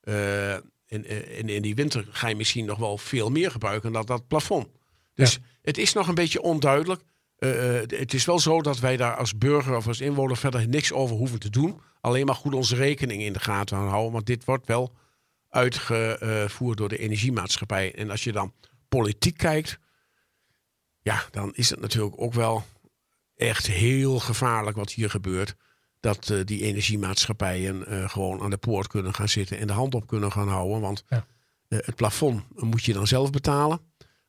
eh, 0.00 0.54
in, 0.86 1.04
in, 1.38 1.48
in 1.48 1.62
die 1.62 1.74
winter 1.74 2.06
ga 2.10 2.28
je 2.28 2.36
misschien 2.36 2.64
nog 2.64 2.78
wel 2.78 2.98
veel 2.98 3.30
meer 3.30 3.50
gebruiken 3.50 3.92
dan 3.92 4.06
dat 4.06 4.26
plafond. 4.26 4.68
Dus 5.14 5.38
het 5.62 5.78
is 5.78 5.92
nog 5.92 6.08
een 6.08 6.14
beetje 6.14 6.42
onduidelijk. 6.42 7.02
Eh, 7.36 7.82
eh, 7.82 7.88
het 7.88 8.14
is 8.14 8.24
wel 8.24 8.38
zo 8.38 8.62
dat 8.62 8.78
wij 8.78 8.96
daar 8.96 9.16
als 9.16 9.38
burger 9.38 9.76
of 9.76 9.86
als 9.86 10.00
inwoner 10.00 10.36
verder 10.36 10.68
niks 10.68 10.92
over 10.92 11.16
hoeven 11.16 11.38
te 11.38 11.50
doen. 11.50 11.80
Alleen 12.00 12.26
maar 12.26 12.34
goed 12.34 12.54
onze 12.54 12.76
rekening 12.76 13.22
in 13.22 13.32
de 13.32 13.40
gaten 13.40 13.76
houden. 13.76 14.12
Want 14.12 14.26
dit 14.26 14.44
wordt 14.44 14.66
wel 14.66 14.94
uitgevoerd 15.48 16.78
door 16.78 16.88
de 16.88 16.98
energiemaatschappij. 16.98 17.94
En 17.94 18.10
als 18.10 18.24
je 18.24 18.32
dan 18.32 18.52
politiek 18.88 19.36
kijkt, 19.36 19.78
ja, 21.02 21.24
dan 21.30 21.54
is 21.54 21.70
het 21.70 21.80
natuurlijk 21.80 22.20
ook 22.20 22.34
wel 22.34 22.64
echt 23.40 23.66
heel 23.66 24.18
gevaarlijk 24.18 24.76
wat 24.76 24.92
hier 24.92 25.10
gebeurt. 25.10 25.54
Dat 26.00 26.30
eh, 26.30 26.38
die 26.44 26.62
energiemaatschappijen 26.62 27.86
eh, 27.86 28.08
gewoon 28.08 28.40
aan 28.40 28.50
de 28.50 28.56
poort 28.56 28.86
kunnen 28.86 29.14
gaan 29.14 29.28
zitten 29.28 29.58
en 29.58 29.66
de 29.66 29.72
hand 29.72 29.94
op 29.94 30.06
kunnen 30.06 30.32
gaan 30.32 30.48
houden. 30.48 30.80
Want 30.80 31.04
Ja. 31.08 31.26
eh, 31.68 31.78
het 31.82 31.94
plafond 31.94 32.42
moet 32.54 32.84
je 32.84 32.92
dan 32.92 33.06
zelf 33.06 33.30
betalen. 33.30 33.80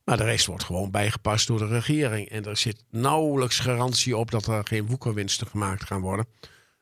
Maar 0.04 0.16
de 0.16 0.24
rest 0.24 0.46
wordt 0.46 0.64
gewoon 0.64 0.90
bijgepast 0.90 1.46
door 1.46 1.58
de 1.58 1.66
regering. 1.66 2.28
En 2.28 2.44
er 2.44 2.56
zit 2.56 2.84
nauwelijks 2.90 3.58
garantie 3.58 4.16
op 4.16 4.30
dat 4.30 4.46
er 4.46 4.66
geen 4.66 4.86
woekerwinsten 4.86 5.46
gemaakt 5.46 5.84
gaan 5.84 6.00
worden. 6.00 6.26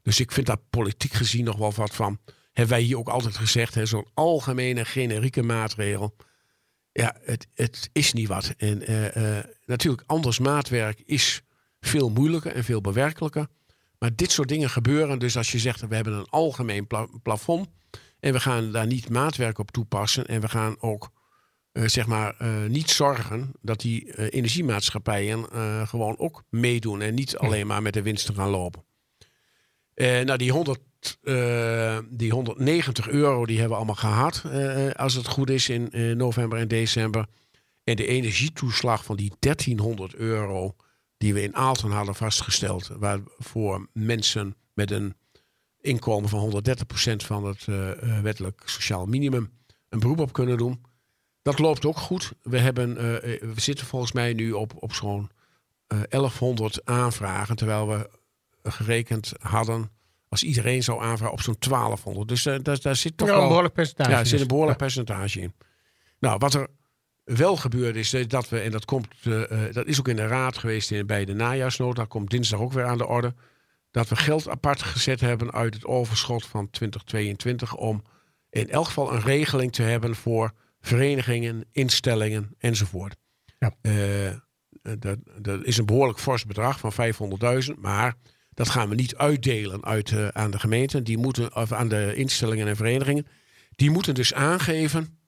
Dus 0.03 0.21
ik 0.21 0.33
vind 0.33 0.47
daar 0.47 0.61
politiek 0.71 1.13
gezien 1.13 1.45
nog 1.45 1.57
wel 1.57 1.73
wat 1.73 1.95
van. 1.95 2.19
Hebben 2.53 2.75
wij 2.75 2.85
hier 2.85 2.99
ook 2.99 3.09
altijd 3.09 3.37
gezegd, 3.37 3.75
hè, 3.75 3.87
zo'n 3.87 4.07
algemene 4.15 4.85
generieke 4.85 5.43
maatregel. 5.43 6.17
Ja, 6.93 7.17
het, 7.25 7.47
het 7.55 7.91
is 7.93 8.13
niet 8.13 8.29
wat. 8.29 8.55
En 8.57 8.83
natuurlijk, 9.65 10.03
anders 10.07 10.39
maatwerk 10.39 11.03
is 11.05 11.43
veel 11.81 12.09
moeilijker 12.11 12.53
en 12.53 12.65
veel 12.65 12.81
bewerkelijker. 12.81 13.47
Maar 13.99 14.11
dit 14.17 14.31
soort 14.33 14.49
dingen 14.49 14.71
gebeuren. 14.71 15.19
Dus 15.19 15.37
als 15.37 15.53
je 15.53 15.59
zegt, 15.59 15.89
we 15.89 15.95
hebben 15.95 16.13
een 16.13 16.29
algemeen 16.29 16.87
pla- 16.87 17.09
plafond. 17.23 17.69
En 18.21 18.33
we 18.33 18.41
gaan 18.41 18.73
daar 18.73 18.87
niet 18.87 19.09
maatwerk 19.09 19.59
op 19.59 19.71
toepassen. 19.71 20.27
En 20.27 20.41
we 20.41 20.49
gaan 20.49 20.77
ook 20.81 21.11
eh, 21.73 21.85
zeg 21.87 22.07
maar, 22.07 22.35
eh, 22.39 22.65
niet 22.69 22.91
zorgen 22.91 23.53
dat 23.63 23.81
die 23.81 24.13
eh, 24.13 24.27
energiemaatschappijen 24.31 25.45
gewoon 25.89 26.19
ook 26.19 26.43
meedoen. 26.49 27.01
En 27.01 27.15
niet 27.15 27.37
alleen 27.37 27.67
maar 27.67 27.83
met 27.83 27.93
de 27.93 28.03
winsten 28.03 28.35
gaan 28.35 28.51
lopen. 28.51 28.85
Nou, 29.95 30.37
die, 30.37 30.53
100, 30.53 30.81
eh, 31.23 31.99
die 32.11 32.31
190 32.33 33.09
euro 33.09 33.47
die 33.47 33.59
hebben 33.59 33.71
we 33.79 33.85
allemaal 33.85 33.95
gehad. 34.13 34.43
eh, 34.47 34.91
als 34.91 35.15
het 35.15 35.27
goed 35.27 35.51
is 35.51 35.69
in 35.69 35.89
november 36.17 36.59
en 36.59 36.69
december. 36.69 37.27
En 37.85 37.97
de 37.97 38.07
energietoeslag 38.07 39.05
van 39.05 39.17
die 39.17 39.33
1300 39.39 40.15
euro 40.15 40.77
die 41.21 41.35
we 41.35 41.43
in 41.43 41.57
Aalten 41.57 41.91
hadden 41.91 42.15
vastgesteld. 42.15 42.91
Waarvoor 42.99 43.89
mensen 43.93 44.57
met 44.75 44.91
een 44.91 45.15
inkomen 45.81 46.29
van 46.29 46.63
130% 47.13 47.17
van 47.17 47.45
het 47.45 47.67
eh, 47.69 47.91
eh, 47.91 48.23
wettelijk 48.23 48.63
sociaal 48.65 49.07
minimum 49.07 49.51
een 49.89 50.01
beroep 50.01 50.19
op 50.19 50.33
kunnen 50.33 50.59
doen. 50.59 50.85
Dat 51.43 51.59
loopt 51.59 51.85
ook 51.87 51.97
goed. 51.97 52.33
We, 52.43 52.59
hebben, 52.59 52.97
eh, 52.97 53.41
we 53.55 53.61
zitten 53.61 53.87
volgens 53.87 54.13
mij 54.13 54.33
nu 54.33 54.53
op, 54.53 54.73
op 54.83 54.93
zo'n 54.95 55.31
eh 55.87 56.01
1100 56.09 56.85
aanvragen. 56.85 57.57
Terwijl 57.57 57.89
we 57.89 58.11
gerekend 58.63 59.33
hadden, 59.41 59.91
als 60.29 60.43
iedereen 60.43 60.83
zou 60.83 61.03
aanvragen, 61.03 61.33
op 61.33 61.41
zo'n 61.43 61.59
1200. 61.59 62.29
Dus 62.29 62.43
daar, 62.43 62.81
daar 62.81 62.97
zit 62.97 63.17
toch 63.17 63.29
Ja, 63.29 63.33
wel 63.33 63.43
een 63.43 63.49
behoorlijk 63.49 63.75
percentage. 63.75 64.11
ja, 64.11 64.19
er 64.19 64.23
zit 64.23 64.33
dus. 64.33 64.41
een 64.41 64.49
behoorlijk 64.49 64.79
percentage 64.79 65.41
in. 65.41 65.55
Nou, 66.19 66.39
wat 66.39 66.55
er 66.55 66.69
wel 67.37 67.57
gebeurd 67.57 67.97
is, 67.97 68.13
eh, 68.13 68.29
dat 68.29 68.49
we, 68.49 68.61
en 68.61 68.71
dat, 68.71 68.85
komt, 68.85 69.09
eh, 69.23 69.67
eh, 69.67 69.75
dat 69.75 69.87
is 69.87 69.99
ook 69.99 70.09
in 70.09 70.17
de 70.17 70.27
raad 70.27 70.59
geweest 70.59 70.91
in, 70.91 71.07
bij 71.07 71.25
de 71.25 71.35
najaarsnota, 71.35 72.05
komt 72.05 72.31
dinsdag 72.31 72.61
ook 72.61 72.73
weer 72.73 72.85
aan 72.85 72.99
de 72.99 73.07
orde, 73.07 73.35
dat 73.91 74.09
we 74.09 74.17
geld 74.17 74.49
apart 74.49 74.83
gezet 74.83 75.21
hebben 75.21 75.53
uit 75.53 75.75
het 75.75 75.85
overschot 75.85 76.47
van 76.47 76.71
2022 76.71 77.77
om 77.77 78.03
in 78.51 78.71
elk 78.71 78.87
geval 78.87 79.13
een 79.13 79.21
regeling 79.21 79.73
te 79.73 79.83
hebben 79.83 80.15
voor 80.15 80.53
verenigingen, 80.81 81.65
instellingen 81.73 82.55
enzovoort. 82.59 83.17
Ja. 83.59 83.75
Dat, 84.99 85.19
dat 85.39 85.65
is 85.65 85.77
een 85.77 85.87
behoorlijk 85.87 86.19
fors 86.19 86.45
bedrag 86.45 86.79
van 86.79 86.93
500.000, 87.73 87.79
maar 87.79 88.15
dat 88.51 88.69
gaan 88.69 88.89
we 88.89 88.95
niet 88.95 89.17
uitdelen 89.17 89.85
uit, 89.85 90.33
aan 90.33 90.51
de 90.51 90.59
gemeenten, 90.59 91.05
die 91.05 91.19
moeten, 91.19 91.57
of 91.57 91.73
aan 91.73 91.89
de 91.89 92.15
instellingen 92.15 92.67
en 92.67 92.77
verenigingen. 92.77 93.27
Die 93.77 93.91
moeten 93.91 94.15
dus 94.15 94.35
aangeven 94.35 95.20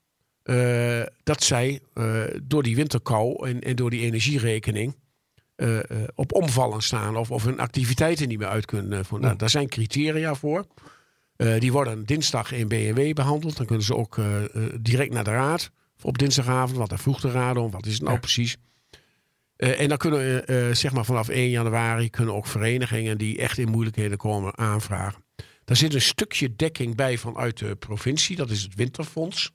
eh, 0.43 1.01
dat 1.23 1.43
zij 1.43 1.79
eh, 1.93 2.21
door 2.43 2.63
die 2.63 2.75
winterkou 2.75 3.47
en, 3.47 3.61
en 3.61 3.75
door 3.75 3.89
die 3.89 4.01
energierekening 4.01 4.95
eh, 5.55 5.79
op 6.15 6.33
omvallen 6.33 6.81
staan 6.81 7.17
of, 7.17 7.31
of 7.31 7.43
hun 7.43 7.59
activiteiten 7.59 8.27
niet 8.27 8.37
meer 8.37 8.47
uit 8.47 8.65
kunnen 8.65 9.05
voeren. 9.05 9.27
Nou, 9.27 9.37
daar 9.37 9.49
zijn 9.49 9.69
criteria 9.69 10.35
voor. 10.35 10.65
Die 11.59 11.71
worden 11.71 12.05
dinsdag 12.05 12.51
in 12.51 12.67
BNW 12.67 13.13
behandeld. 13.13 13.57
Dan 13.57 13.65
kunnen 13.65 13.85
ze 13.85 13.95
ook 13.95 14.19
direct 14.79 15.13
naar 15.13 15.23
de 15.23 15.29
raad 15.29 15.71
op 16.01 16.17
dinsdagavond, 16.17 16.77
want 16.77 16.89
daar 16.89 16.99
vroeg 16.99 17.21
de 17.21 17.31
raad 17.31 17.57
om. 17.57 17.71
Wat 17.71 17.85
is 17.85 17.93
het 17.93 18.01
nou 18.01 18.13
Ja. 18.13 18.19
precies? 18.19 18.57
En 19.55 19.89
dan 19.89 19.97
kunnen 19.97 20.43
zeg 20.77 20.93
maar 20.93 21.05
vanaf 21.05 21.29
1 21.29 21.49
januari 21.49 22.09
kunnen 22.09 22.35
ook 22.35 22.47
verenigingen 22.47 23.17
die 23.17 23.37
echt 23.37 23.57
in 23.57 23.69
moeilijkheden 23.69 24.17
komen 24.17 24.57
aanvragen. 24.57 25.23
Daar 25.65 25.77
zit 25.77 25.93
een 25.93 26.01
stukje 26.01 26.55
dekking 26.55 26.95
bij 26.95 27.17
vanuit 27.17 27.57
de 27.57 27.75
provincie. 27.75 28.35
Dat 28.35 28.49
is 28.49 28.61
het 28.61 28.75
Winterfonds. 28.75 29.51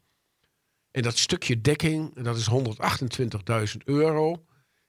En 0.99 1.05
dat 1.05 1.19
stukje 1.19 1.61
dekking, 1.61 2.23
dat 2.23 2.37
is 2.37 2.49
128.000 2.51 3.77
euro. 3.85 4.45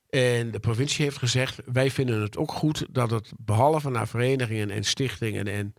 En 0.10 0.51
de 0.51 0.60
provincie 0.60 1.03
heeft 1.05 1.18
gezegd, 1.18 1.62
wij 1.66 1.91
vinden 1.91 2.22
het 2.22 2.38
ook 2.38 2.51
goed 2.51 2.86
dat 2.89 3.10
het 3.12 3.32
behalve 3.38 3.89
naar 3.89 4.07
verenigingen 4.07 4.70
en 4.70 4.84
stichtingen 4.84 5.47
en 5.47 5.74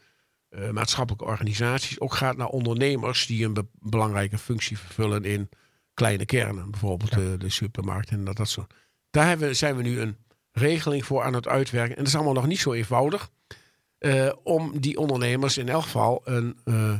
eh, 0.49 0.70
maatschappelijke 0.70 1.24
organisaties 1.26 2.01
ook 2.01 2.14
gaat 2.14 2.37
naar 2.37 2.47
ondernemers 2.49 3.26
die 3.26 3.45
een 3.45 3.53
be- 3.53 3.66
belangrijke 3.72 4.39
functie 4.39 4.78
vervullen 4.78 5.24
in 5.24 5.49
kleine 5.95 6.24
kernen. 6.24 6.70
Bijvoorbeeld 6.70 7.12
de, 7.12 7.35
de 7.39 7.51
supermarkt 7.51 8.09
en 8.11 8.24
dat, 8.24 8.37
dat 8.37 8.49
soort. 8.49 8.74
Daar 9.11 9.26
hebben, 9.28 9.57
zijn 9.57 9.76
we 9.76 9.83
nu 9.83 10.01
een 10.01 10.16
regeling 10.53 11.05
voor 11.05 11.22
aan 11.22 11.35
het 11.35 11.49
uitwerken. 11.49 11.91
En 11.97 11.99
dat 11.99 12.07
is 12.07 12.14
allemaal 12.14 12.35
nog 12.35 12.47
niet 12.47 12.61
zo 12.61 12.72
eenvoudig. 12.72 13.31
eh, 13.99 14.33
om 14.43 14.81
die 14.81 14.99
ondernemers 14.99 15.59
in 15.59 15.68
elk 15.68 15.83
geval 15.83 16.20
een, 16.24 16.59
eh, 16.64 16.99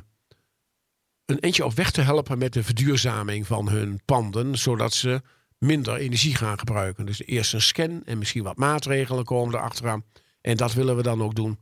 een 1.31 1.39
eentje 1.39 1.64
op 1.64 1.72
weg 1.72 1.91
te 1.91 2.01
helpen 2.01 2.39
met 2.39 2.53
de 2.53 2.62
verduurzaming 2.62 3.47
van 3.47 3.68
hun 3.68 4.01
panden. 4.05 4.59
Zodat 4.59 4.93
ze 4.93 5.20
minder 5.59 5.97
energie 5.97 6.35
gaan 6.35 6.59
gebruiken. 6.59 7.07
Dus 7.07 7.24
eerst 7.24 7.53
een 7.53 7.62
scan 7.62 8.03
en 8.05 8.18
misschien 8.18 8.43
wat 8.43 8.57
maatregelen 8.57 9.24
komen 9.24 9.55
erachteraan. 9.55 10.05
En 10.41 10.57
dat 10.57 10.72
willen 10.72 10.97
we 10.97 11.03
dan 11.03 11.22
ook 11.22 11.35
doen 11.35 11.59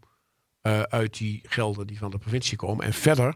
eh, 0.61 0.83
uit 0.83 1.19
die 1.19 1.43
gelden 1.49 1.87
die 1.87 1.99
van 1.99 2.11
de 2.11 2.19
provincie 2.19 2.57
komen. 2.57 2.85
En 2.85 2.93
verder 2.93 3.35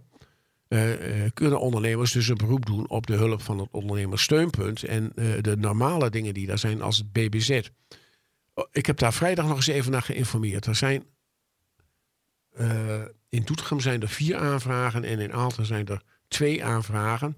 eh, 0.69 1.25
eh, 1.25 1.31
kunnen 1.35 1.61
ondernemers 1.61 2.13
dus 2.13 2.29
een 2.29 2.37
beroep 2.37 2.67
doen 2.67 2.89
op 2.89 3.07
de 3.07 3.15
hulp 3.15 3.43
van 3.43 3.59
het 3.59 3.69
ondernemerssteunpunt 3.71 4.83
en 4.83 5.13
de 5.41 5.57
normale 5.59 6.11
dingen 6.11 6.35
die 6.35 6.47
daar 6.47 6.59
zijn 6.59 6.83
als 6.83 6.97
het 6.97 7.13
BBZ. 7.13 7.61
Oh, 8.55 8.65
Ik 8.73 8.87
heb 8.87 8.99
daar 8.99 9.13
vrijdag 9.13 9.47
nog 9.47 9.57
eens 9.57 9.67
even 9.67 9.93
naar 9.93 10.03
geïnformeerd. 10.03 10.67
Er 10.67 10.75
zijn 10.75 11.05
in 13.29 13.43
Doetinchem 13.45 13.81
zijn 13.81 14.03
er 14.03 14.09
vier 14.09 14.37
aanvragen 14.37 15.05
en 15.05 15.19
in 15.19 15.33
Aalten 15.33 15.67
zijn 15.67 15.87
er 15.87 16.03
twee 16.33 16.65
aanvragen 16.65 17.37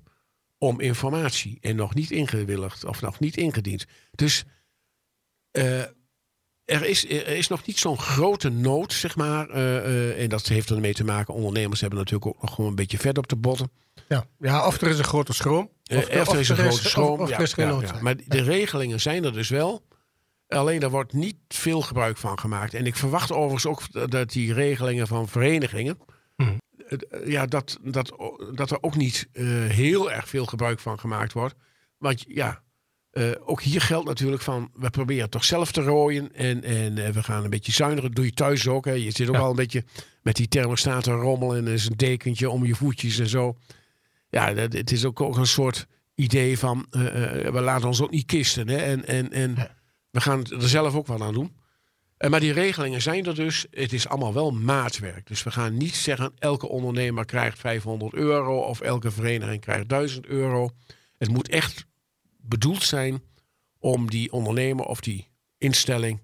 om 0.58 0.80
informatie 0.80 1.58
en 1.60 1.76
nog 1.76 1.94
niet 1.94 2.10
ingewilligd 2.10 2.84
of 2.84 3.00
nog 3.00 3.20
niet 3.20 3.36
ingediend. 3.36 3.84
Dus 4.10 4.44
eh, 5.50 5.80
er, 6.64 6.84
is, 6.84 7.10
er 7.10 7.28
is 7.28 7.48
nog 7.48 7.66
niet 7.66 7.78
zo'n 7.78 7.98
grote 7.98 8.48
nood, 8.48 8.92
zeg 8.92 9.16
maar. 9.16 9.50
eh, 9.50 9.76
eh, 9.76 10.22
en 10.22 10.28
dat 10.28 10.46
heeft 10.46 10.70
ermee 10.70 10.94
te 10.94 11.04
maken. 11.04 11.34
Ondernemers 11.34 11.80
hebben 11.80 11.98
natuurlijk 11.98 12.26
ook 12.26 12.42
nog 12.42 12.54
gewoon 12.54 12.70
een 12.70 12.76
beetje 12.76 12.98
vet 12.98 13.18
op 13.18 13.28
de 13.28 13.36
botten. 13.36 13.70
Ja. 14.08 14.26
ja, 14.38 14.66
of 14.66 14.80
er 14.80 14.88
is 14.88 14.98
een 14.98 15.04
grote 15.04 15.32
schroom. 15.32 15.70
Of, 15.84 16.08
er 16.08 16.38
is 16.38 16.48
een 16.48 16.56
grote 16.56 16.88
schroom. 16.88 17.20
Of, 17.20 17.20
of 17.20 17.28
ja, 17.28 17.38
is 17.38 17.52
geen 17.52 17.66
ja, 17.66 17.72
noodzaak. 17.72 17.96
ja. 17.96 18.02
Maar 18.02 18.16
de 18.26 18.42
regelingen 18.42 19.00
zijn 19.00 19.24
er 19.24 19.32
dus 19.32 19.48
wel. 19.48 19.86
Alleen 20.48 20.80
daar 20.80 20.90
wordt 20.90 21.12
niet 21.12 21.36
veel 21.48 21.80
gebruik 21.80 22.16
van 22.16 22.38
gemaakt. 22.38 22.74
En 22.74 22.86
ik 22.86 22.96
verwacht 22.96 23.32
overigens 23.32 23.66
ook 23.66 24.10
dat 24.10 24.30
die 24.30 24.52
regelingen 24.52 25.06
van 25.06 25.28
verenigingen. 25.28 25.98
Mhm. 26.36 26.56
Ja, 27.24 27.46
dat, 27.46 27.78
dat, 27.82 28.12
dat 28.54 28.70
er 28.70 28.78
ook 28.82 28.96
niet 28.96 29.28
eh, 29.32 29.44
heel 29.66 30.12
erg 30.12 30.28
veel 30.28 30.46
gebruik 30.46 30.80
van 30.80 30.98
gemaakt 30.98 31.32
wordt. 31.32 31.54
Want 31.98 32.24
ja, 32.28 32.62
eh, 33.10 33.30
ook 33.44 33.62
hier 33.62 33.80
geldt 33.80 34.06
natuurlijk 34.06 34.42
van. 34.42 34.70
We 34.74 34.90
proberen 34.90 35.30
toch 35.30 35.44
zelf 35.44 35.72
te 35.72 35.82
rooien. 35.82 36.34
En, 36.34 36.62
en 36.62 36.98
eh, 36.98 37.10
we 37.10 37.22
gaan 37.22 37.44
een 37.44 37.50
beetje 37.50 37.72
zuiniger. 37.72 38.02
Dat 38.08 38.16
doe 38.16 38.24
je 38.24 38.32
thuis 38.32 38.68
ook. 38.68 38.84
Hè. 38.84 38.92
Je 38.92 39.10
zit 39.10 39.28
ook 39.28 39.34
Ja. 39.34 39.40
al 39.40 39.50
een 39.50 39.56
beetje 39.56 39.84
met 40.22 40.36
die 40.36 40.48
thermostaat 40.48 41.04
te 41.04 41.12
rommelen. 41.12 41.56
En 41.56 41.66
er 41.66 41.72
is 41.72 41.86
een 41.86 41.96
dekentje 41.96 42.50
om 42.50 42.64
je 42.64 42.74
voetjes 42.74 43.18
en 43.18 43.28
zo. 43.28 43.56
Ja, 44.30 44.52
dat, 44.54 44.72
het 44.72 44.92
is 44.92 45.04
ook, 45.04 45.20
ook 45.20 45.36
een 45.36 45.46
soort 45.46 45.86
idee 46.14 46.58
van. 46.58 46.86
we 46.90 47.60
laten 47.62 47.86
ons 47.88 48.02
ook 48.02 48.10
niet 48.10 48.26
kisten. 48.26 48.68
Hè. 48.68 48.76
En, 48.76 49.06
en, 49.06 49.32
en 49.32 49.54
Ja. 49.56 49.74
we 50.10 50.20
gaan 50.20 50.44
er 50.46 50.68
zelf 50.68 50.94
ook 50.94 51.06
wat 51.06 51.20
aan 51.20 51.34
doen. 51.34 51.56
Eh, 52.16 52.30
maar 52.30 52.40
die 52.40 52.52
regelingen 52.52 53.02
zijn 53.02 53.26
er 53.26 53.34
dus. 53.34 53.66
Het 53.70 53.92
is 53.92 54.08
allemaal 54.08 54.34
wel 54.34 54.50
maatwerk. 54.50 55.26
Dus 55.26 55.42
we 55.42 55.50
gaan 55.50 55.76
niet 55.76 55.94
zeggen 55.94 56.32
elke 56.38 56.68
ondernemer 56.68 57.24
krijgt 57.24 57.58
500 57.58 58.14
euro 58.14 58.60
of 58.60 58.80
elke 58.80 59.10
vereniging 59.10 59.60
krijgt 59.60 59.88
1000 59.88 60.26
euro. 60.26 60.70
Het 61.18 61.28
moet 61.28 61.48
echt 61.48 61.86
bedoeld 62.36 62.82
zijn 62.82 63.22
om 63.78 64.10
die 64.10 64.32
ondernemer 64.32 64.84
of 64.84 65.00
die 65.00 65.28
instelling, 65.58 66.22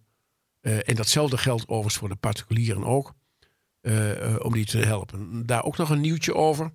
eh, 0.61 0.89
en 0.89 0.95
datzelfde 0.95 1.39
geldt 1.39 1.69
overigens 1.69 1.97
voor 1.97 2.09
de 2.09 2.17
particulieren 2.17 2.85
ook, 2.85 3.13
eh, 3.81 4.37
om 4.39 4.53
die 4.53 4.67
te 4.67 4.79
helpen. 4.79 5.47
Daar 5.47 5.65
ook 5.65 5.77
nog 5.77 5.91
een 5.91 6.01
nieuwtje 6.01 6.35
over. 6.35 6.73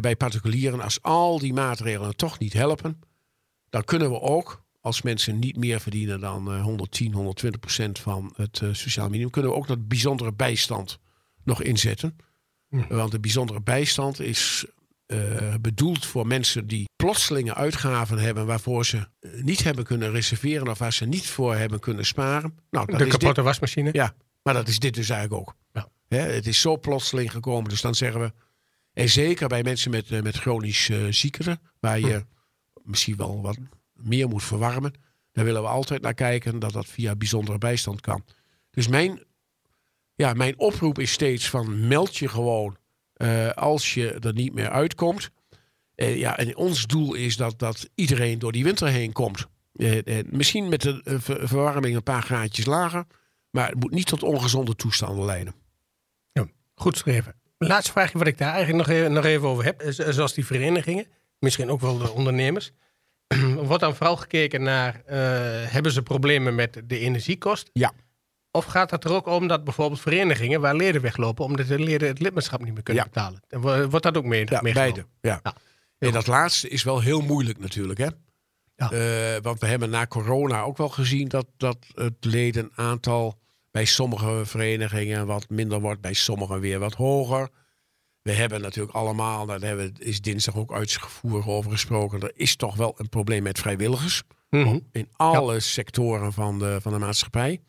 Bij 0.00 0.16
particulieren, 0.16 0.80
als 0.80 1.02
al 1.02 1.38
die 1.38 1.52
maatregelen 1.52 2.16
toch 2.16 2.38
niet 2.38 2.52
helpen, 2.52 3.00
dan 3.70 3.84
kunnen 3.84 4.10
we 4.10 4.20
ook, 4.20 4.64
als 4.80 5.02
mensen 5.02 5.38
niet 5.38 5.56
meer 5.56 5.80
verdienen 5.80 6.20
dan 6.20 6.52
eh, 6.52 6.62
110, 6.62 7.12
120 7.12 7.60
procent 7.60 7.98
van 7.98 8.32
het 8.36 8.60
eh, 8.62 8.68
sociaal 8.72 9.08
minimum, 9.08 9.30
kunnen 9.30 9.50
we 9.50 9.56
ook 9.56 9.66
dat 9.66 9.88
bijzondere 9.88 10.32
bijstand 10.32 10.98
nog 11.44 11.62
inzetten. 11.62 12.16
Hm. 12.68 12.86
Want 12.88 13.10
de 13.10 13.20
bijzondere 13.20 13.60
bijstand 13.60 14.20
is 14.20 14.66
eh, 15.08 15.54
bedoeld 15.60 16.06
voor 16.06 16.26
mensen 16.26 16.66
die 16.66 16.88
plotselinge 16.96 17.54
uitgaven 17.54 18.18
hebben 18.18 18.46
waarvoor 18.46 18.86
ze 18.86 19.08
eh, 19.20 19.30
niet 19.42 19.62
hebben 19.62 19.84
kunnen 19.84 20.10
reserveren 20.10 20.68
of 20.68 20.78
waar 20.78 20.92
ze 20.92 21.04
niet 21.04 21.26
voor 21.26 21.54
hebben 21.54 21.80
kunnen 21.80 22.06
sparen. 22.06 22.58
Nou, 22.70 22.86
dat 22.86 22.98
de 22.98 23.04
is 23.04 23.10
kapotte 23.10 23.34
dit, 23.34 23.44
wasmachine. 23.44 23.88
ja, 23.92 24.14
maar 24.42 24.54
dat 24.54 24.68
is 24.68 24.78
dit 24.78 24.94
dus 24.94 25.10
eigenlijk 25.10 25.40
ook. 25.40 25.54
Ja. 25.72 25.88
Hè, 26.08 26.18
het 26.18 26.46
is 26.46 26.60
zo 26.60 26.78
plotseling 26.78 27.32
gekomen, 27.32 27.70
dus 27.70 27.80
dan 27.80 27.94
zeggen 27.94 28.20
we. 28.20 28.32
En 28.92 29.08
zeker 29.08 29.48
bij 29.48 29.62
mensen 29.62 29.90
met, 29.90 30.10
eh, 30.10 30.22
met 30.22 30.36
chronisch 30.36 30.88
eh 30.88 31.06
ziekten, 31.10 31.60
waar 31.80 32.00
je 32.00 32.24
misschien 32.82 33.16
wel 33.16 33.42
wat 33.42 33.58
meer 34.02 34.28
moet 34.28 34.44
verwarmen. 34.44 34.92
Daar 35.32 35.44
willen 35.44 35.62
we 35.62 35.68
altijd 35.68 36.02
naar 36.02 36.14
kijken 36.14 36.58
dat 36.58 36.72
dat 36.72 36.86
via 36.86 37.16
bijzondere 37.16 37.58
bijstand 37.58 38.00
kan. 38.00 38.24
Dus 38.70 38.88
mijn, 38.88 39.22
ja, 40.14 40.32
mijn 40.32 40.58
oproep 40.58 40.98
is 40.98 41.12
steeds 41.12 41.50
van 41.50 41.88
meld 41.88 42.16
je 42.16 42.28
gewoon 42.28 42.76
eh, 43.12 43.50
als 43.50 43.94
je 43.94 44.12
er 44.12 44.32
niet 44.32 44.54
meer 44.54 44.70
uitkomt. 44.70 45.30
Eh, 45.94 46.18
ja, 46.18 46.38
en 46.38 46.56
ons 46.56 46.86
doel 46.86 47.14
is 47.14 47.36
dat, 47.36 47.58
dat 47.58 47.88
iedereen 47.94 48.38
door 48.38 48.52
die 48.52 48.64
winter 48.64 48.88
heen 48.88 49.12
komt. 49.12 49.46
Eh, 49.72 50.24
misschien 50.26 50.68
met 50.68 50.82
de 50.82 51.00
ver- 51.04 51.48
verwarming 51.48 51.96
een 51.96 52.02
paar 52.02 52.22
graadjes 52.22 52.66
lager. 52.66 53.06
Maar 53.50 53.68
het 53.68 53.80
moet 53.80 53.90
niet 53.90 54.06
tot 54.06 54.22
ongezonde 54.22 54.74
toestanden 54.74 55.24
leiden. 55.24 55.54
Goed 56.78 56.96
schrijven. 56.96 57.34
Laatste 57.58 57.92
vraagje 57.92 58.18
wat 58.18 58.26
ik 58.26 58.38
daar 58.38 58.52
eigenlijk 58.54 58.86
nog 58.86 58.96
even, 58.96 59.12
nog 59.12 59.24
even 59.24 59.48
over 59.48 59.64
heb. 59.64 59.82
Zoals 59.88 60.34
die 60.34 60.46
verenigingen, 60.46 61.06
misschien 61.38 61.70
ook 61.70 61.80
wel 61.80 61.98
de 61.98 62.10
ondernemers. 62.10 62.72
Wordt 63.68 63.82
dan 63.82 63.96
vooral 63.96 64.16
gekeken 64.16 64.62
naar, 64.62 65.02
eh, 65.06 65.18
hebben 65.72 65.92
ze 65.92 66.02
problemen 66.02 66.54
met 66.54 66.80
de 66.84 66.98
energiekost? 66.98 67.70
Ja. 67.72 67.92
Of 68.50 68.64
gaat 68.64 68.90
het 68.90 69.04
er 69.04 69.12
ook 69.12 69.26
om 69.26 69.46
dat 69.48 69.64
bijvoorbeeld 69.64 70.00
verenigingen 70.00 70.60
waar 70.60 70.74
leden 70.76 71.00
weglopen, 71.02 71.44
omdat 71.44 71.66
de 71.66 71.78
leden 71.78 72.08
het 72.08 72.20
lidmaatschap 72.20 72.64
niet 72.64 72.74
meer 72.74 72.82
kunnen 72.82 73.02
Ja. 73.02 73.08
betalen? 73.08 73.40
En 73.48 73.60
wo- 73.60 73.88
Wordt 73.88 74.04
dat 74.04 74.16
ook 74.16 74.24
mee? 74.24 74.44
Ja, 74.48 74.60
beide. 74.60 75.06
Ja. 75.20 75.40
Ja. 75.42 75.54
En 75.98 76.12
dat 76.12 76.26
laatste 76.26 76.68
is 76.68 76.82
wel 76.82 77.00
heel 77.00 77.20
moeilijk 77.20 77.58
natuurlijk. 77.58 77.98
Hè? 77.98 78.08
Ja. 78.76 78.90
Eh, 78.90 79.42
want 79.42 79.60
we 79.60 79.66
hebben 79.66 79.90
na 79.90 80.06
corona 80.06 80.60
ook 80.62 80.76
wel 80.76 80.88
gezien 80.88 81.28
dat, 81.28 81.46
dat 81.56 81.76
het 81.94 82.14
ledenaantal 82.20 83.38
bij 83.70 83.84
sommige 83.84 84.40
verenigingen 84.44 85.26
wat 85.26 85.48
minder 85.48 85.80
wordt, 85.80 86.00
bij 86.00 86.12
sommigen 86.12 86.60
weer 86.60 86.78
wat 86.78 86.94
hoger. 86.94 87.48
We 88.28 88.34
hebben 88.34 88.60
natuurlijk 88.60 88.94
allemaal, 88.96 89.46
daar 89.46 89.60
hebben 89.60 89.92
we, 89.94 90.04
is 90.04 90.20
dinsdag 90.20 90.56
ook 90.56 90.72
uitgevoerd 90.72 91.46
over 91.46 91.70
gesproken, 91.70 92.20
er 92.20 92.32
is 92.34 92.56
toch 92.56 92.76
wel 92.76 92.94
een 92.96 93.08
probleem 93.08 93.42
met 93.42 93.58
vrijwilligers 93.58 94.22
Mhm. 94.50 94.78
in 94.92 95.08
alle 95.12 95.60
sectoren 95.60 96.32
van 96.32 96.58
de, 96.58 96.78
van 96.82 96.92
de 96.92 96.98
maatschappij. 96.98 97.60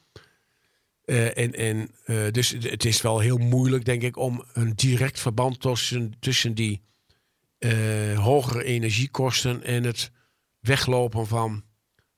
Eh, 1.05 1.37
en, 1.37 1.53
en, 1.53 1.89
eh, 2.05 2.31
dus 2.31 2.49
het- 2.49 2.85
is 2.85 3.01
wel 3.01 3.19
heel 3.19 3.37
moeilijk, 3.37 3.85
denk 3.85 4.01
ik, 4.01 4.17
om 4.17 4.43
een 4.53 4.73
direct 4.75 5.19
verband 5.19 5.61
tussen, 5.61 6.13
tussen 6.19 6.53
die 6.55 6.81
eh, 7.57 8.19
hogere 8.19 8.63
energiekosten 8.63 9.63
en 9.63 9.83
het 9.83 10.11
weglopen 10.59 11.27
van 11.27 11.63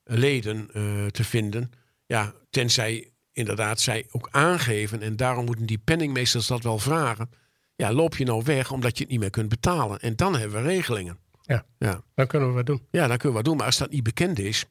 leden 0.04 0.66
te 1.10 1.24
vinden. 1.24 1.70
Ja, 2.06 2.34
tenzij 2.50 3.10
inderdaad 3.32 3.80
zij 3.80 4.06
ook 4.10 4.28
aangeven, 4.30 5.02
en 5.02 5.16
daarom 5.16 5.44
moeten 5.44 5.66
die 5.66 5.78
penningmeesters 5.78 6.46
dat 6.46 6.62
wel 6.62 6.78
vragen. 6.78 7.30
Ja, 7.82 7.92
loop 7.92 8.16
je 8.16 8.24
nou 8.24 8.42
weg 8.44 8.70
omdat 8.70 8.96
je 8.96 9.02
het 9.02 9.12
niet 9.12 9.20
meer 9.20 9.30
kunt 9.30 9.48
betalen? 9.48 10.00
En 10.00 10.16
dan 10.16 10.36
hebben 10.36 10.62
we 10.62 10.68
regelingen. 10.68 11.18
Ja. 11.42 11.64
ja. 11.78 12.02
Dan 12.14 12.26
kunnen 12.26 12.48
we 12.48 12.54
wat 12.54 12.66
doen. 12.66 12.86
Ja, 12.90 13.06
dan 13.06 13.16
kunnen 13.16 13.28
we 13.28 13.34
wat 13.34 13.44
doen. 13.44 13.56
Maar 13.56 13.66
als 13.66 13.78
dat 13.78 13.90
niet 13.90 14.02
bekend 14.02 14.38
is. 14.38 14.64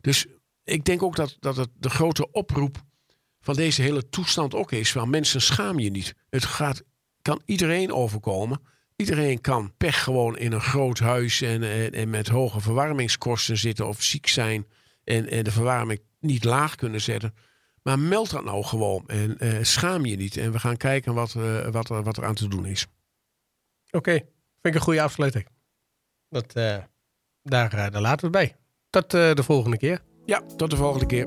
Dus 0.00 0.26
ik 0.64 0.84
denk 0.84 1.02
ook 1.02 1.16
dat, 1.16 1.36
dat 1.40 1.56
het 1.56 1.68
de 1.78 1.90
grote 1.90 2.30
oproep 2.30 2.84
van 3.40 3.54
deze 3.54 3.82
hele 3.82 4.08
toestand 4.08 4.54
ook 4.54 4.72
is. 4.72 4.92
Van 4.92 5.10
mensen 5.10 5.40
schaam 5.40 5.78
je 5.78 5.90
niet. 5.90 6.14
Het 6.30 6.44
gaat, 6.44 6.82
kan 7.22 7.42
iedereen 7.44 7.92
overkomen. 7.92 8.60
Iedereen 8.96 9.40
kan 9.40 9.72
pech 9.76 10.02
gewoon 10.02 10.38
in 10.38 10.52
een 10.52 10.60
groot 10.60 10.98
huis 10.98 11.40
en, 11.40 11.62
en, 11.62 11.92
en 11.92 12.10
met 12.10 12.28
hoge 12.28 12.60
verwarmingskosten 12.60 13.58
zitten 13.58 13.88
of 13.88 14.02
ziek 14.02 14.26
zijn. 14.26 14.66
En, 15.04 15.30
en 15.30 15.44
de 15.44 15.50
verwarming 15.52 16.00
niet 16.20 16.44
laag 16.44 16.74
kunnen 16.74 17.00
zetten. 17.00 17.34
Maar 17.82 17.98
meld 17.98 18.30
dat 18.30 18.44
nou 18.44 18.64
gewoon 18.64 19.04
en 19.06 19.38
eh, 19.38 19.58
schaam 19.62 20.06
je 20.06 20.16
niet. 20.16 20.36
En 20.36 20.52
we 20.52 20.58
gaan 20.58 20.76
kijken 20.76 21.14
wat, 21.14 21.34
eh, 21.34 21.68
wat, 21.68 21.90
er, 21.90 22.02
wat 22.02 22.16
er 22.16 22.24
aan 22.24 22.34
te 22.34 22.48
doen 22.48 22.66
is. 22.66 22.86
Oké, 23.90 24.12
vind 24.12 24.28
ik 24.62 24.74
een 24.74 24.80
goede 24.80 25.02
afsluiting. 25.02 25.46
Dat, 26.28 26.52
eh, 26.52 26.78
daar, 27.42 27.72
eh, 27.72 27.90
daar 27.90 28.00
laten 28.00 28.30
we 28.30 28.38
het 28.38 28.46
bij. 28.48 28.56
Tot 28.90 29.14
eh, 29.14 29.34
de 29.34 29.42
volgende 29.42 29.76
keer. 29.76 30.02
Ja, 30.24 30.42
tot 30.56 30.70
de 30.70 30.76
volgende 30.76 31.06
keer. 31.06 31.26